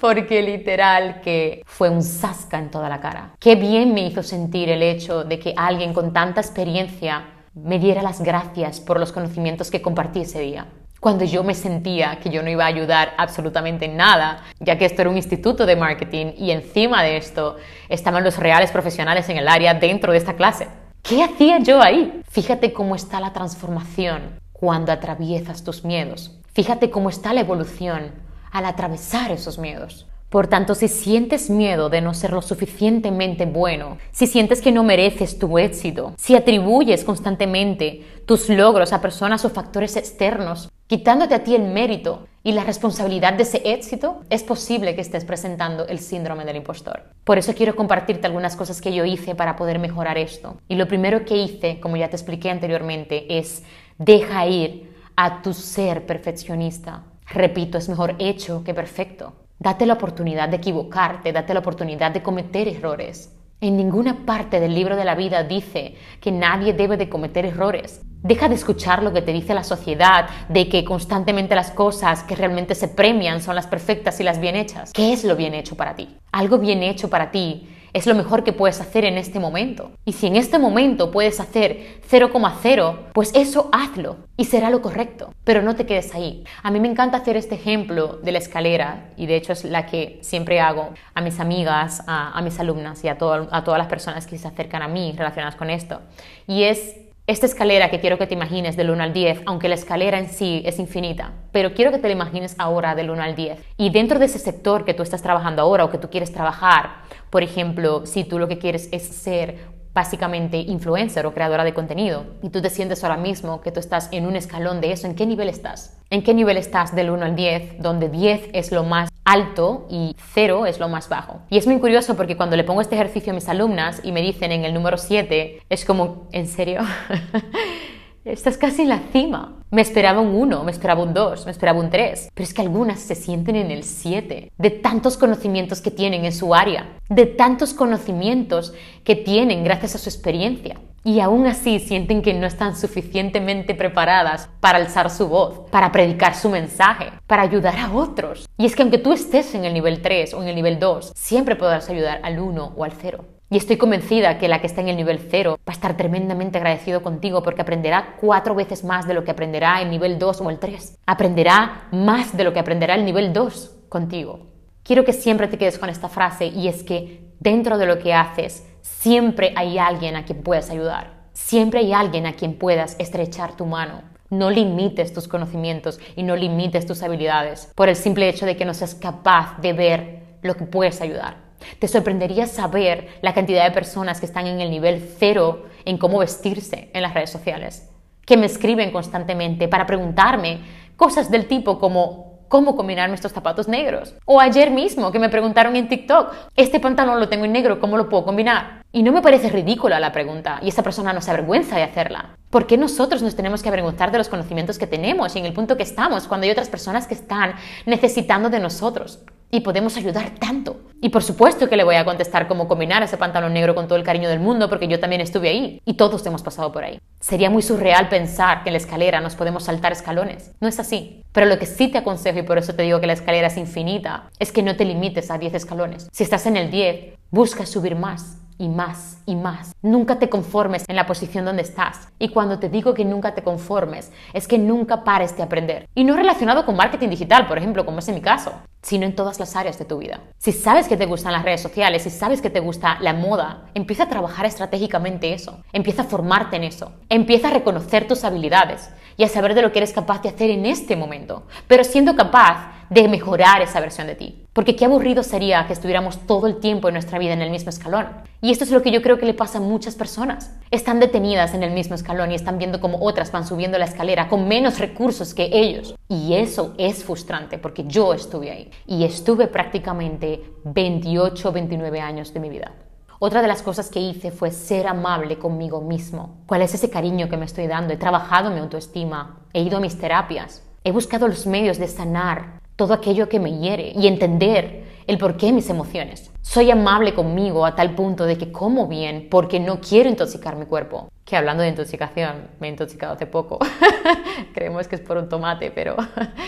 Porque 0.01 0.43
literal 0.43 1.21
que 1.21 1.63
fue 1.65 1.91
un 1.91 2.03
sasca 2.03 2.59
en 2.59 2.73
toda 2.73 2.89
la 2.89 3.01
cara. 3.01 3.35
Qué 3.39 3.55
bien 3.55 3.95
me 3.95 4.05
hizo 4.05 4.25
sentir 4.25 4.69
el 4.69 4.83
hecho 4.83 5.23
de 5.23 5.39
que 5.39 5.55
alguien 5.57 5.95
con 5.95 6.13
tanta 6.13 6.41
experiencia 6.41 7.25
me 7.65 7.79
diera 7.79 8.03
las 8.03 8.21
gracias 8.21 8.81
por 8.81 8.99
los 8.99 9.13
conocimientos 9.13 9.71
que 9.71 9.83
compartí 9.83 10.21
ese 10.21 10.41
día 10.41 10.67
cuando 11.01 11.25
yo 11.25 11.45
me 11.45 11.55
sentía 11.55 12.19
que 12.21 12.31
yo 12.31 12.43
no 12.43 12.51
iba 12.51 12.65
a 12.65 12.69
ayudar 12.69 13.15
absolutamente 13.19 13.85
en 13.85 13.97
nada, 13.97 14.43
ya 14.59 14.77
que 14.77 14.85
esto 14.85 15.03
era 15.03 15.11
un 15.11 15.17
instituto 15.17 15.65
de 15.65 15.77
marketing 15.77 16.33
y 16.37 16.51
encima 16.51 17.03
de 17.03 17.17
esto 17.17 17.57
estaban 17.89 18.25
los 18.25 18.37
reales 18.37 18.71
profesionales 18.73 19.29
en 19.29 19.37
el 19.37 19.49
área 19.49 19.75
dentro 19.75 20.13
de 20.13 20.19
esta 20.19 20.35
clase. 20.35 20.69
¿Qué 21.03 21.23
hacía 21.23 21.61
yo 21.61 21.81
ahí? 21.81 22.21
Fíjate 22.29 22.73
cómo 22.73 22.97
está 22.97 23.21
la 23.21 23.33
transformación 23.33 24.41
cuando 24.53 24.91
atraviesas 24.91 25.63
tus 25.63 25.85
miedos. 25.85 26.37
Fíjate 26.53 26.91
cómo 26.91 27.09
está 27.09 27.33
la 27.33 27.41
evolución 27.41 28.13
al 28.51 28.65
atravesar 28.65 29.31
esos 29.31 29.59
miedos. 29.59 30.09
Por 30.29 30.47
tanto, 30.47 30.75
si 30.75 30.89
sientes 30.89 31.49
miedo 31.49 31.89
de 31.89 32.03
no 32.03 32.13
ser 32.13 32.33
lo 32.33 32.43
suficientemente 32.43 33.47
bueno, 33.47 33.97
si 34.13 34.27
sientes 34.27 34.61
que 34.61 34.73
no 34.73 34.85
mereces 34.85 35.39
tu 35.39 35.59
éxito, 35.59 36.13
si 36.19 36.37
atribuyes 36.37 37.03
constantemente 37.03 38.05
tus 38.27 38.51
logros 38.51 38.93
a 38.93 39.01
personas 39.01 39.47
o 39.47 39.51
factores 39.51 39.97
externos, 39.97 40.69
quitándote 40.87 41.35
a 41.35 41.45
ti 41.45 41.55
el 41.55 41.63
mérito 41.63 42.27
y 42.45 42.53
la 42.53 42.65
responsabilidad 42.65 43.33
de 43.33 43.45
ese 43.45 43.63
éxito, 43.65 44.21
es 44.29 44.43
posible 44.43 44.95
que 44.95 45.01
estés 45.01 45.25
presentando 45.25 45.87
el 45.87 45.99
síndrome 45.99 46.45
del 46.45 46.57
impostor. 46.57 47.05
Por 47.25 47.39
eso 47.39 47.55
quiero 47.55 47.75
compartirte 47.75 48.27
algunas 48.27 48.55
cosas 48.55 48.83
que 48.83 48.93
yo 48.93 49.07
hice 49.07 49.35
para 49.35 49.57
poder 49.57 49.79
mejorar 49.79 50.19
esto. 50.19 50.59
Y 50.69 50.75
lo 50.75 50.89
primero 50.89 51.25
que 51.25 51.39
hice, 51.39 51.81
como 51.81 51.97
ya 51.97 52.11
te 52.11 52.17
expliqué 52.17 52.51
anteriormente, 52.51 53.39
es 53.39 53.63
deja 53.97 54.47
ir 54.47 54.93
a 55.17 55.41
tu 55.41 55.55
ser 55.55 56.05
perfeccionista. 56.05 57.05
Repito, 57.27 57.79
es 57.79 57.89
mejor 57.89 58.15
hecho 58.19 58.63
que 58.63 58.75
perfecto. 58.75 59.33
Date 59.61 59.87
la 59.87 59.95
oportunidad 59.95 60.49
de 60.49 60.59
equivocarte, 60.59 61.33
date 61.33 61.53
la 61.53 61.59
oportunidad 61.59 62.13
de 62.13 62.23
cometer 62.23 62.69
errores. 62.69 63.35
En 63.61 63.77
ninguna 63.77 64.25
parte 64.25 64.61
del 64.61 64.73
libro 64.73 64.95
de 64.95 65.05
la 65.05 65.17
vida 65.17 65.43
dice 65.43 65.97
que 66.21 66.31
nadie 66.31 66.75
debe 66.75 66.97
de 66.97 67.09
cometer 67.09 67.45
errores. 67.45 68.01
Deja 68.23 68.49
de 68.49 68.55
escuchar 68.55 69.03
lo 69.03 69.13
que 69.13 69.21
te 69.21 69.33
dice 69.33 69.55
la 69.55 69.65
sociedad 69.65 70.29
de 70.49 70.69
que 70.69 70.85
constantemente 70.85 71.57
las 71.57 71.73
cosas 71.73 72.23
que 72.23 72.37
realmente 72.37 72.77
se 72.77 72.87
premian 72.87 73.43
son 73.43 73.57
las 73.57 73.67
perfectas 73.67 74.21
y 74.21 74.23
las 74.23 74.39
bien 74.39 74.55
hechas. 74.55 74.93
¿Qué 74.93 75.13
es 75.13 75.25
lo 75.25 75.35
bien 75.35 75.55
hecho 75.55 75.77
para 75.77 75.97
ti? 75.97 76.17
Algo 76.31 76.59
bien 76.59 76.85
hecho 76.85 77.11
para 77.11 77.33
ti 77.33 77.69
es 77.93 78.07
lo 78.07 78.15
mejor 78.15 78.45
que 78.45 78.53
puedes 78.53 78.81
hacer 78.81 79.05
en 79.05 79.19
este 79.19 79.39
momento. 79.39 79.91
Y 80.05 80.13
si 80.13 80.27
en 80.27 80.37
este 80.37 80.59
momento 80.59 81.11
puedes 81.11 81.41
hacer 81.41 82.01
0,0, 82.11 82.97
pues 83.13 83.33
eso 83.35 83.69
hazlo 83.73 84.17
y 84.37 84.45
será 84.45 84.71
lo 84.71 84.83
correcto. 84.83 85.33
Pero 85.45 85.63
no 85.63 85.77
te 85.77 85.87
quedes 85.87 86.15
ahí. 86.15 86.45
A 86.63 86.71
mí 86.71 86.81
me 86.81 86.89
encanta 86.89 87.19
hacer 87.19 87.37
este 87.37 87.55
ejemplo 87.55 88.19
de 88.23 88.33
la 88.33 88.39
escalera 88.39 89.11
y 89.17 89.27
de 89.27 89.37
hecho 89.37 89.53
es 89.53 89.65
la 89.65 89.87
que 89.87 90.19
siempre 90.23 90.61
hago 90.61 90.91
a 91.15 91.21
mis 91.21 91.41
amigas, 91.41 92.03
a, 92.07 92.41
mis 92.43 92.59
alumnas 92.61 93.03
y 93.05 93.09
a, 93.09 93.13
a 93.13 93.65
todas 93.65 93.79
las 93.79 93.89
personas 93.89 94.27
que 94.27 94.39
se 94.39 94.49
acercan 94.49 94.83
a 94.83 94.89
mí 94.89 95.15
relacionadas 95.17 95.57
con 95.57 95.71
esto. 95.71 96.01
Y 96.47 96.65
es 96.65 96.97
esta 97.29 97.45
escalera 97.45 97.91
que 97.91 98.01
quiero 98.01 98.17
que 98.17 98.27
te 98.27 98.33
imagines 98.33 98.75
del 98.75 98.89
1 98.89 99.03
al 99.03 99.13
10, 99.13 99.43
aunque 99.45 99.69
la 99.69 99.75
escalera 99.75 100.19
en 100.19 100.31
sí 100.31 100.63
es 100.65 100.79
infinita, 100.79 101.33
pero 101.53 101.75
quiero 101.75 101.91
que 101.91 101.99
te 101.99 102.09
la 102.09 102.15
imagines 102.15 102.55
ahora 102.57 102.95
del 102.95 103.11
1 103.11 103.23
al 103.23 103.37
10. 103.37 103.61
Y 103.77 103.91
dentro 103.91 104.19
de 104.19 104.25
ese 104.25 104.39
sector 104.39 104.87
que 104.87 104.95
tú 104.95 105.03
estás 105.03 105.21
trabajando 105.21 105.61
ahora 105.61 105.85
o 105.85 105.91
que 105.91 105.99
tú 105.99 106.09
quieres 106.09 106.33
trabajar, 106.33 107.03
por 107.31 107.43
ejemplo, 107.43 108.07
si 108.07 108.25
tú 108.25 108.39
lo 108.39 108.49
que 108.49 108.59
quieres 108.59 108.89
es 108.93 109.03
ser 109.03 109.79
básicamente 109.99 110.59
influencer 110.59 111.27
o 111.27 111.35
creadora 111.35 111.65
de 111.65 111.75
contenido 111.75 112.25
y 112.43 112.51
tú 112.51 112.63
te 112.63 112.71
sientes 112.71 113.03
ahora 113.03 113.17
mismo 113.17 113.61
que 113.61 113.73
tú 113.73 113.81
estás 113.81 114.09
en 114.13 114.27
un 114.27 114.37
escalón 114.37 114.81
de 114.81 114.93
eso, 114.93 115.09
¿en 115.09 115.17
qué 115.17 115.27
nivel 115.27 115.49
estás? 115.49 115.99
¿En 116.11 116.23
qué 116.23 116.35
nivel 116.35 116.57
estás 116.57 116.95
del 116.95 117.11
1 117.11 117.25
al 117.25 117.35
10, 117.35 117.83
donde 117.83 118.09
10 118.09 118.51
es 118.53 118.71
lo 118.71 118.85
más 118.85 119.11
alto 119.25 119.89
y 119.91 120.15
0 120.35 120.67
es 120.67 120.79
lo 120.79 120.89
más 120.89 121.09
bajo? 121.09 121.41
Y 121.51 121.59
es 121.59 121.67
muy 121.67 121.81
curioso 121.81 122.17
porque 122.17 122.37
cuando 122.37 122.57
le 122.57 122.65
pongo 122.65 122.81
este 122.81 122.95
ejercicio 122.95 123.33
a 123.33 123.35
mis 123.35 123.49
alumnas 123.49 124.01
y 124.05 124.13
me 124.13 124.23
dicen 124.23 124.53
en 124.53 124.65
el 124.65 124.73
número 124.73 124.99
7, 124.99 125.63
es 125.69 125.85
como, 125.85 126.29
¿en 126.31 126.47
serio? 126.47 126.83
Estás 128.25 128.59
casi 128.59 128.83
en 128.83 128.91
la 128.91 129.01
cima. 129.13 129.55
Me 129.71 129.81
esperaba 129.81 130.21
un 130.21 130.35
1, 130.35 130.65
me 130.65 130.71
esperaba 130.71 131.03
un 131.03 131.15
2, 131.15 131.47
me 131.47 131.53
esperaba 131.53 131.79
un 131.79 131.89
3. 131.89 132.31
Pero 132.35 132.45
es 132.45 132.53
que 132.53 132.63
algunas 132.63 133.01
se 133.01 133.15
sienten 133.15 133.57
en 133.57 133.71
el 133.71 133.85
7. 133.85 134.51
De 134.59 134.71
tantos 134.71 135.17
conocimientos 135.17 135.81
que 135.81 135.91
tienen 135.91 136.25
en 136.25 136.33
su 136.33 136.55
área. 136.55 136.99
De 137.09 137.27
tantos 137.27 137.75
conocimientos 137.75 138.75
que 139.05 139.17
tienen 139.17 139.65
gracias 139.65 139.95
a 139.95 139.99
su 139.99 140.09
experiencia. 140.09 140.81
Y 141.05 141.21
aún 141.21 141.47
así 141.47 141.79
sienten 141.79 142.21
que 142.23 142.35
no 142.35 142.47
están 142.47 142.77
suficientemente 142.77 143.75
preparadas 143.75 144.51
para 144.61 144.79
alzar 144.79 145.11
su 145.11 145.29
voz, 145.29 145.61
para 145.71 145.93
predicar 145.93 146.35
su 146.35 146.51
mensaje, 146.51 147.13
para 147.27 147.43
ayudar 147.43 147.79
a 147.79 147.93
otros. 147.93 148.47
Y 148.59 148.67
es 148.67 148.75
que 148.75 148.83
aunque 148.83 148.99
tú 148.99 149.13
estés 149.13 149.55
en 149.55 149.65
el 149.65 149.73
nivel 149.73 150.03
3 150.03 150.35
o 150.35 150.43
en 150.43 150.49
el 150.49 150.57
nivel 150.57 150.79
2, 150.79 151.13
siempre 151.15 151.57
podrás 151.57 151.89
ayudar 151.89 152.21
al 152.25 152.41
1 152.41 152.75
o 152.77 152.85
al 152.85 152.93
0. 152.93 153.25
Y 153.51 153.57
estoy 153.57 153.79
convencida 153.79 154.37
que 154.37 154.47
la 154.47 154.61
que 154.61 154.67
está 154.67 154.83
en 154.83 154.89
el 154.89 154.97
nivel 154.97 155.27
cero 155.31 155.59
va 155.67 155.73
a 155.73 155.77
estar 155.77 155.97
tremendamente 155.97 156.59
agradecido 156.59 157.03
contigo 157.03 157.43
porque 157.43 157.63
aprenderá 157.63 158.17
cuatro 158.21 158.55
veces 158.55 158.85
más 158.85 159.09
de 159.09 159.15
lo 159.15 159.25
que 159.25 159.31
aprenderá 159.31 159.81
el 159.81 159.91
nivel 159.91 160.19
2 160.19 160.43
o 160.43 160.51
el 160.51 160.59
3. 160.59 160.99
Aprenderá 161.07 161.89
más 161.91 162.37
de 162.37 162.45
lo 162.45 162.53
que 162.53 162.59
aprenderá 162.59 162.95
el 162.95 163.07
nivel 163.07 163.33
2 163.33 163.87
contigo. 163.89 164.49
Quiero 164.83 165.07
que 165.07 165.15
siempre 165.15 165.49
te 165.49 165.57
quedes 165.57 165.79
con 165.79 165.89
esta 165.89 166.11
frase 166.11 166.49
y 166.49 166.69
es 166.69 166.83
que 166.83 167.33
dentro 167.41 167.79
de 167.79 167.87
lo 167.87 167.99
que 167.99 168.13
haces 168.13 168.69
siempre 168.83 169.55
hay 169.57 169.79
alguien 169.79 170.17
a 170.17 170.27
quien 170.27 170.43
puedas 170.43 170.69
ayudar. 170.69 171.31
Siempre 171.33 171.81
hay 171.81 171.95
alguien 171.95 172.27
a 172.27 172.35
quien 172.35 172.59
puedas 172.59 172.97
estrechar 172.99 173.57
tu 173.57 173.65
mano. 173.65 174.03
No 174.29 174.51
limites 174.51 175.15
tus 175.15 175.27
conocimientos 175.27 175.99
y 176.17 176.23
no 176.23 176.37
limites 176.37 176.85
tus 176.85 177.03
habilidades 177.03 177.73
por 177.75 177.89
el 177.89 177.97
simple 177.97 178.29
hecho 178.29 178.45
de 178.45 178.59
que 178.59 178.67
no 178.67 178.75
seas 178.75 178.95
capaz 178.95 179.57
de 179.63 179.73
ver 179.73 180.23
lo 180.43 180.55
que 180.55 180.67
puedes 180.67 181.01
ayudar. 181.01 181.48
Te 181.79 181.89
sorprendería 181.89 182.47
saber 182.47 183.19
la 183.23 183.35
cantidad 183.35 183.65
de 183.65 183.71
personas 183.71 184.21
que 184.21 184.27
están 184.27 184.47
en 184.47 184.61
el 184.61 184.71
nivel 184.71 185.09
cero 185.19 185.67
en 185.85 185.99
cómo 185.99 186.19
vestirse 186.19 186.91
en 186.93 187.03
las 187.03 187.15
redes 187.15 187.31
sociales, 187.31 187.91
que 188.25 188.37
me 188.37 188.47
escriben 188.47 188.91
constantemente 188.91 189.69
para 189.69 189.87
preguntarme 189.87 190.61
cosas 190.97 191.31
del 191.31 191.47
tipo 191.47 191.79
como 191.79 192.29
cómo 192.49 192.77
combinarme 192.77 193.15
estos 193.15 193.33
zapatos 193.33 193.69
negros. 193.69 194.15
O 194.25 194.41
ayer 194.41 194.71
mismo 194.71 195.13
que 195.13 195.19
me 195.19 195.29
preguntaron 195.29 195.77
en 195.77 195.89
TikTok, 195.89 196.33
este 196.57 196.81
pantalón 196.81 197.21
lo 197.21 197.29
tengo 197.29 197.45
en 197.45 197.53
negro, 197.53 197.79
¿cómo 197.79 197.97
lo 197.97 198.09
puedo 198.09 198.25
combinar? 198.25 198.83
Y 198.91 199.03
no 199.03 199.13
me 199.13 199.23
parece 199.23 199.51
ridícula 199.51 200.01
la 200.01 200.13
pregunta 200.13 200.59
y 200.63 200.69
esa 200.69 200.83
persona 200.83 201.13
no 201.13 201.21
se 201.21 201.31
avergüenza 201.31 201.77
de 201.77 201.83
hacerla. 201.83 202.37
¿Por 202.51 202.67
qué 202.67 202.79
nosotros 202.79 203.23
nos 203.23 203.37
tenemos 203.37 203.63
que 203.63 203.69
avergonzar 203.69 204.11
de 204.11 204.19
los 204.19 204.31
conocimientos 204.31 204.79
que 204.79 204.87
tenemos 204.87 205.37
y 205.37 205.39
en 205.39 205.45
el 205.45 205.53
punto 205.53 205.77
que 205.77 205.83
estamos 205.83 206.27
cuando 206.27 206.47
hay 206.47 206.51
otras 206.51 206.71
personas 206.71 207.07
que 207.07 207.15
están 207.15 207.55
necesitando 207.85 208.49
de 208.49 208.61
nosotros? 208.61 209.21
Y 209.51 209.61
podemos 209.61 209.97
ayudar 209.97 210.31
tanto. 210.39 210.81
Y 211.01 211.11
por 211.11 211.23
supuesto 211.23 211.69
que 211.69 211.77
le 211.77 211.85
voy 211.85 211.95
a 211.95 212.05
contestar 212.05 212.49
cómo 212.49 212.67
combinar 212.67 213.03
ese 213.03 213.17
pantalón 213.17 213.55
negro 213.55 213.75
con 213.75 213.87
todo 213.87 213.97
el 213.97 214.05
cariño 214.05 214.29
del 214.29 214.41
mundo, 214.41 214.69
porque 214.69 214.89
yo 214.89 214.99
también 214.99 215.21
estuve 215.21 215.49
ahí 215.49 215.81
y 215.85 215.95
todos 215.95 216.27
hemos 216.27 216.43
pasado 216.43 216.73
por 216.73 216.83
ahí. 216.83 217.01
Sería 217.21 217.51
muy 217.51 217.63
surreal 217.63 218.09
pensar 218.09 218.63
que 218.63 218.71
en 218.71 218.75
la 218.75 218.79
escalera 218.79 219.21
nos 219.21 219.37
podemos 219.37 219.65
saltar 219.65 219.93
escalones. 219.93 220.53
No 220.61 220.69
es 220.69 220.81
así. 220.81 221.23
Pero 221.33 221.47
lo 221.47 221.59
que 221.59 221.67
sí 221.67 221.89
te 221.89 221.99
aconsejo, 221.99 222.41
y 222.41 222.43
por 222.43 222.59
eso 222.59 222.75
te 222.75 222.83
digo 222.83 223.01
que 223.01 223.07
la 223.07 223.13
escalera 223.13 223.47
es 223.47 223.57
infinita, 223.57 224.29
es 224.39 224.51
que 224.51 224.63
no 224.63 224.77
te 224.77 224.85
limites 224.85 225.31
a 225.31 225.39
10 225.39 225.55
escalones. 225.55 226.09
Si 226.13 226.25
estás 226.25 226.47
en 226.47 226.57
el 226.57 226.71
10, 226.71 227.17
busca 227.31 227.65
subir 227.65 227.95
más. 227.95 228.39
Y 228.59 228.69
más 228.69 229.19
y 229.25 229.37
más. 229.37 229.73
Nunca 229.83 230.19
te 230.19 230.29
conformes 230.29 230.85
en 230.89 230.97
la 230.97 231.07
posición 231.07 231.45
donde 231.45 231.63
estás. 231.63 232.09
Y 232.19 232.31
cuando 232.31 232.59
te 232.59 232.69
digo 232.69 232.95
que 232.95 233.05
nunca 233.05 233.35
te 233.35 233.43
conformes, 233.43 234.13
es 234.33 234.49
que 234.49 234.59
nunca 234.59 235.05
pares 235.05 235.37
de 235.37 235.43
aprender. 235.43 235.89
Y 235.95 236.05
no 236.05 236.17
relacionado 236.17 236.67
con 236.67 236.77
marketing 236.77 237.09
digital, 237.09 237.47
por 237.47 237.59
ejemplo, 237.59 237.87
como 237.87 238.01
es 238.01 238.09
en 238.09 238.17
mi 238.17 238.21
caso, 238.21 238.53
sino 238.83 239.07
en 239.07 239.15
todas 239.15 239.39
las 239.39 239.57
áreas 239.57 239.79
de 239.79 239.85
tu 239.85 239.99
vida. 239.99 240.21
Si 240.39 240.53
sabes 240.53 240.89
que 240.89 240.97
te 240.97 241.07
gustan 241.07 241.33
las 241.33 241.45
redes 241.45 241.61
sociales, 241.61 242.03
si 242.03 242.11
sabes 242.11 242.43
que 242.43 242.51
te 242.51 242.61
gusta 242.61 242.99
la 243.01 243.15
moda, 243.15 243.67
empieza 243.75 244.05
a 244.05 244.09
trabajar 244.09 244.47
estratégicamente 244.47 245.33
eso. 245.33 245.63
Empieza 245.73 246.03
a 246.03 246.07
formarte 246.07 246.57
en 246.57 246.65
eso. 246.65 246.93
Empieza 247.09 247.49
a 247.49 247.53
reconocer 247.53 248.07
tus 248.07 248.25
habilidades 248.25 248.91
y 249.19 249.25
a 249.25 249.29
saber 249.29 249.55
de 249.55 249.61
lo 249.61 249.73
que 249.73 249.81
eres 249.81 249.93
capaz 249.93 250.23
de 250.23 250.31
hacer 250.31 250.49
en 250.49 250.65
este 250.65 250.97
momento, 250.97 251.43
pero 251.67 251.85
siendo 251.85 252.17
capaz 252.17 252.73
de 252.89 253.09
mejorar 253.09 253.61
esa 253.61 253.81
versión 253.81 254.07
de 254.07 254.15
ti. 254.15 254.45
Porque 254.53 254.77
qué 254.77 254.87
aburrido 254.87 255.23
sería 255.23 255.67
que 255.67 255.73
estuviéramos 255.73 256.27
todo 256.27 256.47
el 256.47 256.59
tiempo 256.59 256.89
en 256.89 256.95
nuestra 256.95 257.19
vida 257.19 257.33
en 257.33 257.43
el 257.43 257.51
mismo 257.51 257.69
escalón. 257.69 258.07
Y 258.41 258.51
esto 258.51 258.65
es 258.65 258.71
lo 258.71 258.83
que 258.83 258.91
yo 258.91 259.03
creo 259.03 259.19
que 259.19 259.27
le 259.27 259.35
pasa 259.35 259.59
a 259.59 259.61
muchas 259.61 259.95
personas. 259.95 260.57
Están 260.71 261.01
detenidas 261.01 261.53
en 261.53 261.63
el 261.63 261.73
mismo 261.73 261.95
escalón 261.95 262.31
y 262.31 262.35
están 262.35 262.59
viendo 262.59 262.81
cómo 262.81 262.99
otras 263.01 263.31
van 263.31 263.47
subiendo 263.47 263.77
la 263.77 263.85
escalera 263.85 264.29
con 264.29 264.49
menos 264.49 264.79
recursos 264.79 265.35
que 265.35 265.51
ellos. 265.53 265.95
Y 266.09 266.35
eso 266.35 266.75
es 266.79 267.05
frustrante 267.05 267.59
porque 267.59 267.85
yo 267.85 268.15
estuve 268.15 268.51
ahí. 268.51 268.71
Y 268.87 269.05
estuve 269.05 269.49
prácticamente 269.49 270.43
28, 270.65 271.53
29 271.53 272.01
años 272.01 272.33
de 272.33 272.41
mi 272.41 272.49
vida. 272.49 272.73
Otra 273.21 273.43
de 273.43 273.49
las 273.49 273.63
cosas 273.63 273.91
que 273.91 273.99
hice 273.99 274.31
fue 274.31 274.53
ser 274.53 274.87
amable 274.87 275.39
conmigo 275.39 275.81
mismo. 275.81 276.37
¿Cuál 276.47 276.63
es 276.63 276.75
ese 276.75 276.89
cariño 276.89 277.29
que 277.29 277.37
me 277.37 277.47
estoy 277.47 277.67
dando? 277.67 277.93
He 277.93 277.97
trabajado 277.97 278.53
mi 278.53 278.61
autoestima, 278.61 279.41
he 279.53 279.61
ido 279.61 279.79
a 279.79 279.81
mis 279.81 279.99
terapias, 279.99 280.63
he 280.85 280.93
buscado 280.93 281.27
los 281.27 281.45
medios 281.45 281.79
de 281.79 281.89
sanar 281.89 282.61
todo 282.77 282.95
aquello 282.95 283.29
que 283.29 283.41
me 283.41 283.59
hiere 283.59 283.93
y 283.97 284.07
entender 284.07 284.85
el 285.09 285.19
porqué 285.19 285.47
de 285.47 285.53
mis 285.53 285.69
emociones. 285.69 286.31
Soy 286.43 286.71
amable 286.71 287.13
conmigo 287.13 287.67
a 287.67 287.75
tal 287.75 287.97
punto 287.97 288.25
de 288.25 288.39
que 288.39 288.53
como 288.53 288.87
bien 288.87 289.27
porque 289.29 289.59
no 289.59 289.81
quiero 289.81 290.09
intoxicar 290.09 290.55
mi 290.55 290.67
cuerpo. 290.67 291.09
Que 291.25 291.37
hablando 291.37 291.65
de 291.65 291.71
intoxicación, 291.71 292.47
me 292.61 292.69
he 292.69 292.71
intoxicado 292.71 293.15
hace 293.15 293.27
poco. 293.27 293.59
Creemos 294.55 294.87
que 294.87 294.95
es 294.95 295.01
por 295.01 295.17
un 295.17 295.29
tomate, 295.29 295.73
pero 295.73 295.97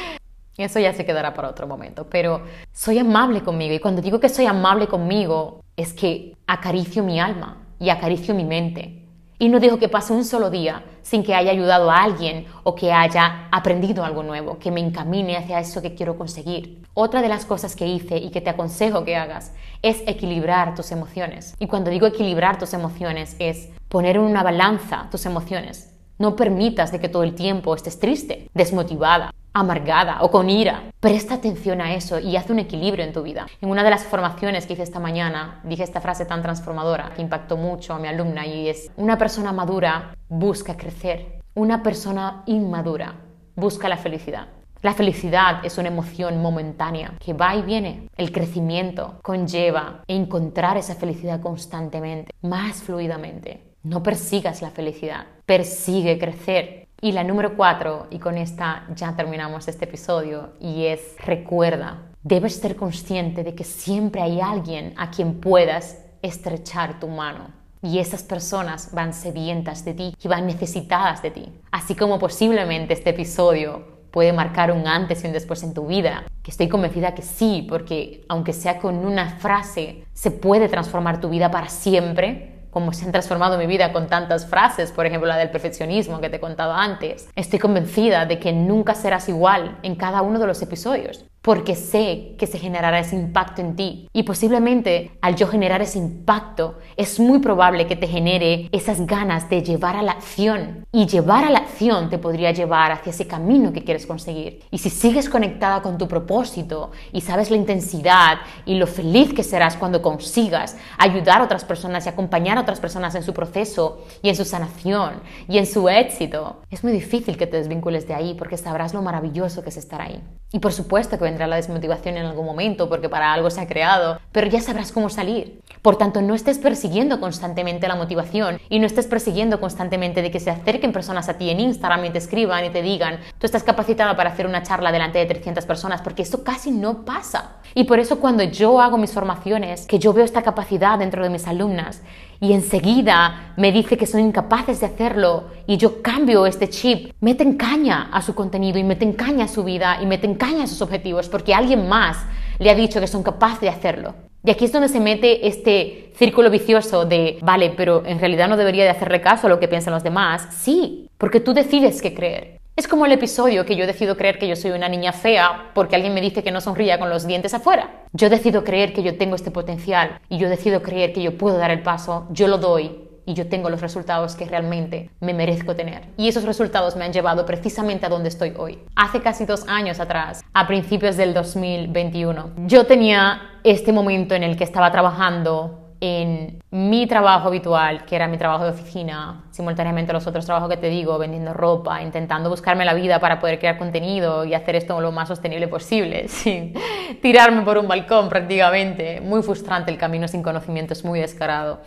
eso 0.56 0.78
ya 0.78 0.92
se 0.92 1.04
quedará 1.04 1.34
para 1.34 1.48
otro 1.48 1.66
momento. 1.66 2.06
Pero 2.08 2.42
soy 2.72 2.98
amable 2.98 3.40
conmigo 3.40 3.74
y 3.74 3.80
cuando 3.80 4.00
digo 4.00 4.20
que 4.20 4.28
soy 4.28 4.46
amable 4.46 4.86
conmigo 4.86 5.64
es 5.80 5.92
que 5.92 6.36
acaricio 6.46 7.02
mi 7.02 7.20
alma 7.20 7.56
y 7.78 7.88
acaricio 7.88 8.34
mi 8.34 8.44
mente 8.44 9.00
y 9.38 9.48
no 9.48 9.58
dejo 9.58 9.78
que 9.78 9.88
pase 9.88 10.12
un 10.12 10.26
solo 10.26 10.50
día 10.50 10.84
sin 11.00 11.24
que 11.24 11.34
haya 11.34 11.50
ayudado 11.50 11.90
a 11.90 12.02
alguien 12.02 12.44
o 12.62 12.74
que 12.74 12.92
haya 12.92 13.48
aprendido 13.50 14.04
algo 14.04 14.22
nuevo, 14.22 14.58
que 14.58 14.70
me 14.70 14.80
encamine 14.80 15.38
hacia 15.38 15.58
eso 15.58 15.80
que 15.80 15.94
quiero 15.94 16.18
conseguir. 16.18 16.82
Otra 16.92 17.22
de 17.22 17.28
las 17.28 17.46
cosas 17.46 17.74
que 17.74 17.86
hice 17.86 18.18
y 18.18 18.30
que 18.30 18.42
te 18.42 18.50
aconsejo 18.50 19.02
que 19.02 19.16
hagas 19.16 19.54
es 19.80 20.02
equilibrar 20.06 20.74
tus 20.74 20.92
emociones. 20.92 21.54
Y 21.58 21.68
cuando 21.68 21.90
digo 21.90 22.06
equilibrar 22.06 22.58
tus 22.58 22.74
emociones 22.74 23.34
es 23.38 23.70
poner 23.88 24.16
en 24.16 24.22
una 24.22 24.42
balanza 24.42 25.08
tus 25.10 25.24
emociones. 25.24 25.96
No 26.18 26.36
permitas 26.36 26.92
de 26.92 27.00
que 27.00 27.08
todo 27.08 27.22
el 27.22 27.34
tiempo 27.34 27.74
estés 27.74 27.98
triste, 27.98 28.50
desmotivada, 28.52 29.32
amargada 29.52 30.22
o 30.22 30.30
con 30.30 30.50
ira. 30.50 30.92
Presta 31.00 31.34
atención 31.34 31.80
a 31.80 31.94
eso 31.94 32.18
y 32.18 32.36
haz 32.36 32.50
un 32.50 32.58
equilibrio 32.58 33.04
en 33.04 33.12
tu 33.12 33.22
vida. 33.22 33.46
En 33.60 33.70
una 33.70 33.84
de 33.84 33.90
las 33.90 34.04
formaciones 34.04 34.66
que 34.66 34.74
hice 34.74 34.82
esta 34.82 35.00
mañana 35.00 35.60
dije 35.64 35.82
esta 35.82 36.00
frase 36.00 36.24
tan 36.24 36.42
transformadora 36.42 37.12
que 37.14 37.22
impactó 37.22 37.56
mucho 37.56 37.94
a 37.94 37.98
mi 37.98 38.08
alumna 38.08 38.46
y 38.46 38.68
es, 38.68 38.90
una 38.96 39.18
persona 39.18 39.52
madura 39.52 40.14
busca 40.28 40.76
crecer, 40.76 41.40
una 41.54 41.82
persona 41.82 42.42
inmadura 42.46 43.14
busca 43.56 43.88
la 43.88 43.96
felicidad. 43.96 44.48
La 44.82 44.94
felicidad 44.94 45.62
es 45.62 45.76
una 45.76 45.88
emoción 45.88 46.40
momentánea 46.40 47.12
que 47.18 47.34
va 47.34 47.54
y 47.54 47.60
viene. 47.60 48.08
El 48.16 48.32
crecimiento 48.32 49.18
conlleva 49.22 50.04
encontrar 50.08 50.78
esa 50.78 50.94
felicidad 50.94 51.42
constantemente, 51.42 52.32
más 52.40 52.82
fluidamente. 52.82 53.74
No 53.82 54.02
persigas 54.02 54.62
la 54.62 54.70
felicidad, 54.70 55.26
persigue 55.44 56.18
crecer. 56.18 56.79
Y 57.02 57.12
la 57.12 57.24
número 57.24 57.56
cuatro, 57.56 58.08
y 58.10 58.18
con 58.18 58.36
esta 58.36 58.84
ya 58.94 59.16
terminamos 59.16 59.68
este 59.68 59.86
episodio, 59.86 60.50
y 60.60 60.84
es 60.84 61.16
recuerda, 61.18 62.10
debes 62.22 62.56
ser 62.56 62.76
consciente 62.76 63.42
de 63.42 63.54
que 63.54 63.64
siempre 63.64 64.20
hay 64.20 64.42
alguien 64.42 64.92
a 64.98 65.10
quien 65.10 65.40
puedas 65.40 66.04
estrechar 66.20 67.00
tu 67.00 67.08
mano. 67.08 67.48
Y 67.82 68.00
esas 68.00 68.22
personas 68.22 68.90
van 68.92 69.14
sedientas 69.14 69.82
de 69.86 69.94
ti 69.94 70.14
y 70.22 70.28
van 70.28 70.46
necesitadas 70.46 71.22
de 71.22 71.30
ti. 71.30 71.60
Así 71.70 71.94
como 71.94 72.18
posiblemente 72.18 72.92
este 72.92 73.10
episodio 73.10 74.00
puede 74.10 74.34
marcar 74.34 74.70
un 74.70 74.86
antes 74.86 75.24
y 75.24 75.26
un 75.26 75.32
después 75.32 75.62
en 75.62 75.72
tu 75.72 75.86
vida, 75.86 76.24
que 76.42 76.50
estoy 76.50 76.68
convencida 76.68 77.14
que 77.14 77.22
sí, 77.22 77.64
porque 77.66 78.26
aunque 78.28 78.52
sea 78.52 78.78
con 78.78 78.96
una 79.06 79.38
frase, 79.38 80.04
se 80.12 80.30
puede 80.30 80.68
transformar 80.68 81.18
tu 81.18 81.30
vida 81.30 81.50
para 81.50 81.70
siempre 81.70 82.59
como 82.70 82.92
se 82.92 83.04
han 83.04 83.12
transformado 83.12 83.58
mi 83.58 83.66
vida 83.66 83.92
con 83.92 84.06
tantas 84.06 84.46
frases, 84.46 84.92
por 84.92 85.06
ejemplo 85.06 85.28
la 85.28 85.36
del 85.36 85.50
perfeccionismo 85.50 86.20
que 86.20 86.30
te 86.30 86.36
he 86.36 86.40
contado 86.40 86.72
antes, 86.72 87.28
estoy 87.36 87.58
convencida 87.58 88.26
de 88.26 88.38
que 88.38 88.52
nunca 88.52 88.94
serás 88.94 89.28
igual 89.28 89.78
en 89.82 89.96
cada 89.96 90.22
uno 90.22 90.38
de 90.38 90.46
los 90.46 90.62
episodios 90.62 91.24
porque 91.42 91.74
sé 91.74 92.34
que 92.38 92.46
se 92.46 92.58
generará 92.58 93.00
ese 93.00 93.16
impacto 93.16 93.60
en 93.60 93.76
ti. 93.76 94.08
Y 94.12 94.24
posiblemente 94.24 95.12
al 95.22 95.36
yo 95.36 95.46
generar 95.46 95.80
ese 95.82 95.98
impacto, 95.98 96.78
es 96.96 97.18
muy 97.18 97.38
probable 97.38 97.86
que 97.86 97.96
te 97.96 98.06
genere 98.06 98.68
esas 98.72 99.06
ganas 99.06 99.48
de 99.48 99.62
llevar 99.62 99.96
a 99.96 100.02
la 100.02 100.12
acción. 100.12 100.86
Y 100.92 101.06
llevar 101.06 101.44
a 101.44 101.50
la 101.50 101.60
acción 101.60 102.10
te 102.10 102.18
podría 102.18 102.52
llevar 102.52 102.92
hacia 102.92 103.10
ese 103.10 103.26
camino 103.26 103.72
que 103.72 103.84
quieres 103.84 104.06
conseguir. 104.06 104.64
Y 104.70 104.78
si 104.78 104.90
sigues 104.90 105.28
conectada 105.28 105.82
con 105.82 105.98
tu 105.98 106.08
propósito 106.08 106.90
y 107.12 107.20
sabes 107.20 107.50
la 107.50 107.56
intensidad 107.56 108.38
y 108.66 108.74
lo 108.74 108.86
feliz 108.86 109.32
que 109.32 109.42
serás 109.42 109.76
cuando 109.76 110.02
consigas 110.02 110.76
ayudar 110.98 111.40
a 111.40 111.44
otras 111.44 111.64
personas 111.64 112.06
y 112.06 112.08
acompañar 112.08 112.58
a 112.58 112.62
otras 112.62 112.80
personas 112.80 113.14
en 113.14 113.22
su 113.22 113.32
proceso 113.32 114.04
y 114.22 114.28
en 114.28 114.36
su 114.36 114.44
sanación 114.44 115.22
y 115.48 115.58
en 115.58 115.66
su 115.66 115.88
éxito, 115.88 116.62
es 116.70 116.82
muy 116.84 116.92
difícil 116.92 117.36
que 117.36 117.46
te 117.46 117.56
desvincules 117.56 118.06
de 118.06 118.14
ahí 118.14 118.34
porque 118.34 118.56
sabrás 118.56 118.94
lo 118.94 119.02
maravilloso 119.02 119.62
que 119.62 119.70
es 119.70 119.76
estar 119.76 120.00
ahí. 120.00 120.22
Y 120.52 120.58
por 120.58 120.72
supuesto 120.72 121.16
que 121.16 121.24
vendrá 121.30 121.46
la 121.46 121.56
desmotivación 121.56 122.16
en 122.16 122.26
algún 122.26 122.44
momento 122.44 122.88
porque 122.88 123.08
para 123.08 123.32
algo 123.32 123.50
se 123.50 123.60
ha 123.60 123.68
creado, 123.68 124.20
pero 124.32 124.48
ya 124.48 124.60
sabrás 124.60 124.92
cómo 124.92 125.08
salir. 125.08 125.60
Por 125.80 125.96
tanto, 125.96 126.20
no 126.20 126.34
estés 126.34 126.58
persiguiendo 126.58 127.20
constantemente 127.20 127.88
la 127.88 127.94
motivación 127.94 128.60
y 128.68 128.80
no 128.80 128.86
estés 128.86 129.06
persiguiendo 129.06 129.60
constantemente 129.60 130.20
de 130.20 130.30
que 130.30 130.40
se 130.40 130.50
acerquen 130.50 130.92
personas 130.92 131.28
a 131.28 131.38
ti 131.38 131.48
en 131.48 131.60
Instagram 131.60 132.04
y 132.04 132.10
te 132.10 132.18
escriban 132.18 132.64
y 132.64 132.70
te 132.70 132.82
digan, 132.82 133.20
tú 133.38 133.46
estás 133.46 133.62
capacitado 133.62 134.16
para 134.16 134.30
hacer 134.30 134.46
una 134.46 134.62
charla 134.62 134.92
delante 134.92 135.18
de 135.18 135.26
300 135.26 135.64
personas, 135.64 136.02
porque 136.02 136.22
eso 136.22 136.44
casi 136.44 136.70
no 136.70 137.04
pasa. 137.04 137.52
Y 137.74 137.84
por 137.84 137.98
eso 137.98 138.20
cuando 138.20 138.42
yo 138.42 138.80
hago 138.80 138.98
mis 138.98 139.12
formaciones, 139.12 139.86
que 139.86 139.98
yo 139.98 140.12
veo 140.12 140.24
esta 140.24 140.42
capacidad 140.42 140.98
dentro 140.98 141.22
de 141.22 141.30
mis 141.30 141.46
alumnas 141.46 142.02
y 142.40 142.52
enseguida 142.54 143.52
me 143.56 143.70
dice 143.70 143.96
que 143.98 144.06
son 144.06 144.20
incapaces 144.20 144.80
de 144.80 144.86
hacerlo 144.86 145.48
y 145.66 145.76
yo 145.76 146.00
cambio 146.02 146.46
este 146.46 146.68
chip, 146.68 147.12
meten 147.20 147.56
caña 147.56 148.08
a 148.10 148.22
su 148.22 148.34
contenido 148.34 148.78
y 148.78 148.84
meten 148.84 149.12
caña 149.12 149.44
a 149.44 149.48
su 149.48 149.62
vida 149.62 149.98
y 150.02 150.06
meten 150.06 150.34
caña 150.34 150.64
a 150.64 150.66
sus 150.66 150.80
objetivos 150.80 151.28
porque 151.28 151.54
alguien 151.54 151.88
más 151.88 152.16
le 152.58 152.70
ha 152.70 152.74
dicho 152.74 153.00
que 153.00 153.06
son 153.06 153.22
capaces 153.22 153.60
de 153.60 153.68
hacerlo. 153.68 154.14
Y 154.42 154.50
aquí 154.50 154.64
es 154.64 154.72
donde 154.72 154.88
se 154.88 155.00
mete 155.00 155.46
este 155.46 156.12
círculo 156.16 156.50
vicioso 156.50 157.04
de, 157.04 157.38
vale, 157.42 157.74
pero 157.76 158.04
en 158.06 158.18
realidad 158.18 158.48
no 158.48 158.56
debería 158.56 158.84
de 158.84 158.90
hacerle 158.90 159.20
caso 159.20 159.46
a 159.46 159.50
lo 159.50 159.60
que 159.60 159.68
piensan 159.68 159.92
los 159.92 160.02
demás. 160.02 160.48
Sí, 160.50 161.08
porque 161.18 161.40
tú 161.40 161.52
decides 161.52 162.00
qué 162.00 162.14
creer. 162.14 162.60
Es 162.80 162.88
como 162.88 163.04
el 163.04 163.12
episodio 163.12 163.66
que 163.66 163.76
yo 163.76 163.86
decido 163.86 164.16
creer 164.16 164.38
que 164.38 164.48
yo 164.48 164.56
soy 164.56 164.70
una 164.70 164.88
niña 164.88 165.12
fea 165.12 165.70
porque 165.74 165.96
alguien 165.96 166.14
me 166.14 166.22
dice 166.22 166.42
que 166.42 166.50
no 166.50 166.62
sonría 166.62 166.98
con 166.98 167.10
los 167.10 167.26
dientes 167.26 167.52
afuera. 167.52 168.06
Yo 168.14 168.30
decido 168.30 168.64
creer 168.64 168.94
que 168.94 169.02
yo 169.02 169.18
tengo 169.18 169.36
este 169.36 169.50
potencial 169.50 170.18
y 170.30 170.38
yo 170.38 170.48
decido 170.48 170.80
creer 170.80 171.12
que 171.12 171.20
yo 171.20 171.36
puedo 171.36 171.58
dar 171.58 171.70
el 171.70 171.82
paso, 171.82 172.26
yo 172.30 172.48
lo 172.48 172.56
doy 172.56 172.98
y 173.26 173.34
yo 173.34 173.50
tengo 173.50 173.68
los 173.68 173.82
resultados 173.82 174.34
que 174.34 174.46
realmente 174.46 175.10
me 175.20 175.34
merezco 175.34 175.76
tener. 175.76 176.04
Y 176.16 176.28
esos 176.28 176.44
resultados 176.44 176.96
me 176.96 177.04
han 177.04 177.12
llevado 177.12 177.44
precisamente 177.44 178.06
a 178.06 178.08
donde 178.08 178.30
estoy 178.30 178.54
hoy. 178.56 178.78
Hace 178.96 179.20
casi 179.20 179.44
dos 179.44 179.68
años 179.68 180.00
atrás, 180.00 180.42
a 180.54 180.66
principios 180.66 181.18
del 181.18 181.34
2021, 181.34 182.52
yo 182.66 182.86
tenía 182.86 183.42
este 183.62 183.92
momento 183.92 184.34
en 184.34 184.42
el 184.42 184.56
que 184.56 184.64
estaba 184.64 184.90
trabajando 184.90 185.89
en 186.00 186.62
mi 186.70 187.06
trabajo 187.06 187.48
habitual, 187.48 188.06
que 188.06 188.16
era 188.16 188.26
mi 188.26 188.38
trabajo 188.38 188.64
de 188.64 188.70
oficina, 188.70 189.44
simultáneamente 189.50 190.12
los 190.12 190.26
otros 190.26 190.46
trabajos 190.46 190.70
que 190.70 190.78
te 190.78 190.88
digo, 190.88 191.18
vendiendo 191.18 191.52
ropa, 191.52 192.02
intentando 192.02 192.48
buscarme 192.48 192.86
la 192.86 192.94
vida 192.94 193.20
para 193.20 193.38
poder 193.38 193.58
crear 193.58 193.76
contenido 193.76 194.44
y 194.46 194.54
hacer 194.54 194.76
esto 194.76 195.00
lo 195.00 195.12
más 195.12 195.28
sostenible 195.28 195.68
posible, 195.68 196.28
sin 196.28 196.74
tirarme 197.20 197.62
por 197.62 197.76
un 197.76 197.86
balcón 197.86 198.28
prácticamente. 198.30 199.20
Muy 199.20 199.42
frustrante 199.42 199.90
el 199.90 199.98
camino 199.98 200.26
sin 200.26 200.42
conocimiento, 200.42 200.94
es 200.94 201.04
muy 201.04 201.20
descarado. 201.20 201.80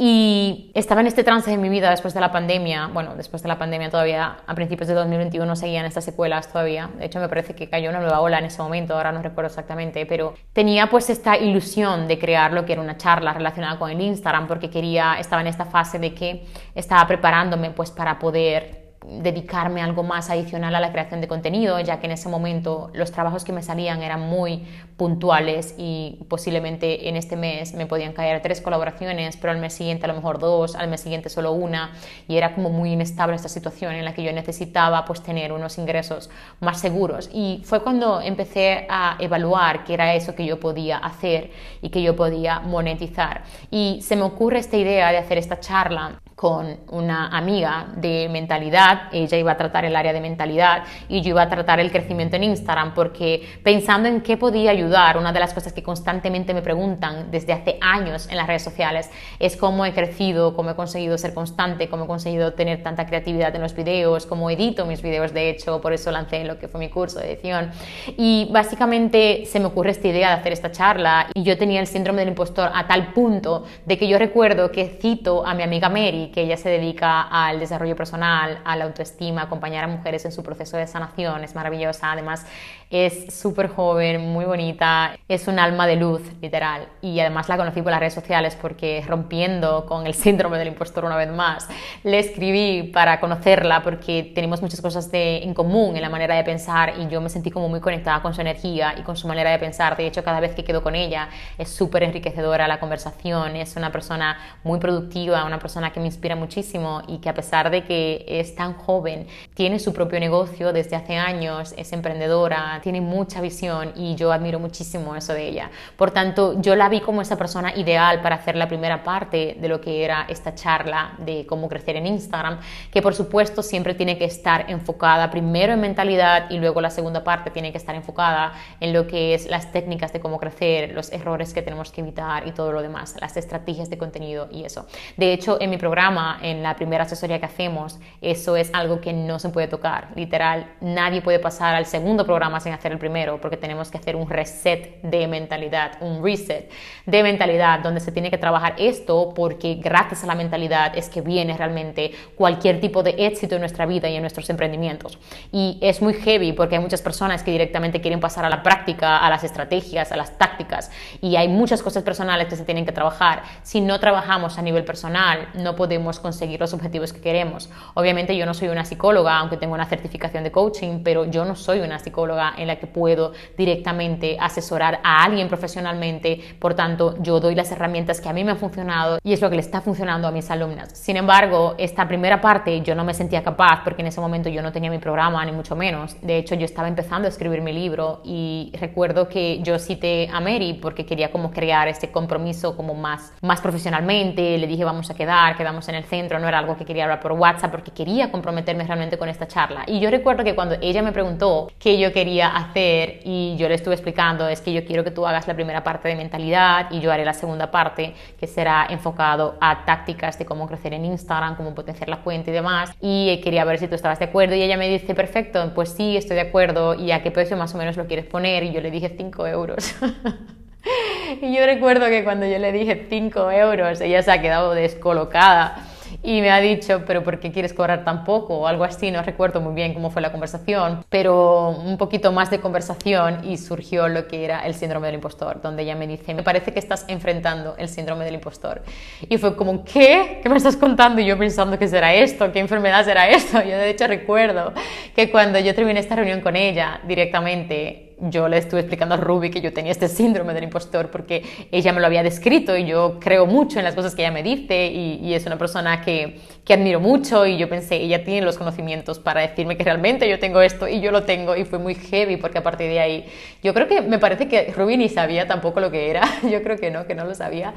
Y 0.00 0.70
estaba 0.74 1.00
en 1.00 1.08
este 1.08 1.24
trance 1.24 1.50
de 1.50 1.56
mi 1.56 1.68
vida 1.68 1.90
después 1.90 2.14
de 2.14 2.20
la 2.20 2.30
pandemia, 2.30 2.86
bueno, 2.86 3.16
después 3.16 3.42
de 3.42 3.48
la 3.48 3.58
pandemia 3.58 3.90
todavía, 3.90 4.36
a 4.46 4.54
principios 4.54 4.86
de 4.86 4.94
2021 4.94 5.56
seguían 5.56 5.84
estas 5.86 6.04
secuelas 6.04 6.46
todavía, 6.52 6.88
de 6.96 7.06
hecho 7.06 7.18
me 7.18 7.28
parece 7.28 7.56
que 7.56 7.68
cayó 7.68 7.90
una 7.90 7.98
nueva 7.98 8.20
ola 8.20 8.38
en 8.38 8.44
ese 8.44 8.62
momento, 8.62 8.94
ahora 8.94 9.10
no 9.10 9.22
recuerdo 9.22 9.48
exactamente, 9.48 10.06
pero 10.06 10.34
tenía 10.52 10.88
pues 10.88 11.10
esta 11.10 11.36
ilusión 11.36 12.06
de 12.06 12.16
crear 12.16 12.52
lo 12.52 12.64
que 12.64 12.74
era 12.74 12.80
una 12.80 12.96
charla 12.96 13.32
relacionada 13.32 13.76
con 13.76 13.90
el 13.90 14.00
Instagram 14.00 14.46
porque 14.46 14.70
quería, 14.70 15.16
estaba 15.18 15.42
en 15.42 15.48
esta 15.48 15.64
fase 15.64 15.98
de 15.98 16.14
que 16.14 16.46
estaba 16.76 17.04
preparándome 17.08 17.70
pues 17.70 17.90
para 17.90 18.20
poder 18.20 18.77
dedicarme 19.08 19.80
algo 19.82 20.02
más 20.02 20.30
adicional 20.30 20.74
a 20.74 20.80
la 20.80 20.92
creación 20.92 21.20
de 21.20 21.28
contenido, 21.28 21.80
ya 21.80 21.98
que 21.98 22.06
en 22.06 22.12
ese 22.12 22.28
momento 22.28 22.90
los 22.92 23.10
trabajos 23.10 23.44
que 23.44 23.52
me 23.52 23.62
salían 23.62 24.02
eran 24.02 24.20
muy 24.20 24.66
puntuales 24.96 25.74
y 25.78 26.18
posiblemente 26.28 27.08
en 27.08 27.16
este 27.16 27.36
mes 27.36 27.74
me 27.74 27.86
podían 27.86 28.12
caer 28.12 28.42
tres 28.42 28.60
colaboraciones, 28.60 29.36
pero 29.36 29.52
al 29.52 29.58
mes 29.58 29.72
siguiente 29.72 30.04
a 30.04 30.08
lo 30.08 30.14
mejor 30.14 30.38
dos, 30.38 30.74
al 30.74 30.88
mes 30.88 31.00
siguiente 31.00 31.30
solo 31.30 31.52
una 31.52 31.92
y 32.26 32.36
era 32.36 32.54
como 32.54 32.70
muy 32.70 32.92
inestable 32.92 33.36
esta 33.36 33.48
situación 33.48 33.94
en 33.94 34.04
la 34.04 34.12
que 34.12 34.22
yo 34.22 34.32
necesitaba 34.32 35.04
pues 35.04 35.22
tener 35.22 35.52
unos 35.52 35.78
ingresos 35.78 36.30
más 36.60 36.80
seguros. 36.80 37.30
Y 37.32 37.62
fue 37.64 37.82
cuando 37.82 38.20
empecé 38.20 38.86
a 38.90 39.16
evaluar 39.18 39.84
qué 39.84 39.94
era 39.94 40.14
eso 40.14 40.34
que 40.34 40.44
yo 40.44 40.60
podía 40.60 40.98
hacer 40.98 41.50
y 41.80 41.88
que 41.88 42.02
yo 42.02 42.14
podía 42.14 42.60
monetizar. 42.60 43.44
Y 43.70 44.00
se 44.02 44.16
me 44.16 44.22
ocurre 44.22 44.58
esta 44.58 44.76
idea 44.76 45.10
de 45.12 45.18
hacer 45.18 45.38
esta 45.38 45.60
charla 45.60 46.20
con 46.38 46.76
una 46.92 47.36
amiga 47.36 47.86
de 47.96 48.28
mentalidad, 48.30 49.08
ella 49.10 49.36
iba 49.36 49.50
a 49.50 49.56
tratar 49.56 49.84
el 49.84 49.96
área 49.96 50.12
de 50.12 50.20
mentalidad 50.20 50.84
y 51.08 51.20
yo 51.20 51.30
iba 51.30 51.42
a 51.42 51.48
tratar 51.48 51.80
el 51.80 51.90
crecimiento 51.90 52.36
en 52.36 52.44
Instagram 52.44 52.94
porque 52.94 53.58
pensando 53.64 54.08
en 54.08 54.20
qué 54.20 54.36
podía 54.36 54.70
ayudar, 54.70 55.18
una 55.18 55.32
de 55.32 55.40
las 55.40 55.52
cosas 55.52 55.72
que 55.72 55.82
constantemente 55.82 56.54
me 56.54 56.62
preguntan 56.62 57.32
desde 57.32 57.52
hace 57.52 57.76
años 57.80 58.28
en 58.30 58.36
las 58.36 58.46
redes 58.46 58.62
sociales 58.62 59.10
es 59.40 59.56
cómo 59.56 59.84
he 59.84 59.92
crecido, 59.92 60.54
cómo 60.54 60.70
he 60.70 60.76
conseguido 60.76 61.18
ser 61.18 61.34
constante, 61.34 61.88
cómo 61.88 62.04
he 62.04 62.06
conseguido 62.06 62.52
tener 62.52 62.84
tanta 62.84 63.04
creatividad 63.04 63.52
en 63.56 63.62
los 63.62 63.74
videos, 63.74 64.24
cómo 64.24 64.48
edito 64.48 64.86
mis 64.86 65.02
videos 65.02 65.34
de 65.34 65.50
hecho, 65.50 65.80
por 65.80 65.92
eso 65.92 66.12
lancé 66.12 66.44
lo 66.44 66.56
que 66.60 66.68
fue 66.68 66.78
mi 66.78 66.88
curso 66.88 67.18
de 67.18 67.32
edición. 67.32 67.72
Y 68.16 68.48
básicamente 68.52 69.44
se 69.46 69.58
me 69.58 69.66
ocurre 69.66 69.90
esta 69.90 70.06
idea 70.06 70.28
de 70.28 70.34
hacer 70.34 70.52
esta 70.52 70.70
charla 70.70 71.26
y 71.34 71.42
yo 71.42 71.58
tenía 71.58 71.80
el 71.80 71.88
síndrome 71.88 72.20
del 72.20 72.28
impostor 72.28 72.70
a 72.72 72.86
tal 72.86 73.12
punto 73.12 73.64
de 73.86 73.98
que 73.98 74.06
yo 74.06 74.20
recuerdo 74.20 74.70
que 74.70 74.86
cito 74.86 75.44
a 75.44 75.52
mi 75.54 75.64
amiga 75.64 75.88
Mary 75.88 76.27
que 76.30 76.42
ella 76.42 76.56
se 76.56 76.68
dedica 76.68 77.22
al 77.22 77.60
desarrollo 77.60 77.96
personal, 77.96 78.60
a 78.64 78.76
la 78.76 78.84
autoestima, 78.84 79.42
acompañar 79.42 79.84
a 79.84 79.88
mujeres 79.88 80.24
en 80.24 80.32
su 80.32 80.42
proceso 80.42 80.76
de 80.76 80.86
sanación, 80.86 81.44
es 81.44 81.54
maravillosa, 81.54 82.12
además 82.12 82.46
es 82.90 83.34
súper 83.34 83.68
joven, 83.68 84.32
muy 84.32 84.46
bonita, 84.46 85.14
es 85.28 85.46
un 85.46 85.58
alma 85.58 85.86
de 85.86 85.96
luz, 85.96 86.22
literal. 86.40 86.88
Y 87.02 87.20
además 87.20 87.48
la 87.48 87.58
conocí 87.58 87.82
por 87.82 87.90
las 87.90 88.00
redes 88.00 88.14
sociales 88.14 88.56
porque 88.60 89.04
rompiendo 89.06 89.84
con 89.84 90.06
el 90.06 90.14
síndrome 90.14 90.56
del 90.56 90.68
impostor 90.68 91.04
una 91.04 91.16
vez 91.16 91.30
más, 91.30 91.68
le 92.02 92.18
escribí 92.18 92.84
para 92.84 93.20
conocerla 93.20 93.82
porque 93.82 94.32
tenemos 94.34 94.62
muchas 94.62 94.80
cosas 94.80 95.10
de, 95.10 95.42
en 95.42 95.52
común 95.52 95.96
en 95.96 96.02
la 96.02 96.08
manera 96.08 96.34
de 96.34 96.44
pensar 96.44 96.94
y 96.98 97.08
yo 97.08 97.20
me 97.20 97.28
sentí 97.28 97.50
como 97.50 97.68
muy 97.68 97.80
conectada 97.80 98.22
con 98.22 98.32
su 98.32 98.40
energía 98.40 98.94
y 98.98 99.02
con 99.02 99.16
su 99.16 99.28
manera 99.28 99.50
de 99.50 99.58
pensar. 99.58 99.96
De 99.96 100.06
hecho, 100.06 100.24
cada 100.24 100.40
vez 100.40 100.54
que 100.54 100.64
quedo 100.64 100.82
con 100.82 100.94
ella 100.94 101.28
es 101.58 101.68
súper 101.68 102.04
enriquecedora 102.04 102.66
la 102.66 102.80
conversación, 102.80 103.56
es 103.56 103.76
una 103.76 103.92
persona 103.92 104.38
muy 104.64 104.78
productiva, 104.78 105.44
una 105.44 105.58
persona 105.58 105.92
que 105.92 106.00
me 106.00 106.06
inspira 106.06 106.17
muchísimo 106.36 107.02
y 107.06 107.18
que 107.18 107.28
a 107.28 107.34
pesar 107.34 107.70
de 107.70 107.84
que 107.84 108.24
es 108.26 108.54
tan 108.54 108.74
joven, 108.74 109.26
tiene 109.54 109.78
su 109.78 109.92
propio 109.92 110.20
negocio 110.20 110.72
desde 110.72 110.96
hace 110.96 111.16
años, 111.16 111.74
es 111.76 111.92
emprendedora, 111.92 112.80
tiene 112.82 113.00
mucha 113.00 113.40
visión 113.40 113.92
y 113.96 114.14
yo 114.14 114.32
admiro 114.32 114.58
muchísimo 114.58 115.16
eso 115.16 115.32
de 115.32 115.48
ella. 115.48 115.70
Por 115.96 116.10
tanto, 116.10 116.60
yo 116.60 116.76
la 116.76 116.88
vi 116.88 117.00
como 117.00 117.22
esa 117.22 117.36
persona 117.36 117.74
ideal 117.76 118.20
para 118.20 118.36
hacer 118.36 118.56
la 118.56 118.68
primera 118.68 119.02
parte 119.02 119.56
de 119.60 119.68
lo 119.68 119.80
que 119.80 120.04
era 120.04 120.26
esta 120.28 120.54
charla 120.54 121.12
de 121.18 121.46
cómo 121.46 121.68
crecer 121.68 121.96
en 121.96 122.06
Instagram, 122.06 122.60
que 122.90 123.02
por 123.02 123.14
supuesto 123.14 123.62
siempre 123.62 123.94
tiene 123.94 124.18
que 124.18 124.24
estar 124.24 124.70
enfocada 124.70 125.30
primero 125.30 125.72
en 125.72 125.80
mentalidad 125.80 126.50
y 126.50 126.58
luego 126.58 126.80
la 126.80 126.90
segunda 126.90 127.24
parte 127.24 127.50
tiene 127.50 127.72
que 127.72 127.78
estar 127.78 127.94
enfocada 127.94 128.52
en 128.80 128.92
lo 128.92 129.06
que 129.06 129.34
es 129.34 129.48
las 129.48 129.72
técnicas 129.72 130.12
de 130.12 130.20
cómo 130.20 130.38
crecer, 130.38 130.92
los 130.92 131.12
errores 131.12 131.52
que 131.54 131.62
tenemos 131.62 131.92
que 131.92 132.00
evitar 132.00 132.46
y 132.46 132.52
todo 132.52 132.72
lo 132.72 132.82
demás, 132.82 133.16
las 133.20 133.36
estrategias 133.36 133.90
de 133.90 133.98
contenido 133.98 134.48
y 134.50 134.64
eso. 134.64 134.86
De 135.16 135.32
hecho, 135.32 135.58
en 135.60 135.70
mi 135.70 135.76
programa, 135.76 136.07
en 136.42 136.62
la 136.62 136.76
primera 136.76 137.04
asesoría 137.04 137.38
que 137.38 137.46
hacemos, 137.46 137.98
eso 138.20 138.56
es 138.56 138.70
algo 138.72 139.00
que 139.00 139.12
no 139.12 139.38
se 139.38 139.48
puede 139.48 139.66
tocar. 139.66 140.08
Literal, 140.14 140.70
nadie 140.80 141.22
puede 141.22 141.38
pasar 141.38 141.74
al 141.74 141.86
segundo 141.86 142.24
programa 142.24 142.60
hacer 142.74 142.92
el 142.92 142.98
primero, 142.98 143.40
porque 143.40 143.56
tenemos 143.56 143.90
que 143.90 143.98
hacer 143.98 144.16
un 144.16 144.28
reset 144.28 145.00
de 145.02 145.26
mentalidad, 145.26 145.92
un 146.00 146.22
reset 146.22 146.70
de 147.06 147.22
mentalidad, 147.22 147.80
donde 147.80 148.00
se 148.00 148.12
tiene 148.12 148.30
que 148.30 148.38
trabajar 148.38 148.74
esto, 148.78 149.32
porque 149.34 149.74
gracias 149.74 150.24
a 150.24 150.26
la 150.26 150.34
mentalidad 150.34 150.96
es 150.96 151.08
que 151.08 151.20
viene 151.20 151.56
realmente 151.56 152.12
cualquier 152.36 152.80
tipo 152.80 153.02
de 153.02 153.14
éxito 153.18 153.54
en 153.54 153.60
nuestra 153.60 153.86
vida 153.86 154.08
y 154.08 154.16
en 154.16 154.22
nuestros 154.22 154.48
emprendimientos. 154.50 155.18
Y 155.52 155.78
es 155.80 156.00
muy 156.02 156.14
heavy 156.14 156.52
porque 156.52 156.76
hay 156.76 156.82
muchas 156.82 157.02
personas 157.02 157.42
que 157.42 157.50
directamente 157.50 158.00
quieren 158.00 158.20
pasar 158.20 158.44
a 158.44 158.50
la 158.50 158.62
práctica, 158.62 159.18
a 159.18 159.30
las 159.30 159.44
estrategias, 159.44 160.12
a 160.12 160.16
las 160.16 160.38
tácticas, 160.38 160.90
y 161.20 161.36
hay 161.36 161.48
muchas 161.48 161.82
cosas 161.82 162.02
personales 162.02 162.48
que 162.48 162.56
se 162.56 162.64
tienen 162.64 162.84
que 162.84 162.92
trabajar. 162.92 163.42
Si 163.62 163.80
no 163.80 163.98
trabajamos 164.00 164.58
a 164.58 164.62
nivel 164.62 164.84
personal, 164.84 165.48
no 165.54 165.74
podemos 165.74 165.97
conseguir 166.20 166.60
los 166.60 166.72
objetivos 166.72 167.12
que 167.12 167.20
queremos. 167.20 167.70
Obviamente 167.94 168.36
yo 168.36 168.46
no 168.46 168.54
soy 168.54 168.68
una 168.68 168.84
psicóloga, 168.84 169.38
aunque 169.38 169.56
tengo 169.56 169.74
una 169.74 169.86
certificación 169.86 170.44
de 170.44 170.52
coaching, 170.52 171.02
pero 171.02 171.24
yo 171.24 171.44
no 171.44 171.54
soy 171.54 171.80
una 171.80 171.98
psicóloga 171.98 172.54
en 172.56 172.66
la 172.66 172.76
que 172.76 172.86
puedo 172.86 173.32
directamente 173.56 174.36
asesorar 174.40 175.00
a 175.02 175.24
alguien 175.24 175.48
profesionalmente. 175.48 176.40
Por 176.58 176.74
tanto, 176.74 177.16
yo 177.20 177.40
doy 177.40 177.54
las 177.54 177.70
herramientas 177.72 178.20
que 178.20 178.28
a 178.28 178.32
mí 178.32 178.44
me 178.44 178.52
han 178.52 178.58
funcionado 178.58 179.18
y 179.22 179.32
es 179.32 179.40
lo 179.40 179.50
que 179.50 179.56
le 179.56 179.62
está 179.62 179.80
funcionando 179.80 180.28
a 180.28 180.30
mis 180.30 180.50
alumnas. 180.50 180.90
Sin 180.92 181.16
embargo, 181.16 181.74
esta 181.78 182.06
primera 182.06 182.40
parte 182.40 182.80
yo 182.82 182.94
no 182.94 183.04
me 183.04 183.14
sentía 183.14 183.42
capaz 183.42 183.82
porque 183.84 184.02
en 184.02 184.08
ese 184.08 184.20
momento 184.20 184.48
yo 184.48 184.62
no 184.62 184.72
tenía 184.72 184.90
mi 184.90 184.98
programa, 184.98 185.44
ni 185.44 185.52
mucho 185.52 185.76
menos. 185.76 186.16
De 186.22 186.38
hecho, 186.38 186.54
yo 186.54 186.64
estaba 186.64 186.88
empezando 186.88 187.26
a 187.26 187.28
escribir 187.28 187.60
mi 187.60 187.72
libro 187.72 188.20
y 188.24 188.72
recuerdo 188.78 189.28
que 189.28 189.60
yo 189.62 189.78
cité 189.78 190.28
a 190.32 190.40
Mary 190.40 190.78
porque 190.80 191.04
quería 191.04 191.30
como 191.30 191.50
crear 191.50 191.88
este 191.88 192.10
compromiso 192.10 192.76
como 192.76 192.94
más, 192.94 193.32
más 193.42 193.60
profesionalmente. 193.60 194.58
Le 194.58 194.66
dije, 194.66 194.84
vamos 194.84 195.10
a 195.10 195.14
quedar, 195.14 195.56
quedamos 195.56 195.87
en 195.88 195.96
el 195.96 196.04
centro. 196.04 196.38
No 196.38 196.48
era 196.48 196.58
algo 196.58 196.76
que 196.76 196.84
quería 196.84 197.04
hablar 197.04 197.20
por 197.20 197.32
WhatsApp 197.32 197.70
porque 197.70 197.90
quería 197.90 198.30
comprometerme 198.30 198.84
realmente 198.84 199.18
con 199.18 199.28
esta 199.28 199.46
charla. 199.46 199.84
Y 199.86 200.00
yo 200.00 200.10
recuerdo 200.10 200.44
que 200.44 200.54
cuando 200.54 200.76
ella 200.80 201.02
me 201.02 201.12
preguntó 201.12 201.70
qué 201.78 201.98
yo 201.98 202.12
quería 202.12 202.48
hacer 202.48 203.20
y 203.24 203.56
yo 203.56 203.68
le 203.68 203.74
estuve 203.74 203.94
explicando 203.94 204.48
es 204.48 204.60
que 204.60 204.72
yo 204.72 204.84
quiero 204.84 205.04
que 205.04 205.10
tú 205.10 205.26
hagas 205.26 205.46
la 205.48 205.54
primera 205.54 205.84
parte 205.84 206.08
de 206.08 206.16
mentalidad 206.16 206.90
y 206.90 207.00
yo 207.00 207.12
haré 207.12 207.24
la 207.24 207.34
segunda 207.34 207.70
parte 207.70 208.14
que 208.38 208.46
será 208.46 208.86
enfocado 208.88 209.56
a 209.60 209.84
tácticas 209.84 210.38
de 210.38 210.46
cómo 210.46 210.66
crecer 210.66 210.92
en 210.94 211.04
Instagram, 211.04 211.56
cómo 211.56 211.74
potenciar 211.74 212.08
la 212.08 212.18
cuenta 212.18 212.50
y 212.50 212.52
demás. 212.52 212.92
Y 213.00 213.40
quería 213.42 213.64
ver 213.64 213.78
si 213.78 213.88
tú 213.88 213.94
estabas 213.94 214.18
de 214.18 214.26
acuerdo 214.26 214.54
y 214.54 214.62
ella 214.62 214.76
me 214.76 214.88
dice, 214.88 215.14
perfecto, 215.14 215.72
pues 215.74 215.90
sí, 215.90 216.16
estoy 216.16 216.36
de 216.36 216.42
acuerdo 216.42 216.94
y 216.94 217.12
a 217.12 217.22
qué 217.22 217.30
precio 217.30 217.56
más 217.56 217.74
o 217.74 217.78
menos 217.78 217.96
lo 217.96 218.06
quieres 218.06 218.26
poner 218.26 218.62
y 218.64 218.72
yo 218.72 218.80
le 218.80 218.90
dije 218.90 219.14
5 219.16 219.46
euros. 219.46 219.94
y 221.42 221.54
yo 221.54 221.66
recuerdo 221.66 222.06
que 222.06 222.24
cuando 222.24 222.46
yo 222.46 222.58
le 222.58 222.72
dije 222.72 223.06
5 223.08 223.50
euros 223.50 224.00
ella 224.00 224.22
se 224.22 224.30
ha 224.30 224.40
quedado 224.40 224.74
descolocada 224.74 225.84
y 226.22 226.40
me 226.40 226.50
ha 226.50 226.60
dicho, 226.60 227.02
pero 227.06 227.22
¿por 227.22 227.38
qué 227.38 227.52
quieres 227.52 227.72
cobrar 227.72 228.04
tan 228.04 228.24
poco? 228.24 228.58
O 228.58 228.66
algo 228.66 228.84
así, 228.84 229.10
no 229.10 229.22
recuerdo 229.22 229.60
muy 229.60 229.74
bien 229.74 229.94
cómo 229.94 230.10
fue 230.10 230.20
la 230.20 230.32
conversación, 230.32 231.04
pero 231.08 231.70
un 231.70 231.96
poquito 231.96 232.32
más 232.32 232.50
de 232.50 232.60
conversación 232.60 233.44
y 233.44 233.56
surgió 233.56 234.08
lo 234.08 234.26
que 234.26 234.44
era 234.44 234.66
el 234.66 234.74
síndrome 234.74 235.06
del 235.06 235.16
impostor, 235.16 235.60
donde 235.62 235.82
ella 235.82 235.94
me 235.94 236.06
dice, 236.06 236.34
me 236.34 236.42
parece 236.42 236.72
que 236.72 236.78
estás 236.78 237.04
enfrentando 237.08 237.76
el 237.78 237.88
síndrome 237.88 238.24
del 238.24 238.34
impostor. 238.34 238.82
Y 239.28 239.38
fue 239.38 239.54
como, 239.54 239.84
¿qué? 239.84 240.40
¿Qué 240.42 240.48
me 240.48 240.56
estás 240.56 240.76
contando? 240.76 241.20
Y 241.20 241.26
yo 241.26 241.38
pensando, 241.38 241.78
¿qué 241.78 241.86
será 241.86 242.14
esto? 242.14 242.50
¿Qué 242.52 242.58
enfermedad 242.58 243.04
será 243.04 243.28
esto? 243.28 243.62
Yo 243.68 243.76
de 243.76 243.90
hecho 243.90 244.06
recuerdo 244.06 244.72
que 245.14 245.30
cuando 245.30 245.58
yo 245.58 245.74
terminé 245.74 246.00
esta 246.00 246.16
reunión 246.16 246.40
con 246.40 246.56
ella 246.56 247.00
directamente, 247.06 248.07
yo 248.20 248.48
le 248.48 248.58
estuve 248.58 248.80
explicando 248.80 249.14
a 249.14 249.18
Ruby 249.18 249.50
que 249.50 249.60
yo 249.60 249.72
tenía 249.72 249.92
este 249.92 250.08
síndrome 250.08 250.54
del 250.54 250.64
impostor 250.64 251.10
porque 251.10 251.44
ella 251.70 251.92
me 251.92 252.00
lo 252.00 252.06
había 252.06 252.22
descrito 252.22 252.76
y 252.76 252.84
yo 252.84 253.18
creo 253.20 253.46
mucho 253.46 253.78
en 253.78 253.84
las 253.84 253.94
cosas 253.94 254.14
que 254.14 254.22
ella 254.22 254.32
me 254.32 254.42
dice 254.42 254.86
y, 254.86 255.34
es 255.34 255.46
una 255.46 255.58
persona 255.58 256.00
que, 256.00 256.40
que, 256.64 256.74
admiro 256.74 257.00
mucho 257.00 257.46
y 257.46 257.58
yo 257.58 257.68
pensé, 257.68 257.96
ella 257.96 258.24
tiene 258.24 258.44
los 258.44 258.58
conocimientos 258.58 259.18
para 259.18 259.42
decirme 259.42 259.76
que 259.76 259.84
realmente 259.84 260.28
yo 260.28 260.38
tengo 260.38 260.60
esto 260.62 260.88
y 260.88 261.00
yo 261.00 261.12
lo 261.12 261.22
tengo 261.24 261.54
y 261.54 261.64
fue 261.64 261.78
muy 261.78 261.94
heavy 261.94 262.36
porque 262.38 262.58
a 262.58 262.62
partir 262.62 262.88
de 262.88 262.98
ahí 262.98 263.26
yo 263.62 263.72
creo 263.72 263.86
que 263.86 264.00
me 264.00 264.18
parece 264.18 264.48
que 264.48 264.72
Ruby 264.76 264.96
ni 264.96 265.08
sabía 265.08 265.46
tampoco 265.46 265.80
lo 265.80 265.90
que 265.90 266.10
era, 266.10 266.22
yo 266.50 266.62
creo 266.62 266.76
que 266.76 266.90
no, 266.90 267.06
que 267.06 267.14
no 267.14 267.24
lo 267.24 267.34
sabía, 267.34 267.74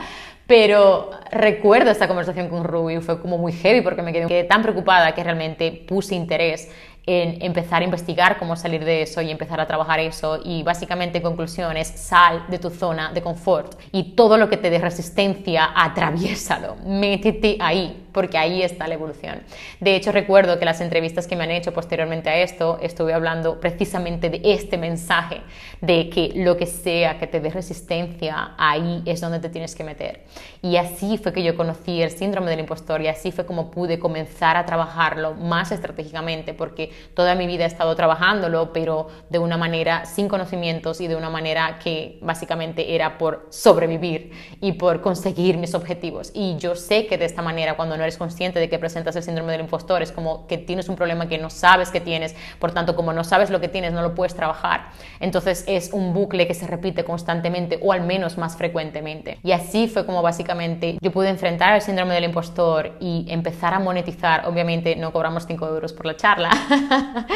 pero 0.47 1.11
recuerdo 1.31 1.91
esta 1.91 2.07
conversación 2.07 2.49
con 2.49 2.63
Ruby, 2.63 2.99
fue 2.99 3.21
como 3.21 3.37
muy 3.37 3.51
heavy 3.51 3.81
porque 3.81 4.01
me 4.01 4.11
quedé 4.11 4.43
tan 4.45 4.61
preocupada 4.61 5.13
que 5.13 5.23
realmente 5.23 5.71
puse 5.87 6.15
interés 6.15 6.69
en 7.05 7.41
empezar 7.41 7.81
a 7.81 7.85
investigar 7.85 8.37
cómo 8.37 8.55
salir 8.55 8.85
de 8.85 9.01
eso 9.01 9.21
y 9.21 9.31
empezar 9.31 9.59
a 9.59 9.67
trabajar 9.67 9.99
eso. 9.99 10.39
Y 10.43 10.63
básicamente, 10.63 11.17
en 11.17 11.23
conclusión, 11.23 11.75
es 11.77 11.87
sal 11.87 12.45
de 12.47 12.59
tu 12.59 12.69
zona 12.69 13.11
de 13.11 13.21
confort. 13.21 13.79
Y 13.91 14.15
todo 14.15 14.37
lo 14.37 14.49
que 14.49 14.57
te 14.57 14.69
dé 14.69 14.79
resistencia, 14.79 15.71
atraviésalo, 15.75 16.75
métete 16.85 17.57
ahí, 17.59 18.07
porque 18.11 18.37
ahí 18.37 18.61
está 18.61 18.87
la 18.87 18.95
evolución. 18.95 19.43
De 19.79 19.95
hecho, 19.95 20.11
recuerdo 20.11 20.59
que 20.59 20.65
las 20.65 20.81
entrevistas 20.81 21.27
que 21.27 21.35
me 21.35 21.43
han 21.43 21.51
hecho 21.51 21.73
posteriormente 21.73 22.29
a 22.29 22.37
esto, 22.37 22.79
estuve 22.81 23.13
hablando 23.13 23.59
precisamente 23.59 24.29
de 24.29 24.41
este 24.43 24.77
mensaje, 24.77 25.41
de 25.81 26.09
que 26.09 26.31
lo 26.35 26.57
que 26.57 26.65
sea 26.65 27.17
que 27.17 27.27
te 27.27 27.39
dé 27.39 27.49
resistencia, 27.49 28.51
ahí 28.57 29.01
es 29.05 29.21
donde 29.21 29.39
te 29.39 29.49
tienes 29.49 29.75
que 29.75 29.83
meter. 29.83 30.23
Y 30.61 30.77
así 30.77 31.17
fue 31.17 31.33
que 31.33 31.43
yo 31.43 31.55
conocí 31.55 32.01
el 32.01 32.11
síndrome 32.11 32.49
del 32.49 32.59
impostor 32.59 33.01
y 33.01 33.07
así 33.07 33.31
fue 33.31 33.45
como 33.45 33.71
pude 33.71 33.99
comenzar 33.99 34.57
a 34.57 34.65
trabajarlo 34.65 35.33
más 35.33 35.71
estratégicamente, 35.71 36.53
porque 36.53 36.91
toda 37.13 37.35
mi 37.35 37.47
vida 37.47 37.63
he 37.63 37.67
estado 37.67 37.95
trabajándolo, 37.95 38.73
pero 38.73 39.07
de 39.29 39.39
una 39.39 39.57
manera 39.57 40.05
sin 40.05 40.27
conocimientos 40.27 41.01
y 41.01 41.07
de 41.07 41.15
una 41.15 41.29
manera 41.29 41.79
que 41.83 42.19
básicamente 42.21 42.95
era 42.95 43.17
por 43.17 43.47
sobrevivir 43.49 44.31
y 44.59 44.73
por 44.73 45.01
conseguir 45.01 45.57
mis 45.57 45.73
objetivos. 45.73 46.31
Y 46.33 46.57
yo 46.57 46.75
sé 46.75 47.07
que 47.07 47.17
de 47.17 47.25
esta 47.25 47.41
manera, 47.41 47.75
cuando 47.75 47.97
no 48.01 48.05
eres 48.05 48.17
consciente 48.17 48.59
de 48.59 48.67
que 48.67 48.79
presentas 48.79 49.15
el 49.15 49.21
síndrome 49.21 49.51
del 49.51 49.61
impostor, 49.61 50.01
es 50.01 50.11
como 50.11 50.47
que 50.47 50.57
tienes 50.57 50.89
un 50.89 50.95
problema 50.95 51.27
que 51.27 51.37
no 51.37 51.51
sabes 51.51 51.89
que 51.91 52.01
tienes, 52.01 52.35
por 52.57 52.71
tanto, 52.71 52.95
como 52.95 53.13
no 53.13 53.23
sabes 53.23 53.51
lo 53.51 53.61
que 53.61 53.67
tienes, 53.67 53.93
no 53.93 54.01
lo 54.01 54.15
puedes 54.15 54.33
trabajar. 54.33 54.87
Entonces 55.19 55.63
es 55.67 55.91
un 55.93 56.13
bucle 56.13 56.47
que 56.47 56.55
se 56.55 56.65
repite 56.65 57.03
constantemente 57.03 57.79
o 57.81 57.93
al 57.93 58.01
menos 58.01 58.39
más 58.39 58.57
frecuentemente. 58.57 59.37
Y 59.43 59.51
así 59.51 59.87
fue 59.87 60.05
como 60.05 60.23
básicamente 60.23 60.97
yo 60.99 61.11
pude 61.11 61.29
enfrentar 61.29 61.75
el 61.75 61.81
síndrome 61.81 62.15
del 62.15 62.23
impostor 62.23 62.93
y 62.99 63.27
empezar 63.29 63.75
a 63.75 63.79
monetizar. 63.79 64.47
Obviamente 64.47 64.95
no 64.95 65.13
cobramos 65.13 65.45
5 65.45 65.67
euros 65.67 65.93
por 65.93 66.07
la 66.07 66.17
charla, 66.17 66.49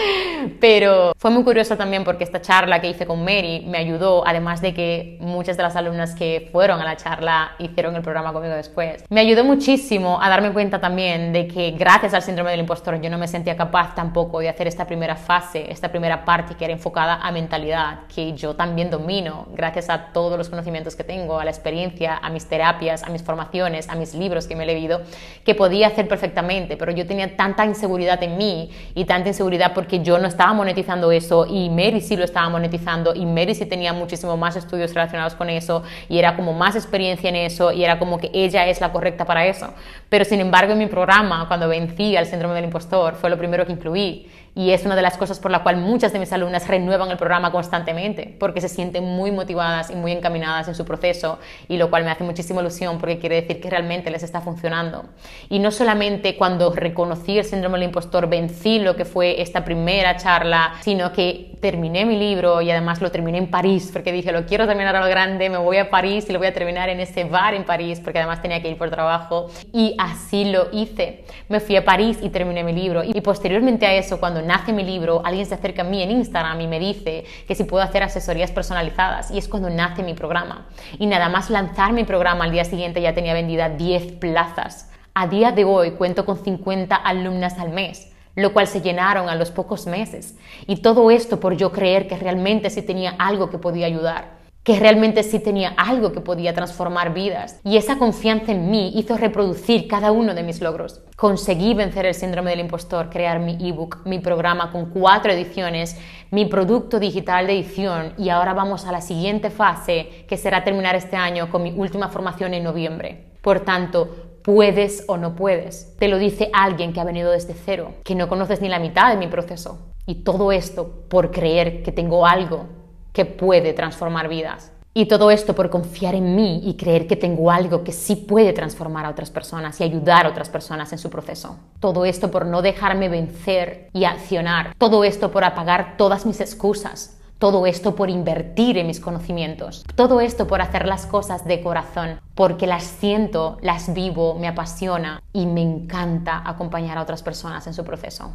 pero 0.59 1.13
fue 1.17 1.29
muy 1.29 1.43
curioso 1.43 1.77
también 1.77 2.03
porque 2.03 2.23
esta 2.23 2.41
charla 2.41 2.81
que 2.81 2.89
hice 2.89 3.05
con 3.05 3.23
Mary 3.23 3.63
me 3.67 3.77
ayudó, 3.77 4.25
además 4.25 4.61
de 4.61 4.73
que 4.73 5.17
muchas 5.21 5.57
de 5.57 5.63
las 5.63 5.75
alumnas 5.75 6.15
que 6.15 6.49
fueron 6.51 6.81
a 6.81 6.85
la 6.85 6.97
charla 6.97 7.51
hicieron 7.59 7.95
el 7.95 8.01
programa 8.01 8.33
conmigo 8.33 8.55
después. 8.55 9.03
Me 9.09 9.21
ayudó 9.21 9.43
muchísimo 9.43 10.19
a 10.21 10.29
darme 10.29 10.51
cuenta 10.55 10.79
también 10.79 11.33
de 11.33 11.49
que 11.49 11.71
gracias 11.71 12.13
al 12.13 12.21
síndrome 12.21 12.49
del 12.49 12.61
impostor 12.61 13.01
yo 13.01 13.09
no 13.09 13.17
me 13.17 13.27
sentía 13.27 13.57
capaz 13.57 13.93
tampoco 13.93 14.39
de 14.39 14.47
hacer 14.47 14.69
esta 14.69 14.87
primera 14.87 15.17
fase, 15.17 15.69
esta 15.69 15.89
primera 15.89 16.23
parte 16.23 16.55
que 16.55 16.63
era 16.63 16.73
enfocada 16.73 17.15
a 17.15 17.29
mentalidad, 17.33 18.07
que 18.07 18.31
yo 18.31 18.55
también 18.55 18.89
domino 18.89 19.47
gracias 19.53 19.89
a 19.89 20.13
todos 20.13 20.37
los 20.37 20.47
conocimientos 20.47 20.95
que 20.95 21.03
tengo, 21.03 21.41
a 21.41 21.43
la 21.43 21.51
experiencia, 21.51 22.17
a 22.23 22.29
mis 22.29 22.45
terapias, 22.45 23.03
a 23.03 23.09
mis 23.09 23.21
formaciones, 23.21 23.89
a 23.89 23.95
mis 23.95 24.13
libros 24.15 24.47
que 24.47 24.55
me 24.55 24.63
he 24.63 24.67
leído, 24.67 25.01
que 25.43 25.55
podía 25.55 25.87
hacer 25.87 26.07
perfectamente, 26.07 26.77
pero 26.77 26.93
yo 26.93 27.05
tenía 27.05 27.35
tanta 27.35 27.65
inseguridad 27.65 28.23
en 28.23 28.37
mí 28.37 28.69
y 28.93 29.03
tanta 29.03 29.27
inseguridad 29.27 29.73
porque 29.73 29.99
yo 29.99 30.19
no 30.19 30.27
estaba 30.29 30.53
monetizando 30.53 31.11
eso 31.11 31.45
y 31.49 31.69
Mary 31.69 31.99
sí 31.99 32.15
lo 32.15 32.23
estaba 32.23 32.47
monetizando 32.47 33.13
y 33.13 33.25
Mary 33.25 33.55
sí 33.55 33.65
tenía 33.65 33.91
muchísimo 33.91 34.37
más 34.37 34.55
estudios 34.55 34.93
relacionados 34.93 35.35
con 35.35 35.49
eso 35.49 35.83
y 36.07 36.17
era 36.17 36.37
como 36.37 36.53
más 36.53 36.77
experiencia 36.77 37.27
en 37.27 37.35
eso 37.35 37.73
y 37.73 37.83
era 37.83 37.99
como 37.99 38.19
que 38.19 38.31
ella 38.33 38.65
es 38.67 38.79
la 38.79 38.93
correcta 38.93 39.25
para 39.25 39.45
eso. 39.45 39.73
Pero 40.07 40.23
sin 40.23 40.44
embargo 40.45 40.73
en 40.73 40.79
mi 40.79 40.87
programa, 40.87 41.47
cuando 41.47 41.67
vencí 41.67 42.15
al 42.15 42.25
síndrome 42.25 42.55
del 42.55 42.65
impostor, 42.65 43.15
fue 43.15 43.29
lo 43.29 43.37
primero 43.37 43.65
que 43.65 43.73
incluí 43.73 44.27
y 44.55 44.71
es 44.71 44.85
una 44.85 44.95
de 44.95 45.01
las 45.01 45.17
cosas 45.17 45.39
por 45.39 45.51
la 45.51 45.63
cual 45.63 45.77
muchas 45.77 46.13
de 46.13 46.19
mis 46.19 46.31
alumnas 46.31 46.67
renuevan 46.67 47.11
el 47.11 47.17
programa 47.17 47.51
constantemente, 47.51 48.35
porque 48.39 48.61
se 48.61 48.69
sienten 48.69 49.03
muy 49.03 49.31
motivadas 49.31 49.91
y 49.91 49.95
muy 49.95 50.13
encaminadas 50.13 50.69
en 50.69 50.75
su 50.75 50.85
proceso, 50.85 51.39
y 51.67 51.77
lo 51.77 51.89
cual 51.89 52.05
me 52.05 52.11
hace 52.11 52.23
muchísima 52.23 52.61
ilusión 52.61 52.97
porque 52.97 53.19
quiere 53.19 53.41
decir 53.41 53.59
que 53.59 53.69
realmente 53.69 54.09
les 54.09 54.23
está 54.23 54.39
funcionando. 54.39 55.05
Y 55.49 55.59
no 55.59 55.71
solamente 55.71 56.37
cuando 56.37 56.73
reconocí 56.73 57.37
el 57.37 57.43
síndrome 57.43 57.77
del 57.79 57.89
impostor, 57.89 58.29
vencí 58.29 58.79
lo 58.79 58.95
que 58.95 59.03
fue 59.03 59.41
esta 59.41 59.65
primera 59.65 60.15
charla, 60.15 60.75
sino 60.81 61.11
que 61.11 61.51
terminé 61.59 62.05
mi 62.05 62.17
libro 62.17 62.61
y 62.61 62.71
además 62.71 63.01
lo 63.01 63.11
terminé 63.11 63.39
en 63.39 63.49
París, 63.49 63.89
porque 63.91 64.13
dije, 64.13 64.31
lo 64.31 64.45
quiero 64.45 64.67
terminar 64.67 64.95
a 64.95 65.01
lo 65.01 65.07
grande, 65.07 65.49
me 65.49 65.57
voy 65.57 65.77
a 65.77 65.89
París 65.89 66.25
y 66.29 66.33
lo 66.33 66.39
voy 66.39 66.47
a 66.47 66.53
terminar 66.53 66.87
en 66.87 67.01
ese 67.01 67.25
bar 67.25 67.53
en 67.55 67.65
París, 67.65 67.99
porque 68.01 68.19
además 68.19 68.41
tenía 68.41 68.61
que 68.61 68.69
ir 68.69 68.77
por 68.77 68.89
trabajo, 68.89 69.47
y 69.73 69.95
así 69.97 70.45
lo 70.45 70.67
hice. 70.71 71.25
Me 71.49 71.59
fui 71.59 71.75
a 71.75 71.83
París 71.83 72.19
y 72.21 72.29
terminé 72.29 72.63
mi 72.63 72.71
libro, 72.71 73.03
y 73.03 73.19
posteriormente 73.19 73.85
a 73.85 73.95
eso, 73.95 74.19
cuando 74.19 74.44
nace 74.45 74.73
mi 74.73 74.83
libro, 74.83 75.21
alguien 75.25 75.45
se 75.45 75.55
acerca 75.55 75.81
a 75.81 75.85
mí 75.85 76.01
en 76.01 76.11
Instagram 76.11 76.61
y 76.61 76.67
me 76.67 76.79
dice 76.79 77.25
que 77.47 77.55
si 77.55 77.63
puedo 77.63 77.83
hacer 77.83 78.03
asesorías 78.03 78.51
personalizadas 78.51 79.31
y 79.31 79.37
es 79.37 79.47
cuando 79.47 79.69
nace 79.69 80.03
mi 80.03 80.13
programa. 80.13 80.67
Y 80.99 81.07
nada 81.07 81.29
más 81.29 81.49
lanzar 81.49 81.93
mi 81.93 82.03
programa 82.03 82.45
al 82.45 82.51
día 82.51 82.65
siguiente 82.65 83.01
ya 83.01 83.13
tenía 83.13 83.33
vendida 83.33 83.69
10 83.69 84.13
plazas. 84.13 84.91
A 85.13 85.27
día 85.27 85.51
de 85.51 85.65
hoy 85.65 85.91
cuento 85.91 86.25
con 86.25 86.37
50 86.37 86.95
alumnas 86.95 87.59
al 87.59 87.69
mes 87.69 88.11
lo 88.35 88.51
cual 88.51 88.67
se 88.67 88.81
llenaron 88.81 89.29
a 89.29 89.35
los 89.35 89.49
pocos 89.49 89.87
meses. 89.87 90.35
Y 90.67 90.81
todo 90.81 91.09
esto 91.09 91.39
por 91.39 91.55
yo 91.55 91.71
creer 91.71 92.05
que 92.05 92.17
realmente 92.17 92.69
sí 92.69 92.81
tenía 92.81 93.15
algo 93.17 93.49
que 93.49 93.57
podía 93.57 93.85
ayudar 93.85 94.34
que 94.65 94.79
realmente 94.79 95.21
sí 95.21 95.39
tenía 95.39 95.75
algo 95.77 96.11
que 96.11 96.21
podía 96.21 96.55
transformar 96.55 97.13
vidas. 97.13 97.59
Y 97.63 97.77
esa 97.77 97.99
confianza 97.99 98.51
en 98.51 98.71
mí 98.71 98.93
hizo 98.95 99.15
reproducir 99.15 99.87
cada 99.87 100.11
uno 100.11 100.33
de 100.33 100.41
mis 100.41 100.59
logros. 100.59 101.03
Conseguí 101.15 101.75
vencer 101.75 102.07
el 102.07 102.15
síndrome 102.15 102.49
del 102.49 102.61
impostor, 102.61 103.11
crear 103.11 103.39
mi 103.39 103.57
ebook, 103.61 103.99
mi 104.05 104.17
programa 104.17 104.71
con 104.71 104.87
cuatro 104.87 105.31
ediciones, 105.31 105.95
mi 106.31 106.45
producto 106.45 106.99
digital 106.99 107.45
de 107.45 107.53
edición 107.53 108.13
y 108.17 108.29
ahora 108.29 108.55
vamos 108.55 108.85
a 108.85 108.91
la 108.91 109.01
siguiente 109.01 109.51
fase 109.51 110.25
que 110.27 110.35
será 110.35 110.63
terminar 110.63 110.95
este 110.95 111.15
año 111.15 111.51
con 111.51 111.61
mi 111.61 111.71
última 111.71 112.09
formación 112.09 112.55
en 112.55 112.63
noviembre. 112.63 113.33
Por 113.43 113.59
tanto, 113.59 114.39
puedes 114.43 115.05
o 115.07 115.17
no 115.17 115.35
puedes. 115.35 115.95
Te 115.99 116.07
lo 116.07 116.17
dice 116.17 116.49
alguien 116.53 116.91
que 116.91 116.99
ha 116.99 117.05
venido 117.05 117.29
desde 117.29 117.53
cero, 117.53 117.93
que 118.03 118.15
no 118.15 118.27
conoces 118.27 118.61
ni 118.61 118.69
la 118.69 118.79
mitad 118.79 119.11
de 119.11 119.17
mi 119.17 119.27
proceso. 119.27 119.93
Y 120.07 120.23
todo 120.23 120.51
esto 120.51 121.05
por 121.07 121.29
creer 121.29 121.83
que 121.83 121.91
tengo 121.91 122.25
algo 122.25 122.84
que 123.15 123.25
puede 123.25 123.73
transformar 123.73 124.27
vidas. 124.27 124.71
Y 124.93 125.07
todo 125.07 125.31
esto 125.31 125.55
por 125.55 125.69
confiar 125.69 126.15
en 126.15 126.35
mí 126.35 126.61
y 126.63 126.75
creer 126.75 127.07
que 127.07 127.15
tengo 127.15 127.49
algo 127.49 127.83
que 127.83 127.91
sí 127.91 128.15
puede 128.15 128.53
transformar 128.53 129.05
a 129.05 129.09
otras 129.09 129.29
personas 129.29 129.81
y 129.81 129.83
ayudar 129.83 130.25
a 130.25 130.29
otras 130.29 130.49
personas 130.49 130.91
en 130.93 130.99
su 130.99 131.09
proceso. 131.09 131.57
Todo 131.79 132.05
esto 132.05 132.29
por 132.29 132.45
no 132.45 132.61
dejarme 132.61 133.09
vencer 133.09 133.89
y 133.93 134.05
accionar. 134.05 134.73
Todo 134.77 135.03
esto 135.03 135.31
por 135.31 135.43
apagar 135.43 135.95
todas 135.97 136.25
mis 136.25 136.39
excusas. 136.39 137.17
Todo 137.39 137.65
esto 137.65 137.95
por 137.95 138.09
invertir 138.09 138.77
en 138.77 138.87
mis 138.87 139.01
conocimientos. 139.01 139.83
Todo 139.95 140.21
esto 140.21 140.47
por 140.47 140.61
hacer 140.61 140.87
las 140.87 141.05
cosas 141.05 141.43
de 141.43 141.61
corazón, 141.61 142.21
porque 142.33 142.65
las 142.65 142.83
siento, 142.83 143.57
las 143.61 143.93
vivo, 143.93 144.35
me 144.35 144.47
apasiona 144.47 145.21
y 145.33 145.45
me 145.45 145.61
encanta 145.61 146.41
acompañar 146.45 146.97
a 146.97 147.01
otras 147.01 147.21
personas 147.21 147.67
en 147.67 147.73
su 147.73 147.83
proceso. 147.83 148.31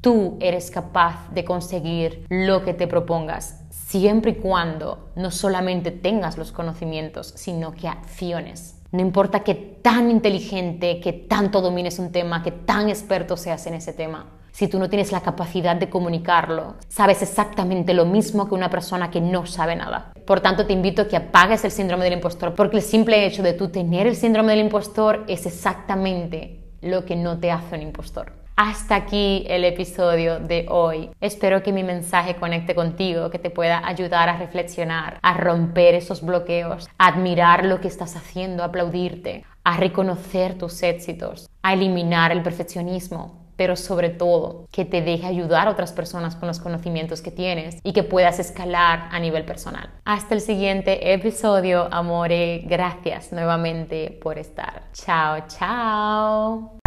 Tú 0.00 0.36
eres 0.40 0.72
capaz 0.72 1.30
de 1.30 1.44
conseguir 1.44 2.26
lo 2.28 2.64
que 2.64 2.74
te 2.74 2.88
propongas 2.88 3.61
siempre 3.92 4.30
y 4.30 4.34
cuando 4.36 5.10
no 5.16 5.30
solamente 5.30 5.90
tengas 5.90 6.38
los 6.38 6.50
conocimientos, 6.50 7.34
sino 7.36 7.72
que 7.72 7.88
acciones. 7.88 8.80
No 8.90 9.02
importa 9.02 9.44
qué 9.44 9.54
tan 9.54 10.10
inteligente, 10.10 10.98
que 10.98 11.12
tanto 11.12 11.60
domines 11.60 11.98
un 11.98 12.10
tema, 12.10 12.42
que 12.42 12.52
tan 12.52 12.88
experto 12.88 13.36
seas 13.36 13.66
en 13.66 13.74
ese 13.74 13.92
tema. 13.92 14.30
Si 14.50 14.66
tú 14.66 14.78
no 14.78 14.88
tienes 14.88 15.12
la 15.12 15.20
capacidad 15.20 15.76
de 15.76 15.90
comunicarlo, 15.90 16.76
sabes 16.88 17.20
exactamente 17.20 17.92
lo 17.92 18.06
mismo 18.06 18.48
que 18.48 18.54
una 18.54 18.70
persona 18.70 19.10
que 19.10 19.20
no 19.20 19.44
sabe 19.44 19.76
nada. 19.76 20.12
Por 20.26 20.40
tanto, 20.40 20.64
te 20.64 20.72
invito 20.72 21.02
a 21.02 21.08
que 21.08 21.16
apagues 21.18 21.62
el 21.66 21.70
síndrome 21.70 22.04
del 22.04 22.14
impostor, 22.14 22.54
porque 22.54 22.78
el 22.78 22.82
simple 22.82 23.26
hecho 23.26 23.42
de 23.42 23.52
tú 23.52 23.68
tener 23.68 24.06
el 24.06 24.16
síndrome 24.16 24.52
del 24.52 24.64
impostor 24.64 25.24
es 25.28 25.44
exactamente 25.44 26.64
lo 26.80 27.04
que 27.04 27.16
no 27.16 27.38
te 27.38 27.50
hace 27.50 27.76
un 27.76 27.82
impostor. 27.82 28.41
Hasta 28.64 28.94
aquí 28.94 29.44
el 29.48 29.64
episodio 29.64 30.38
de 30.38 30.66
hoy. 30.68 31.10
Espero 31.20 31.64
que 31.64 31.72
mi 31.72 31.82
mensaje 31.82 32.36
conecte 32.36 32.76
contigo, 32.76 33.28
que 33.28 33.40
te 33.40 33.50
pueda 33.50 33.84
ayudar 33.84 34.28
a 34.28 34.36
reflexionar, 34.36 35.18
a 35.20 35.34
romper 35.34 35.96
esos 35.96 36.24
bloqueos, 36.24 36.88
a 36.96 37.08
admirar 37.08 37.64
lo 37.64 37.80
que 37.80 37.88
estás 37.88 38.14
haciendo, 38.14 38.62
a 38.62 38.66
aplaudirte, 38.66 39.44
a 39.64 39.78
reconocer 39.78 40.58
tus 40.58 40.80
éxitos, 40.84 41.50
a 41.60 41.72
eliminar 41.72 42.30
el 42.30 42.44
perfeccionismo, 42.44 43.48
pero 43.56 43.74
sobre 43.74 44.10
todo 44.10 44.68
que 44.70 44.84
te 44.84 45.02
deje 45.02 45.26
ayudar 45.26 45.66
a 45.66 45.72
otras 45.72 45.90
personas 45.90 46.36
con 46.36 46.46
los 46.46 46.60
conocimientos 46.60 47.20
que 47.20 47.32
tienes 47.32 47.80
y 47.82 47.92
que 47.92 48.04
puedas 48.04 48.38
escalar 48.38 49.08
a 49.10 49.18
nivel 49.18 49.44
personal. 49.44 49.90
Hasta 50.04 50.36
el 50.36 50.40
siguiente 50.40 51.12
episodio, 51.12 51.88
amore. 51.90 52.62
Gracias 52.66 53.32
nuevamente 53.32 54.16
por 54.22 54.38
estar. 54.38 54.84
Chao, 54.92 55.48
chao. 55.48 56.78